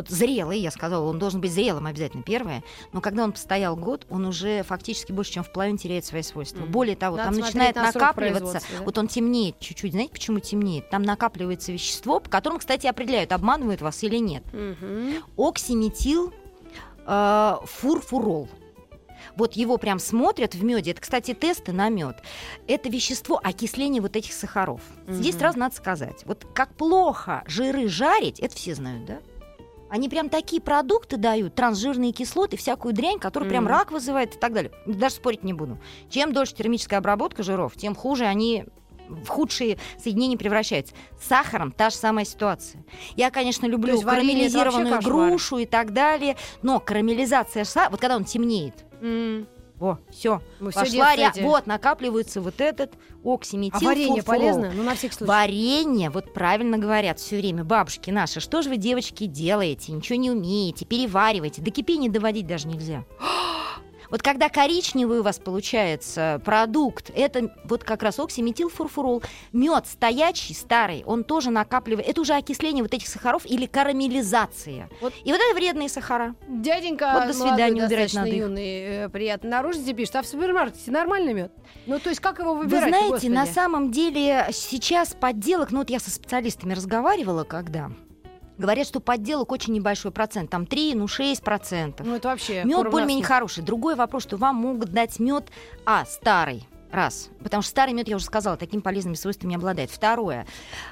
Вот 0.00 0.08
зрелый, 0.08 0.58
я 0.60 0.70
сказала, 0.70 1.04
он 1.06 1.18
должен 1.18 1.42
быть 1.42 1.52
зрелым 1.52 1.84
обязательно, 1.86 2.22
первое. 2.22 2.64
Но 2.92 3.02
когда 3.02 3.22
он 3.22 3.32
постоял 3.32 3.76
год, 3.76 4.06
он 4.08 4.24
уже 4.24 4.62
фактически 4.62 5.12
больше, 5.12 5.32
чем 5.32 5.44
в 5.44 5.52
половину 5.52 5.76
теряет 5.76 6.06
свои 6.06 6.22
свойства. 6.22 6.60
Мгм. 6.60 6.72
Более 6.72 6.96
того, 6.96 7.18
Надо 7.18 7.30
там 7.30 7.40
начинает 7.40 7.76
на 7.76 7.82
накапливаться, 7.82 8.60
да? 8.60 8.84
вот 8.84 8.96
он 8.96 9.08
темнеет 9.08 9.58
чуть-чуть. 9.60 9.92
Знаете, 9.92 10.12
почему 10.12 10.40
темнеет? 10.40 10.88
Там 10.88 11.02
накапливается 11.02 11.70
вещество, 11.70 12.18
по 12.18 12.30
которому, 12.30 12.60
кстати, 12.60 12.86
определяют, 12.86 13.32
обманывают 13.32 13.82
вас 13.82 14.02
или 14.02 14.16
нет. 14.16 14.42
Мгм. 14.54 15.16
Оксиметил 15.36 16.32
э, 17.06 17.56
фурфурол. 17.66 18.48
Вот 19.36 19.52
его 19.52 19.76
прям 19.76 19.98
смотрят 19.98 20.54
в 20.54 20.64
меде. 20.64 20.92
Это, 20.92 21.02
кстати, 21.02 21.34
тесты 21.34 21.72
на 21.72 21.90
мед. 21.90 22.22
Это 22.66 22.88
вещество 22.88 23.38
окисления 23.42 24.00
вот 24.00 24.16
этих 24.16 24.32
сахаров. 24.32 24.80
Здесь 25.08 25.34
Мгм. 25.34 25.40
сразу 25.40 25.58
надо 25.58 25.74
сказать. 25.76 26.22
Вот 26.24 26.46
как 26.54 26.74
плохо 26.74 27.44
жиры 27.46 27.86
жарить, 27.88 28.40
это 28.40 28.56
все 28.56 28.74
знают, 28.74 29.04
да? 29.04 29.18
Они 29.90 30.08
прям 30.08 30.28
такие 30.28 30.62
продукты 30.62 31.16
дают, 31.16 31.54
трансжирные 31.56 32.12
кислоты, 32.12 32.56
всякую 32.56 32.94
дрянь, 32.94 33.18
которая 33.18 33.48
прям 33.50 33.64
Мгм. 33.64 33.72
рак 33.72 33.90
вызывает 33.90 34.36
и 34.36 34.38
так 34.38 34.52
далее. 34.52 34.70
Даже 34.86 35.16
спорить 35.16 35.42
не 35.42 35.52
буду. 35.52 35.78
Чем 36.08 36.32
дольше 36.32 36.54
термическая 36.54 37.00
обработка 37.00 37.42
жиров, 37.42 37.74
тем 37.76 37.94
хуже 37.96 38.24
они 38.24 38.64
в 39.08 39.26
худшие 39.26 39.76
соединения 39.98 40.38
превращаются. 40.38 40.94
С 41.20 41.26
сахаром 41.26 41.72
та 41.72 41.90
же 41.90 41.96
самая 41.96 42.24
ситуация. 42.24 42.84
Я, 43.16 43.32
конечно, 43.32 43.66
люблю 43.66 44.00
карамелизированную 44.00 45.00
грушу 45.02 45.58
и 45.58 45.66
так 45.66 45.92
далее, 45.92 46.36
но 46.62 46.78
карамелизация 46.78 47.64
сахара, 47.64 47.90
вот 47.90 48.00
когда 48.00 48.14
он 48.16 48.24
темнеет, 48.24 48.84
М, 49.02 49.48
о, 49.80 49.96
все, 50.10 50.42
пошла 50.58 51.16
ря-. 51.16 51.32
Вот, 51.40 51.66
накапливается 51.66 52.42
вот 52.42 52.60
этот 52.60 52.92
А 53.24 53.32
оксиметил. 53.34 53.78
варенье 53.80 54.22
полезно? 54.22 54.70
Ну, 54.74 54.82
на 54.82 54.94
всякий 54.94 55.14
случай. 55.14 55.28
Варенье, 55.28 56.10
вот 56.10 56.34
правильно 56.34 56.76
говорят 56.76 57.18
все 57.18 57.38
время 57.38 57.64
бабушки 57.64 58.10
наши, 58.10 58.40
что 58.40 58.60
же 58.60 58.68
вы, 58.68 58.76
девочки, 58.76 59.24
делаете, 59.24 59.92
ничего 59.92 60.18
не 60.18 60.30
умеете, 60.30 60.84
перевариваете, 60.84 61.62
до 61.62 61.70
кипения 61.70 62.10
доводить 62.10 62.46
даже 62.46 62.68
нельзя. 62.68 63.04
Вот 64.10 64.22
когда 64.22 64.48
коричневый 64.48 65.20
у 65.20 65.22
вас 65.22 65.38
получается 65.38 66.40
продукт, 66.44 67.10
это 67.14 67.54
вот 67.64 67.84
как 67.84 68.02
раз 68.02 68.18
оксиметилфурфурол, 68.18 69.22
мед 69.52 69.86
стоячий, 69.86 70.54
старый, 70.54 71.02
он 71.06 71.24
тоже 71.24 71.50
накапливает, 71.50 72.08
это 72.08 72.20
уже 72.20 72.34
окисление 72.34 72.82
вот 72.82 72.92
этих 72.92 73.08
сахаров 73.08 73.46
или 73.46 73.66
карамелизация. 73.66 74.88
Вот. 75.00 75.12
И 75.24 75.30
вот 75.32 75.40
это 75.40 75.54
вредные 75.54 75.88
сахара. 75.88 76.34
Дяденька 76.48 77.10
Вот 77.14 77.26
до 77.28 77.38
молодой, 77.38 77.48
свидания, 77.50 77.84
убирать 77.84 77.90
достаточно 78.12 78.20
надо 78.20 78.32
их. 78.32 78.42
юный, 78.42 78.80
э, 79.04 79.08
приятно 79.08 79.50
наружности 79.50 79.92
пишет, 79.92 80.16
а 80.16 80.22
в 80.22 80.26
супермаркете 80.26 80.90
нормальный 80.90 81.32
мед? 81.32 81.52
Ну, 81.86 81.98
то 81.98 82.08
есть 82.10 82.20
как 82.20 82.38
его 82.38 82.54
Вы 82.54 82.64
выбирать? 82.64 82.88
знаете, 82.88 83.10
господи? 83.12 83.32
на 83.32 83.46
самом 83.46 83.90
деле 83.90 84.48
сейчас 84.52 85.14
подделок, 85.14 85.70
ну 85.70 85.78
вот 85.78 85.90
я 85.90 86.00
со 86.00 86.10
специалистами 86.10 86.74
разговаривала, 86.74 87.44
когда 87.44 87.90
говорят, 88.60 88.86
что 88.86 89.00
подделок 89.00 89.50
очень 89.50 89.72
небольшой 89.72 90.12
процент, 90.12 90.50
там 90.50 90.66
3, 90.66 90.94
ну 90.94 91.08
6 91.08 91.42
процентов. 91.42 92.06
Ну, 92.06 92.14
это 92.14 92.28
вообще... 92.28 92.62
Мед 92.64 92.90
более-менее 92.90 93.24
хороший. 93.24 93.64
Другой 93.64 93.96
вопрос, 93.96 94.22
что 94.22 94.36
вам 94.36 94.56
могут 94.56 94.90
дать 94.90 95.18
мед, 95.18 95.50
а, 95.84 96.04
старый. 96.04 96.66
Раз. 96.92 97.30
Потому 97.42 97.62
что 97.62 97.70
старый 97.70 97.94
мед, 97.94 98.08
я 98.08 98.16
уже 98.16 98.24
сказала, 98.24 98.56
такими 98.56 98.80
полезными 98.80 99.14
свойствами 99.14 99.50
не 99.50 99.56
обладает. 99.56 99.90
Второе. 99.90 100.46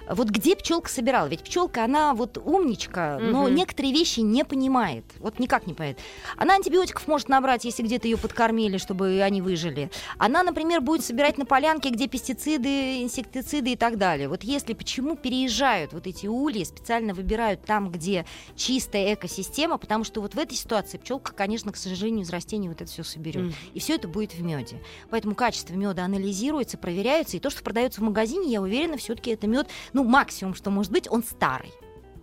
Вот 0.09 0.29
где 0.29 0.55
пчелка 0.55 0.89
собирала? 0.89 1.27
Ведь 1.27 1.43
пчелка, 1.43 1.85
она 1.85 2.15
вот 2.15 2.39
умничка, 2.39 3.19
но 3.21 3.45
Мгм. 3.45 3.55
некоторые 3.55 3.93
вещи 3.93 4.21
не 4.21 4.45
понимает. 4.45 5.05
Вот 5.19 5.41
никак 5.41 5.67
не 5.67 5.75
понимает. 5.75 5.99
Она 6.37 6.55
антибиотиков 6.55 7.09
может 7.09 7.29
набрать, 7.29 7.65
если 7.65 7.83
где-то 7.83 8.07
ее 8.07 8.17
подкормили, 8.17 8.79
чтобы 8.79 9.21
они 9.23 9.43
выжили. 9.43 9.91
Она, 10.19 10.45
например, 10.45 10.81
будет 10.81 11.05
собирать 11.05 11.37
на 11.37 11.45
полянке, 11.45 11.91
где 11.91 12.07
пестициды, 12.07 13.03
инсектициды 13.03 13.73
и 13.73 13.77
так 13.77 13.99
далее. 13.99 14.29
Вот 14.29 14.45
если 14.45 14.75
почему 14.75 15.17
переезжают 15.17 15.93
вот 15.93 16.07
эти 16.07 16.27
ульи, 16.29 16.63
специально 16.63 17.13
выбирают 17.13 17.65
там, 17.65 17.91
где 17.91 18.25
чистая 18.55 19.15
экосистема, 19.15 19.79
потому 19.79 20.05
что 20.05 20.21
вот 20.21 20.35
в 20.35 20.39
этой 20.39 20.55
ситуации 20.55 20.99
пчелка, 20.99 21.33
конечно, 21.33 21.73
к 21.73 21.77
сожалению, 21.77 22.23
из 22.25 22.31
растений 22.31 22.69
вот 22.69 22.81
это 22.81 22.91
все 22.91 23.03
соберет. 23.03 23.47
Мгм. 23.47 23.55
И 23.75 23.81
все 23.81 23.97
это 23.97 24.07
будет 24.07 24.35
в 24.35 24.43
меде. 24.43 24.81
Поэтому 25.11 25.35
качество 25.35 25.75
меда 25.75 25.88
анализируется, 25.97 26.79
проверяется. 26.79 27.37
И 27.37 27.41
то, 27.41 27.51
что 27.51 27.63
продается 27.63 28.01
в 28.01 28.05
магазине, 28.05 28.51
я 28.53 28.61
уверена, 28.63 28.97
все-таки 28.97 29.31
это 29.31 29.47
мед, 29.47 29.69
ну, 29.93 30.05
максимум, 30.05 30.55
что 30.55 30.71
может 30.71 30.93
быть, 30.93 31.09
он 31.11 31.23
старый. 31.23 31.71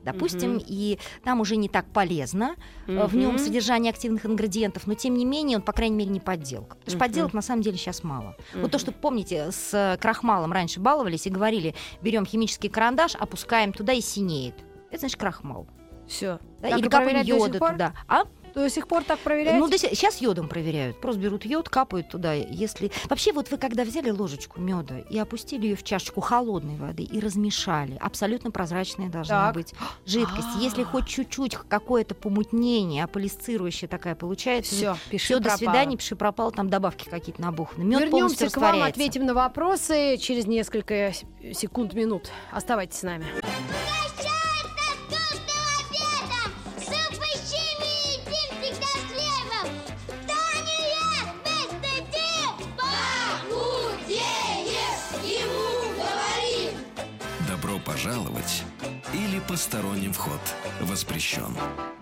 Допустим, 0.04 0.58
Мгм. 0.58 0.64
и 0.68 1.00
там 1.24 1.42
уже 1.42 1.56
не 1.56 1.68
так 1.68 1.88
полезно 1.92 2.56
э, 2.88 3.08
в 3.08 3.16
нем 3.16 3.40
содержание 3.40 3.90
активных 3.90 4.24
ингредиентов, 4.28 4.86
но 4.86 4.94
тем 4.94 5.16
не 5.16 5.26
менее 5.26 5.58
он, 5.58 5.64
по 5.64 5.72
крайней 5.74 5.96
мере, 5.96 6.12
не 6.12 6.20
подделка. 6.20 6.76
Потому 6.76 6.86
что 6.90 6.96
Мгм. 6.98 7.00
подделок 7.00 7.34
на 7.34 7.42
самом 7.42 7.64
деле 7.64 7.78
сейчас 7.78 8.04
мало. 8.04 8.36
Вот 8.54 8.70
то, 8.70 8.78
что, 8.78 8.92
помните, 8.92 9.52
с 9.52 9.74
э, 9.74 9.98
крахмалом 10.00 10.54
раньше 10.54 10.80
баловались 10.80 11.26
и 11.26 11.32
говорили, 11.32 11.74
берем 12.04 12.24
химический 12.28 12.70
карандаш, 12.70 13.16
опускаем 13.16 13.74
туда 13.74 13.94
и 13.94 14.02
синеет. 14.02 14.54
Это 14.92 15.00
значит 15.00 15.20
крахмал. 15.20 15.66
Все. 16.08 16.38
Да, 16.62 16.70
Так 16.70 16.80
или 16.80 16.88
капаем 16.88 17.26
йода 17.26 17.58
туда. 17.58 17.94
А? 18.08 18.26
До 18.56 18.70
сих 18.70 18.88
пор 18.88 19.04
так 19.04 19.20
проверяют? 19.20 19.60
Ну, 19.60 19.70
сейчас 19.78 20.22
йодом 20.22 20.48
проверяют. 20.48 21.00
Просто 21.02 21.20
берут 21.22 21.46
йод, 21.46 21.68
капают 21.68 22.10
туда. 22.10 22.34
Если 22.34 22.90
вообще, 23.10 23.34
вот 23.34 23.52
вы 23.52 23.58
когда 23.58 23.84
взяли 23.84 24.10
ложечку 24.10 24.62
меда 24.62 25.00
и 25.00 25.18
опустили 25.20 25.68
ее 25.68 25.76
в 25.76 25.84
чашечку 25.84 26.22
холодной 26.22 26.78
воды 26.78 27.04
и 27.04 27.20
размешали, 27.20 27.98
абсолютно 28.00 28.52
прозрачная 28.52 29.10
должна 29.10 29.48
Так. 29.48 29.56
быть 29.56 29.74
жидкость. 30.06 30.48
Если 30.60 30.84
А. 30.84 30.86
хоть 30.86 31.08
чуть-чуть 31.08 31.56
какое-то 31.68 32.16
помутнение, 32.16 33.04
аполисцирующая 33.04 33.90
такая 33.90 34.16
получается, 34.16 34.74
Все, 34.74 34.98
пиши 35.10 35.26
все, 35.26 35.40
до 35.40 35.58
свидания, 35.58 35.98
пиши 35.98 36.16
пропал, 36.16 36.52
там 36.52 36.70
добавки 36.70 37.10
какие-то 37.10 37.42
набуханы. 37.42 37.84
Мед 37.84 38.00
Вернемся 38.00 38.12
полностью 38.12 38.52
к 38.52 38.58
вам, 38.58 38.84
ответим 38.84 39.26
на 39.26 39.34
вопросы 39.34 40.18
через 40.18 40.46
несколько 40.48 41.12
секунд, 41.54 41.94
минут. 41.94 42.32
Оставайтесь 42.52 43.00
с 43.00 43.04
нами. 43.04 43.26
Пожаловать 58.06 58.64
или 59.14 59.40
посторонним 59.48 60.14
вход 60.14 60.40
воспрещен. 60.82 61.56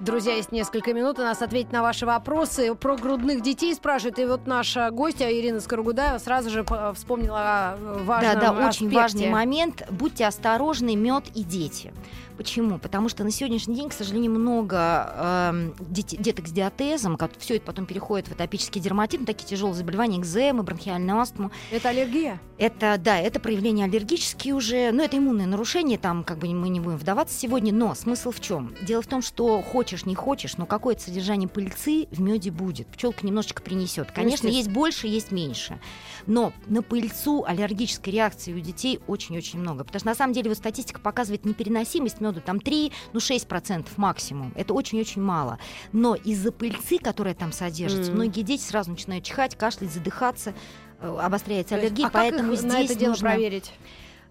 Друзья, 0.04 0.36
есть 0.36 0.52
несколько 0.52 0.94
минут 0.94 1.18
у 1.20 1.22
нас 1.22 1.42
ответить 1.42 1.72
на 1.72 1.82
ваши 1.82 2.06
вопросы. 2.06 2.76
Про 2.76 2.98
грудных 2.98 3.42
детей 3.42 3.74
спрашивают. 3.74 4.20
И 4.20 4.26
вот 4.26 4.46
наша 4.48 4.92
гостья 4.92 5.30
Ирина 5.32 5.62
Скорогудаева 5.62 6.18
сразу 6.18 6.50
же 6.50 6.66
по- 6.66 6.94
вспомнила 6.94 7.38
о 7.40 7.78
Да, 7.78 8.04
важном 8.04 8.40
да, 8.42 8.52
очень 8.52 8.88
аспекте. 8.88 8.96
важный 8.98 9.30
момент. 9.30 9.84
Будьте 9.90 10.26
осторожны, 10.26 10.98
мед 10.98 11.24
и 11.36 11.44
дети. 11.44 11.94
Почему? 12.36 12.80
Потому 12.80 13.10
что 13.10 13.24
на 13.24 13.30
сегодняшний 13.30 13.76
день, 13.76 13.90
к 13.90 13.94
сожалению, 13.94 14.32
много 14.32 15.14
эм, 15.16 15.74
дете- 15.80 16.18
деток 16.18 16.48
с 16.48 16.52
диатезом, 16.52 17.16
все 17.38 17.58
это 17.58 17.66
потом 17.68 17.86
переходит 17.86 18.28
в 18.28 18.32
атопический 18.32 18.82
дерматит, 18.82 19.20
ну, 19.20 19.26
такие 19.28 19.46
тяжелые 19.46 19.76
заболевания, 19.76 20.18
экземы, 20.18 20.64
бронхиальную 20.64 21.20
астму. 21.20 21.52
Это 21.72 21.90
аллергия? 21.90 22.42
Это, 22.58 22.98
да, 22.98 23.20
это 23.20 23.40
проявления 23.40 23.84
аллергические 23.86 24.56
уже, 24.56 24.92
но 24.92 25.04
это 25.04 25.16
иммунное 25.20 25.46
нарушение, 25.46 26.00
там 26.00 26.24
как 26.24 26.40
бы 26.40 26.48
мы 26.48 26.70
не 26.70 26.80
будем 26.80 26.98
вдаваться 26.98 27.38
сегодня, 27.38 27.72
но 27.72 27.94
смысл 27.94 28.32
в 28.32 28.40
чем? 28.42 28.74
Дело 28.82 29.04
в 29.04 29.08
том, 29.08 29.22
что 29.22 29.62
хочешь, 29.62 29.93
не 30.06 30.16
хочешь, 30.16 30.58
но 30.58 30.66
какое-то 30.66 31.04
содержание 31.04 31.48
пыльцы 31.48 32.08
в 32.12 32.20
меде 32.20 32.52
будет. 32.52 32.88
Пчелка 32.88 33.26
немножечко 33.26 33.62
принесет. 33.62 34.12
Конечно, 34.12 34.48
естественно. 34.48 34.52
есть 34.52 34.70
больше, 34.72 35.08
есть 35.08 35.32
меньше. 35.32 35.80
Но 36.26 36.52
на 36.66 36.82
пыльцу 36.82 37.44
аллергической 37.46 38.12
реакции 38.14 38.54
у 38.54 38.60
детей 38.60 39.00
очень-очень 39.08 39.60
много. 39.60 39.84
Потому 39.84 40.00
что 40.00 40.08
на 40.10 40.16
самом 40.16 40.34
деле 40.34 40.50
вот 40.50 40.58
статистика 40.58 41.00
показывает 41.00 41.46
непереносимость 41.46 42.20
меда 42.20 42.42
там 42.42 42.60
3, 42.60 42.92
ну 43.14 43.20
6% 43.20 43.88
максимум. 43.98 44.52
Это 44.56 44.74
очень-очень 44.74 45.22
мало. 45.22 45.60
Но 45.92 46.16
из-за 46.16 46.52
пыльцы, 46.52 46.98
которая 46.98 47.36
там 47.36 47.52
содержится, 47.52 48.12
Мгм. 48.12 48.22
многие 48.22 48.42
дети 48.42 48.62
сразу 48.64 48.92
начинают 48.92 49.24
чихать, 49.24 49.56
кашлять, 49.56 49.92
задыхаться, 49.92 50.54
э, 51.00 51.18
обостряется 51.22 51.76
аллергия, 51.76 52.08
а 52.08 52.10
как 52.10 52.22
поэтому 52.22 52.54
их 52.54 52.60
здесь 52.60 52.72
на 52.74 52.82
это 52.82 52.96
дело 52.96 53.10
нужно... 53.12 53.30
проверить? 53.30 53.72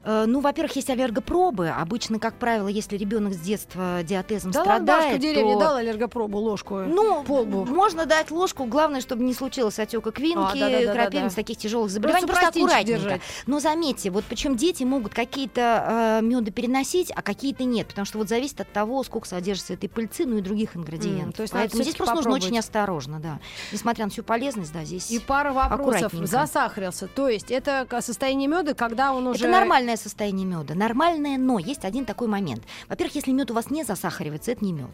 Э, 0.05 0.25
Ну, 0.27 0.41
во-первых, 0.41 0.75
есть 0.77 0.91
аллергопробы. 0.91 1.69
Обычно, 1.69 2.19
как 2.19 2.35
правило, 2.35 2.69
если 2.69 2.97
ребенок 2.97 3.35
с 3.35 3.38
детства 3.38 4.01
диатезом 4.03 4.51
Да 4.53 4.61
ладно, 4.61 4.75
страдает, 4.85 5.19
в 5.19 5.21
деревне 5.21 5.55
то... 5.55 5.61
дал 5.61 5.77
аллергопробу, 5.77 6.38
ложку. 6.38 6.79
Ну, 6.81 7.23
полбу. 7.25 7.65
можно 7.65 8.07
дать 8.07 8.31
ложку, 8.31 8.65
главное, 8.65 9.01
чтобы 9.01 9.23
не 9.25 9.35
случилось 9.35 9.79
отека 9.79 10.11
квинки, 10.11 10.38
А, 10.38 10.55
да-да-да-да-да. 10.55 10.93
крапивниц, 10.93 11.35
таких 11.35 11.57
тяжелых 11.59 11.91
заболеваний, 11.91 12.27
Просто 12.27 12.43
просто, 12.43 12.59
аккуратненько. 12.61 13.01
держать. 13.03 13.21
Но 13.47 13.61
заметьте, 13.61 14.11
вот 14.11 14.25
причем 14.29 14.57
дети 14.57 14.85
могут 14.85 15.15
какие-то 15.15 16.19
э, 16.21 16.25
меды 16.25 16.51
переносить, 16.51 17.12
а 17.15 17.23
какие-то 17.23 17.65
нет, 17.65 17.88
потому 17.88 18.05
что 18.05 18.19
вот 18.19 18.29
зависит 18.29 18.61
от 18.61 18.73
того, 18.73 19.03
сколько 19.05 19.27
содержится 19.29 19.75
этой 19.75 19.88
пыльцы, 19.88 20.25
ну 20.27 20.38
и 20.38 20.41
других 20.41 20.77
ингредиентов. 20.77 21.37
то 21.37 21.43
есть 21.43 21.53
Поэтому 21.53 21.83
здесь 21.83 21.95
просто 21.95 22.15
нужно 22.17 22.33
очень 22.33 22.43
попробовать. 22.47 22.65
осторожно, 22.65 23.21
да. 23.21 23.38
Несмотря 23.73 24.07
на 24.07 24.11
всю 24.11 24.23
полезность, 24.23 24.73
да, 24.73 24.85
здесь... 24.85 25.11
И 25.11 25.19
пара 25.19 25.53
вопросов. 25.53 26.12
Засахарился. 26.12 27.09
То 27.09 27.29
есть 27.29 27.51
это 27.51 27.87
состояние 28.01 28.49
меда, 28.49 28.75
когда 28.75 29.12
он 29.12 29.27
уже... 29.29 29.45
Это 29.47 29.49
нормальное 29.92 29.96
состояние 29.96 30.46
меда. 30.46 30.74
Нормальное, 30.74 31.38
но 31.38 31.59
есть 31.59 31.85
один 31.85 32.05
такой 32.05 32.28
момент. 32.28 32.64
Во-первых, 32.88 33.14
если 33.14 33.33
мед 33.33 33.50
у 33.50 33.55
вас 33.55 33.70
не 33.70 33.85
засахаривается, 33.85 34.52
это 34.52 34.64
не 34.64 34.72
мед. 34.72 34.90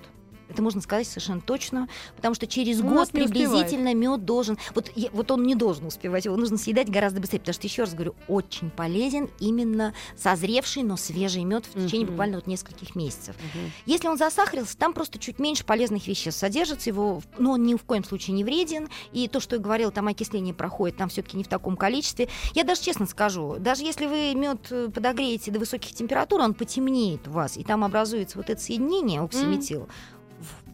Это 0.49 0.63
можно 0.63 0.81
сказать 0.81 1.07
совершенно 1.07 1.41
точно, 1.41 1.89
потому 2.17 2.35
что 2.35 2.47
через 2.47 2.81
У 2.81 2.85
год 2.85 3.11
приблизительно 3.11 3.95
мед 3.95 4.25
должен, 4.25 4.59
вот, 4.75 4.91
вот 5.13 5.31
он 5.31 5.43
не 5.43 5.55
должен 5.55 5.87
успевать, 5.87 6.25
его 6.25 6.37
нужно 6.37 6.57
съедать 6.57 6.89
гораздо 6.91 7.21
быстрее, 7.21 7.41
потому 7.41 7.55
что 7.55 7.67
еще 7.67 7.83
раз 7.83 7.95
говорю, 7.95 8.15
очень 8.29 8.71
полезен 8.71 9.29
именно 9.41 9.95
созревший, 10.17 10.83
но 10.83 10.97
свежий 10.97 11.45
мед 11.45 11.67
в 11.67 11.73
течение 11.75 12.07
Мгм. 12.07 12.13
буквально 12.13 12.37
вот 12.39 12.47
нескольких 12.47 12.95
месяцев. 12.95 13.37
Мгм. 13.55 13.71
Если 13.87 14.09
он 14.09 14.17
засахарился, 14.17 14.77
там 14.77 14.93
просто 14.95 15.19
чуть 15.19 15.39
меньше 15.39 15.65
полезных 15.65 16.07
веществ 16.07 16.41
содержится, 16.41 16.89
его, 16.91 17.23
но 17.39 17.53
он 17.53 17.65
ни 17.65 17.75
в 17.75 17.83
коем 17.85 18.05
случае 18.05 18.35
не 18.35 18.45
вреден. 18.45 18.89
И 19.13 19.29
то, 19.29 19.41
что 19.41 19.57
я 19.57 19.63
говорила, 19.63 19.91
там 19.93 20.09
окисление 20.09 20.55
проходит, 20.55 20.97
там 20.97 21.09
все-таки 21.09 21.37
не 21.37 21.45
в 21.45 21.49
таком 21.49 21.77
количестве. 21.77 22.29
Я 22.55 22.65
даже 22.65 22.83
честно 22.83 23.07
скажу, 23.07 23.57
даже 23.59 23.83
если 23.85 24.07
вы 24.07 24.35
мед 24.35 24.67
э, 24.71 24.89
подогреете 24.93 25.51
до 25.51 25.59
высоких 25.59 25.93
температур, 25.95 26.41
он 26.41 26.55
потемнеет 26.55 27.29
у 27.29 27.33
вас, 27.33 27.57
и 27.57 27.65
там 27.65 27.85
образуется 27.85 28.39
вот 28.39 28.49
это 28.51 28.61
соединение 28.61 29.21
оксиметил, 29.21 29.89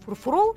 фурфурол, 0.05 0.55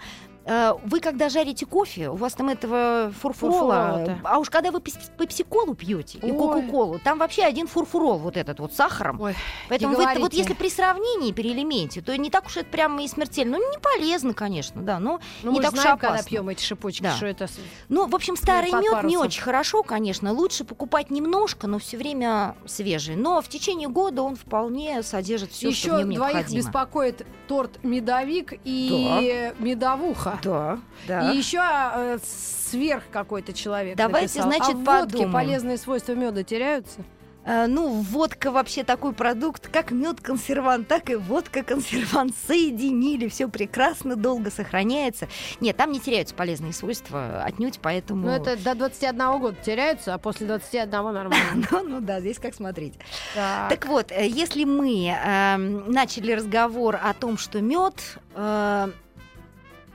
Вы 0.84 1.00
когда 1.02 1.30
жарите 1.30 1.66
кофе, 1.66 2.10
у 2.10 2.16
вас 2.16 2.34
там 2.34 2.50
этого 2.50 3.12
фурфурола, 3.20 3.98
Фурфурола-то. 4.06 4.20
а 4.24 4.40
уж 4.40 4.50
когда 4.50 4.72
вы 4.72 4.80
пепс- 4.80 5.12
пепси-колу 5.18 5.74
пьете 5.76 6.20
и 6.20 6.32
кока-колу, 6.32 7.00
там 7.04 7.20
вообще 7.20 7.44
один 7.44 7.68
фурфурол 7.68 8.18
вот 8.18 8.38
этот 8.38 8.60
вот 8.60 8.74
с 8.74 8.76
сахаром. 8.78 9.20
Ой, 9.22 9.36
Поэтому 9.70 9.98
не 9.98 10.06
вы- 10.06 10.20
вот 10.20 10.34
если 10.34 10.54
при 10.54 10.70
сравнении 10.70 11.32
переэлементе, 11.32 12.02
то 12.02 12.16
не 12.18 12.30
так 12.30 12.45
уж 12.45 12.58
это 12.58 12.70
прямо 12.70 13.04
и 13.04 13.08
смертельно. 13.08 13.58
Ну, 13.58 13.72
не 13.72 13.78
полезно, 13.80 14.34
конечно, 14.34 14.82
да, 14.82 15.00
но 15.00 15.20
Ну, 15.43 15.52
не 15.52 15.60
так 15.60 15.72
же 15.72 15.78
уж 15.78 15.82
знаем, 15.82 15.95
опасно. 15.98 16.18
когда 16.18 16.30
пьем 16.30 16.50
эти 16.50 16.64
шипучки, 16.64 17.04
Да. 17.04 17.12
что 17.16 17.26
это... 17.26 17.48
Ну, 17.89 18.08
в 18.08 18.16
общем, 18.16 18.36
старый 18.38 18.72
мед 18.72 18.82
не 18.84 18.89
парусом. 18.89 19.22
очень 19.22 19.41
хорошо, 19.41 19.84
конечно. 19.84 20.32
Лучше 20.32 20.64
покупать 20.64 21.12
немножко, 21.12 21.68
но 21.68 21.80
все 21.80 21.98
время 21.98 22.56
свежий. 22.66 23.16
Но 23.16 23.41
в 23.41 23.48
течение 23.50 23.89
года 23.89 24.22
он 24.22 24.36
вполне 24.36 25.04
содержит 25.04 25.52
все, 25.52 25.72
что 25.72 25.89
в 25.89 25.93
Еще 25.93 26.04
нем 26.06 26.14
двоих 26.16 26.34
необходимо. 26.36 26.62
беспокоит 26.62 27.26
торт 27.48 27.84
медовик 27.84 28.54
и 28.64 29.52
медовуха. 29.60 30.37
Да, 30.44 30.80
да. 31.08 31.32
И 31.32 31.38
еще 31.38 31.62
э, 31.62 32.18
сверх 32.24 33.04
какой-то 33.12 33.54
человек. 33.54 33.96
Давайте, 33.96 34.42
написал. 34.44 34.52
значит, 34.52 34.88
а 34.88 35.02
подумаем. 35.02 35.34
полезные 35.34 35.78
свойства 35.78 36.14
меда 36.14 36.44
теряются? 36.44 37.02
Э, 37.48 37.66
ну, 37.66 38.02
водка 38.02 38.52
вообще 38.52 38.84
такой 38.84 39.14
продукт, 39.14 39.70
как 39.70 39.92
мед 39.92 40.20
консервант, 40.20 40.90
так 40.90 41.10
и 41.10 41.16
водка 41.16 41.64
консервант 41.64 42.36
соединили, 42.46 43.30
все 43.30 43.48
прекрасно, 43.48 44.18
долго 44.18 44.52
сохраняется. 44.52 45.30
Нет, 45.62 45.78
там 45.78 45.94
не 45.94 46.02
теряются 46.02 46.36
полезные 46.36 46.74
свойства 46.74 47.44
отнюдь, 47.44 47.80
поэтому... 47.82 48.28
Ну, 48.28 48.34
это 48.34 48.62
до 48.62 48.76
21 48.76 49.40
года 49.40 49.58
теряются, 49.64 50.14
а 50.14 50.18
после 50.18 50.46
21 50.46 50.92
нормально. 50.92 51.38
Ну, 51.72 51.84
ну 51.84 52.02
да, 52.02 52.20
здесь 52.20 52.38
как 52.38 52.54
смотреть. 52.54 52.96
Так. 53.34 53.70
Так 53.70 53.86
вот, 53.86 54.12
э, 54.12 54.28
если 54.28 54.66
мы 54.66 55.08
эм, 55.08 55.90
начали 55.90 56.34
разговор 56.34 57.00
о 57.02 57.14
том, 57.14 57.38
что 57.38 57.62
мед 57.62 58.18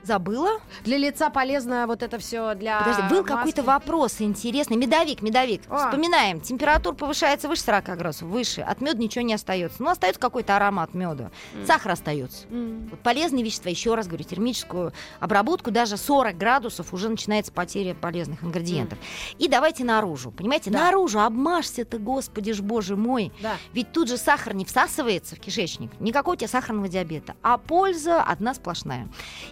забыла. 0.03 0.59
Для 0.83 0.97
лица 0.97 1.29
полезно 1.29 1.85
вот 1.87 2.03
это 2.03 2.17
все 2.19 2.53
для 2.55 2.79
Подожди, 2.79 3.03
был 3.09 3.23
какой-то 3.23 3.63
вопрос 3.63 4.21
интересный. 4.21 4.77
Медовик, 4.77 5.21
медовик. 5.21 5.61
А. 5.69 5.87
Вспоминаем. 5.89 6.41
Температура 6.41 6.93
повышается 6.93 7.47
выше 7.47 7.63
40 7.63 7.85
градусов, 7.97 8.27
выше. 8.27 8.61
От 8.61 8.81
меда 8.81 8.97
ничего 8.97 9.23
не 9.23 9.33
остается. 9.33 9.81
Ну, 9.81 9.89
остается 9.89 10.19
какой-то 10.19 10.55
аромат 10.55 10.93
меда. 10.93 11.31
М. 11.53 11.65
Сахар 11.65 11.91
остается. 11.93 12.47
М. 12.49 12.89
Вот 12.89 12.99
полезные 12.99 13.43
вещества, 13.43 13.69
еще 13.69 13.95
раз 13.95 14.07
говорю, 14.07 14.23
термическую 14.23 14.93
обработку, 15.19 15.71
даже 15.71 15.97
40 15.97 16.37
градусов 16.37 16.93
уже 16.93 17.09
начинается 17.09 17.51
потеря 17.51 17.93
полезных 17.95 18.43
ингредиентов. 18.43 18.99
И 19.39 19.47
давайте 19.47 19.83
наружу. 19.83 20.31
Понимаете, 20.31 20.69
Да. 20.69 20.79
наружу 20.85 21.19
обмажься 21.21 21.85
ты, 21.85 21.97
господи 21.97 22.53
ж, 22.53 22.61
боже 22.61 22.95
мой. 22.95 23.31
Да. 23.41 23.53
Ведь 23.73 23.91
тут 23.91 24.09
же 24.09 24.17
сахар 24.17 24.53
не 24.53 24.65
всасывается 24.65 25.35
в 25.35 25.39
кишечник. 25.39 25.91
Никакого 25.99 26.33
у 26.33 26.37
тебя 26.37 26.47
сахарного 26.47 26.87
диабета. 26.89 27.35
А 27.41 27.57
польза 27.57 28.21
одна 28.21 28.53
сплошная. 28.53 29.07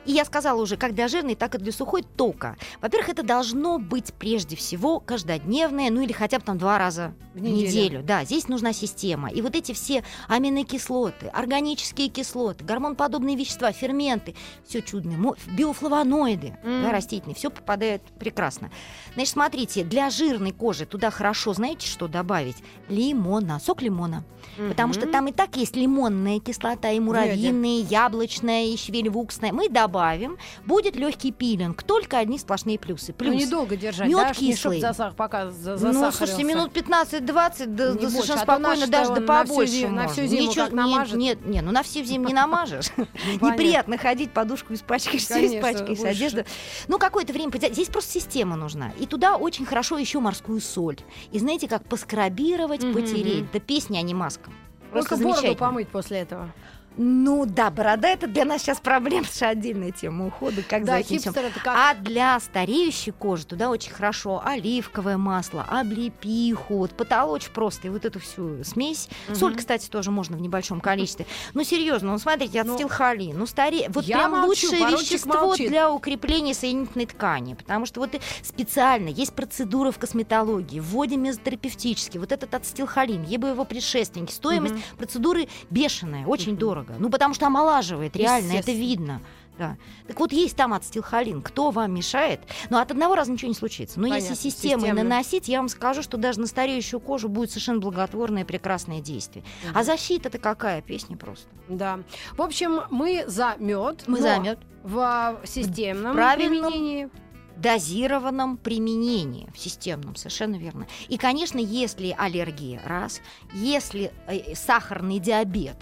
И 0.05 0.11
я 0.11 0.25
сказала 0.25 0.40
уже, 0.55 0.77
как 0.77 0.93
для 0.93 1.07
жирной, 1.07 1.35
так 1.35 1.55
и 1.55 1.57
для 1.57 1.71
сухой 1.71 2.03
только. 2.03 2.57
Во-первых, 2.81 3.09
это 3.09 3.23
должно 3.23 3.79
быть 3.79 4.13
прежде 4.13 4.55
всего 4.55 4.99
каждодневное, 4.99 5.89
ну 5.91 6.01
или 6.01 6.11
хотя 6.11 6.39
бы 6.39 6.45
там 6.45 6.57
два 6.57 6.77
раза 6.77 7.13
В 7.33 7.39
неделю. 7.39 7.67
неделю. 7.67 8.03
Да, 8.03 8.23
здесь 8.23 8.47
нужна 8.47 8.73
система. 8.73 9.29
И 9.29 9.41
вот 9.41 9.55
эти 9.55 9.71
все 9.73 10.03
аминокислоты, 10.27 11.27
органические 11.27 12.09
кислоты, 12.09 12.63
гормонподобные 12.63 13.35
вещества, 13.35 13.71
ферменты, 13.71 14.35
все 14.67 14.81
чудное, 14.81 15.17
биофлавоноиды, 15.47 16.57
М. 16.63 16.83
да, 16.83 16.91
растительные, 16.91 17.35
все 17.35 17.49
попадает 17.49 18.01
прекрасно. 18.19 18.71
Значит, 19.13 19.33
смотрите, 19.33 19.83
для 19.83 20.09
жирной 20.09 20.51
кожи 20.51 20.85
туда 20.85 21.11
хорошо, 21.11 21.53
знаете, 21.53 21.87
что 21.87 22.07
добавить? 22.07 22.57
Лимона, 22.89 23.59
сок 23.59 23.81
лимона. 23.81 24.23
Потому 24.57 24.93
что 24.93 25.07
там 25.07 25.27
и 25.27 25.31
так 25.31 25.55
есть 25.55 25.75
лимонная 25.75 26.39
кислота, 26.39 26.91
и 26.91 26.99
муравьиная, 26.99 27.79
и 27.79 27.83
яблочная, 27.83 28.65
и 28.65 28.75
щавелевуксная. 28.75 29.53
Мы 29.53 29.69
добавим, 29.69 30.30
будет 30.65 30.95
легкий 30.95 31.31
пилинг, 31.31 31.83
только 31.83 32.17
одни 32.17 32.37
сплошные 32.37 32.79
плюсы. 32.79 33.13
Ну, 33.17 33.25
Плюс 33.25 33.35
недолго 33.35 33.75
держать, 33.75 34.07
мёд 34.07 34.21
да? 34.21 34.29
Не 34.29 34.33
кислый. 34.33 34.79
засах, 34.79 35.15
пока 35.15 35.45
ну, 35.45 36.11
слушайте, 36.11 36.43
минут 36.43 36.71
15-20, 36.75 37.65
да, 37.67 37.91
Не 37.91 37.99
да 37.99 38.09
совершенно 38.09 38.41
а 38.41 38.43
спокойно, 38.43 38.87
даже 38.87 39.13
да 39.13 39.21
побольше 39.21 39.89
на 39.89 40.07
всю 40.07 40.25
зиму 40.25 40.49
Ничего, 40.49 40.65
как 40.65 40.73
намажет. 40.73 41.17
Нет, 41.17 41.39
нет, 41.41 41.49
не, 41.49 41.61
ну 41.61 41.71
на 41.71 41.83
всю 41.83 42.03
зиму 42.03 42.27
не 42.27 42.33
намажешь. 42.33 42.89
понятно. 42.95 43.45
Неприятно 43.45 43.97
ходить, 43.97 44.31
подушку 44.31 44.73
испачкаешь, 44.73 45.23
все 45.23 45.45
испачкаешь, 45.45 45.99
одежду. 45.99 46.43
Ну, 46.87 46.97
какое-то 46.97 47.33
время. 47.33 47.51
Здесь 47.53 47.87
просто 47.87 48.11
система 48.11 48.55
нужна. 48.55 48.91
И 48.99 49.05
туда 49.05 49.37
очень 49.37 49.65
хорошо 49.65 49.97
еще 49.97 50.19
морскую 50.19 50.61
соль. 50.61 50.97
И 51.31 51.39
знаете, 51.39 51.67
как 51.67 51.83
поскрабировать, 51.85 52.81
потереть. 52.93 53.51
Да 53.51 53.59
песня, 53.59 53.99
а 53.99 54.01
не 54.01 54.13
маска. 54.13 54.51
Просто 54.91 55.17
Только 55.17 55.23
бороду 55.23 55.55
помыть 55.55 55.87
после 55.87 56.19
этого. 56.19 56.51
Ну 56.97 57.45
да, 57.45 57.69
борода 57.71 58.09
это 58.09 58.27
для 58.27 58.43
нас 58.43 58.61
сейчас 58.61 58.81
проблема, 58.81 59.25
это 59.25 59.37
же 59.37 59.45
отдельная 59.45 59.91
тема 59.91 60.27
ухода, 60.27 60.61
как 60.61 60.81
за 60.81 60.87
да, 60.87 60.99
этим 60.99 61.19
всем. 61.19 61.33
хипстер 61.33 61.45
это 61.45 61.59
как... 61.61 61.73
А 61.75 61.93
для 61.95 62.37
стареющей 62.39 63.13
кожи 63.13 63.45
туда 63.45 63.69
очень 63.69 63.91
хорошо 63.93 64.41
оливковое 64.43 65.17
масло, 65.17 65.65
облепиху, 65.69 66.75
вот 66.77 66.91
потолочь 66.91 67.47
просто 67.49 67.87
и 67.87 67.89
вот 67.89 68.03
эту 68.03 68.19
всю 68.19 68.63
смесь. 68.65 69.07
Мгм. 69.27 69.35
Соль, 69.35 69.55
кстати, 69.55 69.87
тоже 69.89 70.11
можно 70.11 70.35
в 70.35 70.41
небольшом 70.41 70.81
количестве. 70.81 71.25
Ну 71.53 71.63
серьезно, 71.63 72.11
ну 72.11 72.17
смотрите, 72.19 72.61
Ну, 72.63 72.73
ацетилхолин, 72.73 73.37
ну 73.37 73.45
старе... 73.45 73.87
вот 73.89 74.03
я 74.05 74.17
прям 74.17 74.31
молчу, 74.31 74.47
лучшее 74.67 74.91
вещество 74.91 75.33
молчит. 75.33 75.69
для 75.69 75.91
укрепления 75.91 76.53
соединительной 76.53 77.05
ткани, 77.05 77.53
потому 77.53 77.85
что 77.85 77.99
вот 78.01 78.09
специально 78.43 79.07
есть 79.09 79.33
процедуры 79.33 79.91
в 79.91 79.97
косметологии, 79.97 80.79
вводим 80.79 81.23
мезотерапевтически, 81.23 82.17
вот 82.17 82.31
этот 82.31 82.53
ацетилхолин, 82.53 83.23
ебо 83.23 83.47
его 83.47 83.63
предшественники, 83.65 84.31
стоимость 84.33 84.73
Мгм. 84.75 84.83
процедуры 84.97 85.47
бешеная, 85.69 86.25
очень 86.25 86.51
Мгм. 86.53 86.59
дорого, 86.59 86.80
ну 86.99 87.09
потому 87.09 87.33
что 87.33 87.47
омолаживает, 87.47 88.15
реально, 88.15 88.53
это 88.53 88.71
видно. 88.71 89.21
Да. 89.57 89.77
Так 90.07 90.19
вот, 90.19 90.31
есть 90.31 90.55
там 90.55 90.73
ацетилхолин. 90.73 91.41
Кто 91.43 91.69
вам 91.69 91.93
мешает? 91.93 92.39
Но 92.71 92.79
от 92.79 92.89
одного 92.89 93.13
раза 93.15 93.31
ничего 93.31 93.49
не 93.49 93.53
случится. 93.53 93.99
Но 93.99 94.07
Понятно, 94.07 94.29
если 94.29 94.49
системой 94.49 94.79
системно. 94.87 95.03
наносить, 95.03 95.47
я 95.49 95.59
вам 95.59 95.69
скажу, 95.69 96.01
что 96.01 96.17
даже 96.17 96.39
на 96.39 96.47
стареющую 96.47 96.99
кожу 96.99 97.29
будет 97.29 97.51
совершенно 97.51 97.79
благотворное 97.79 98.43
прекрасное 98.43 99.01
действие. 99.01 99.43
Мгм. 99.65 99.77
А 99.77 99.83
защита-то 99.83 100.39
какая? 100.39 100.81
Песня 100.81 101.15
просто. 101.15 101.47
Да. 101.69 101.99
В 102.35 102.41
общем, 102.41 102.81
мы 102.89 103.23
за 103.27 103.55
мед. 103.59 104.05
Мы 104.07 104.21
за 104.21 104.39
мед. 104.39 104.57
В 104.83 105.39
системном 105.45 106.13
Правильном. 106.15 106.71
применении. 106.71 107.09
дозированном 107.57 108.57
применении 108.57 109.47
в 109.53 109.59
системном, 109.59 110.15
совершенно 110.15 110.55
верно. 110.55 110.87
И, 111.09 111.17
конечно, 111.17 111.59
если 111.59 112.15
аллергия, 112.17 112.81
раз, 112.83 113.21
если 113.53 114.11
э, 114.27 114.55
сахарный 114.55 115.19
диабет, 115.19 115.77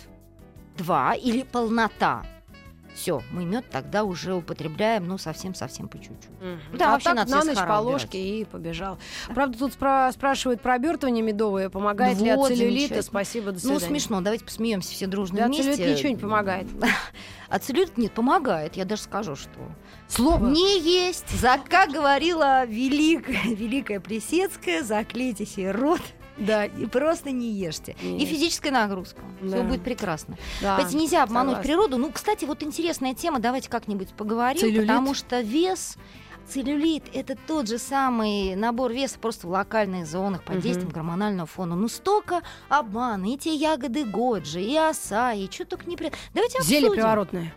два, 0.80 1.14
или 1.14 1.44
полнота, 1.44 2.24
все, 2.96 3.22
мы 3.32 3.46
мед 3.46 3.66
тогда 3.72 4.04
уже 4.04 4.34
употребляем, 4.34 5.08
ну, 5.08 5.18
совсем-совсем 5.18 5.88
по 5.88 5.98
чуть-чуть. 6.00 6.30
Мгм. 6.42 6.60
Да, 6.78 6.88
а 6.90 6.92
вообще 6.94 7.06
так 7.10 7.16
надо 7.16 7.32
на 7.32 7.44
ночь 7.46 7.58
по 7.58 7.80
ложке 7.80 8.18
и 8.42 8.44
побежал. 8.46 8.98
Правда, 9.34 9.58
тут 9.58 9.72
спра- 9.74 10.12
спрашивают 10.12 10.62
про 10.62 10.74
обертывание 10.74 11.24
медовое. 11.24 11.70
Помогает 11.70 12.20
ли 12.20 12.30
от 12.30 12.38
Вот, 12.38 12.50
целлюлита? 12.50 13.02
Спасибо, 13.02 13.48
до 13.48 13.54
Ну, 13.54 13.60
свидания. 13.80 13.86
смешно, 13.86 14.20
давайте 14.22 14.44
посмеемся 14.44 14.92
все 14.92 15.08
дружно 15.08 15.38
Да, 15.38 15.46
вместе. 15.48 15.76
целлюлит 15.76 15.98
ничего 15.98 16.10
не 16.10 16.18
помогает. 16.18 16.68
А 17.52 17.58
целлюлит 17.58 17.98
нет, 17.98 18.12
помогает. 18.12 18.76
Я 18.76 18.86
даже 18.86 19.02
скажу, 19.04 19.36
что 19.36 19.50
Слово. 20.08 20.50
не 20.50 20.80
есть. 20.82 21.30
За, 21.40 21.58
как 21.68 21.90
говорила 21.92 22.64
великая, 22.66 23.56
великая 23.56 24.00
Плесецкая, 24.00 24.84
заклейте 24.84 25.48
себе 25.48 25.72
рот 25.72 26.02
Да, 26.46 26.66
и 26.66 26.86
просто 26.86 27.32
не 27.32 27.52
ешьте. 27.52 27.96
Не 28.02 28.24
И 28.24 28.26
физическая 28.26 28.72
нагрузка. 28.72 29.22
Да. 29.42 29.48
Все 29.48 29.64
будет 29.64 29.84
прекрасно. 29.84 30.38
да. 30.62 30.76
Понимаете, 30.78 30.98
нельзя 30.98 31.24
обмануть 31.24 31.56
согласна. 31.58 31.64
природу. 31.74 31.98
Ну, 31.98 32.12
кстати, 32.12 32.46
вот 32.46 32.64
интересная 32.64 33.14
тема, 33.14 33.40
давайте 33.40 33.70
как-нибудь 33.70 34.10
поговорим, 34.14 34.60
Целлюлит? 34.60 34.88
потому 34.88 35.14
что 35.14 35.42
вес 35.42 35.96
Целлюлит– 36.48 37.04
это 37.14 37.36
тот 37.36 37.68
же 37.68 37.78
самый 37.78 38.56
набор 38.56 38.92
веса 38.92 39.20
просто 39.20 39.46
в 39.48 39.52
локальных 39.52 40.08
зонах 40.08 40.44
под 40.44 40.62
действием 40.62 40.90
гормонального 40.90 41.46
фона. 41.46 41.76
Ну, 41.76 41.88
столько 41.88 42.42
обмана, 42.70 43.32
и 43.32 43.38
те 43.38 43.54
ягоды 43.54 44.04
годжи, 44.04 44.62
и 44.62 44.76
оса, 44.76 45.34
и 45.34 45.50
что 45.52 45.66
только 45.66 45.88
не... 45.88 45.96
при- 45.96 46.12
Давайте 46.34 46.62
Зелье 46.64 46.88
обсудим. 46.88 46.94
приворотное. 46.94 47.54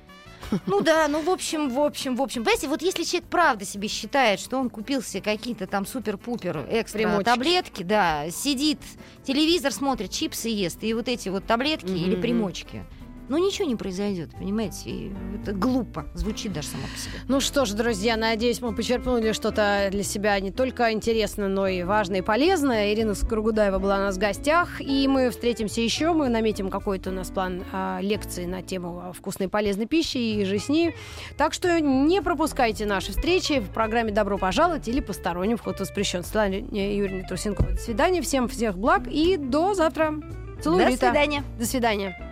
Ну 0.67 0.81
да, 0.81 1.09
ну 1.09 1.23
в 1.23 1.31
общем, 1.31 1.69
в 1.71 1.79
общем, 1.81 2.17
в 2.17 2.23
общем. 2.23 2.43
Понимаете, 2.45 2.69
вот 2.69 2.83
если 2.83 3.05
человек 3.05 3.29
правда 3.29 3.65
себе 3.65 3.89
считает, 3.89 4.41
что 4.41 4.59
он 4.59 4.71
купил 4.71 5.03
себе 5.03 5.23
какие-то 5.23 5.67
там 5.67 5.87
супер-пупер 5.87 6.67
экстра 6.71 6.99
Примочки. 6.99 7.25
таблетки, 7.25 7.83
да, 7.83 8.31
сидит, 8.31 8.79
телевизор 9.25 9.73
смотрит, 9.73 10.11
чипсы 10.11 10.49
ест, 10.49 10.83
и 10.83 10.95
вот 10.95 11.09
эти 11.09 11.29
вот 11.29 11.47
таблетки 11.47 11.91
или 11.91 12.13
Мгм. 12.13 12.21
примочки. 12.23 12.85
Ну 13.33 13.39
ничего 13.39 13.67
не 13.67 13.77
произойдет, 13.77 14.29
понимаете? 14.39 14.91
И 14.91 15.13
это 15.41 15.53
глупо, 15.53 16.05
звучит 16.13 16.53
даже 16.53 16.69
само 16.69 16.83
по 16.83 16.99
себе. 16.99 17.15
Ну 17.29 17.41
что 17.41 17.65
ж, 17.65 17.71
друзья, 17.71 18.19
надеюсь, 18.19 18.61
мы 18.61 18.75
почерпнули 18.75 19.33
что-то 19.33 19.89
для 19.91 20.03
себя 20.03 20.39
не 20.39 20.51
только 20.51 20.93
интересное, 20.93 21.49
но 21.49 21.67
и 21.67 21.83
важное 21.83 22.19
и 22.19 22.23
полезное. 22.23 22.93
Ирина 22.93 23.15
Скоргудаева 23.15 23.79
была 23.79 23.95
у 23.97 24.01
нас 24.01 24.17
в 24.17 24.19
гостях, 24.19 24.83
и 24.83 25.09
мы 25.09 25.31
встретимся 25.31 25.81
еще. 25.81 26.13
Мы 26.13 26.29
наметим 26.29 26.69
какой-то 26.69 27.09
у 27.09 27.15
нас 27.15 27.31
план 27.31 27.65
а, 27.73 28.01
лекции 28.03 28.45
на 28.45 28.61
тему 28.61 29.01
а, 29.03 29.13
вкусной 29.15 29.47
и 29.47 29.49
полезной 29.49 29.87
пищи 29.87 30.19
и 30.19 30.45
же 30.45 30.59
с 30.59 30.69
ней. 30.69 30.95
Так 31.39 31.55
что 31.55 31.81
не 31.81 32.21
пропускайте 32.21 32.85
наши 32.85 33.13
встречи 33.13 33.61
в 33.61 33.71
программе 33.71 34.13
«Добро 34.13 34.37
пожаловать» 34.37 34.89
или 34.89 35.01
«Посторонним 35.01 35.57
вход 35.57 35.81
воспрещен». 35.81 36.23
Светлана 36.23 36.57
Юрьевна 36.57 37.27
Трусенкова. 37.27 37.71
До 37.71 37.79
свидания. 37.79 38.21
Всем 38.21 38.47
всех 38.47 38.77
благ 38.77 39.05
и 39.11 39.39
до 39.39 39.73
завтра. 39.73 40.17
Целую, 40.63 40.85
До 40.85 40.91
Рита. 40.91 41.07
свидания. 41.07 41.43
До 41.59 41.65
свидания. 41.65 42.32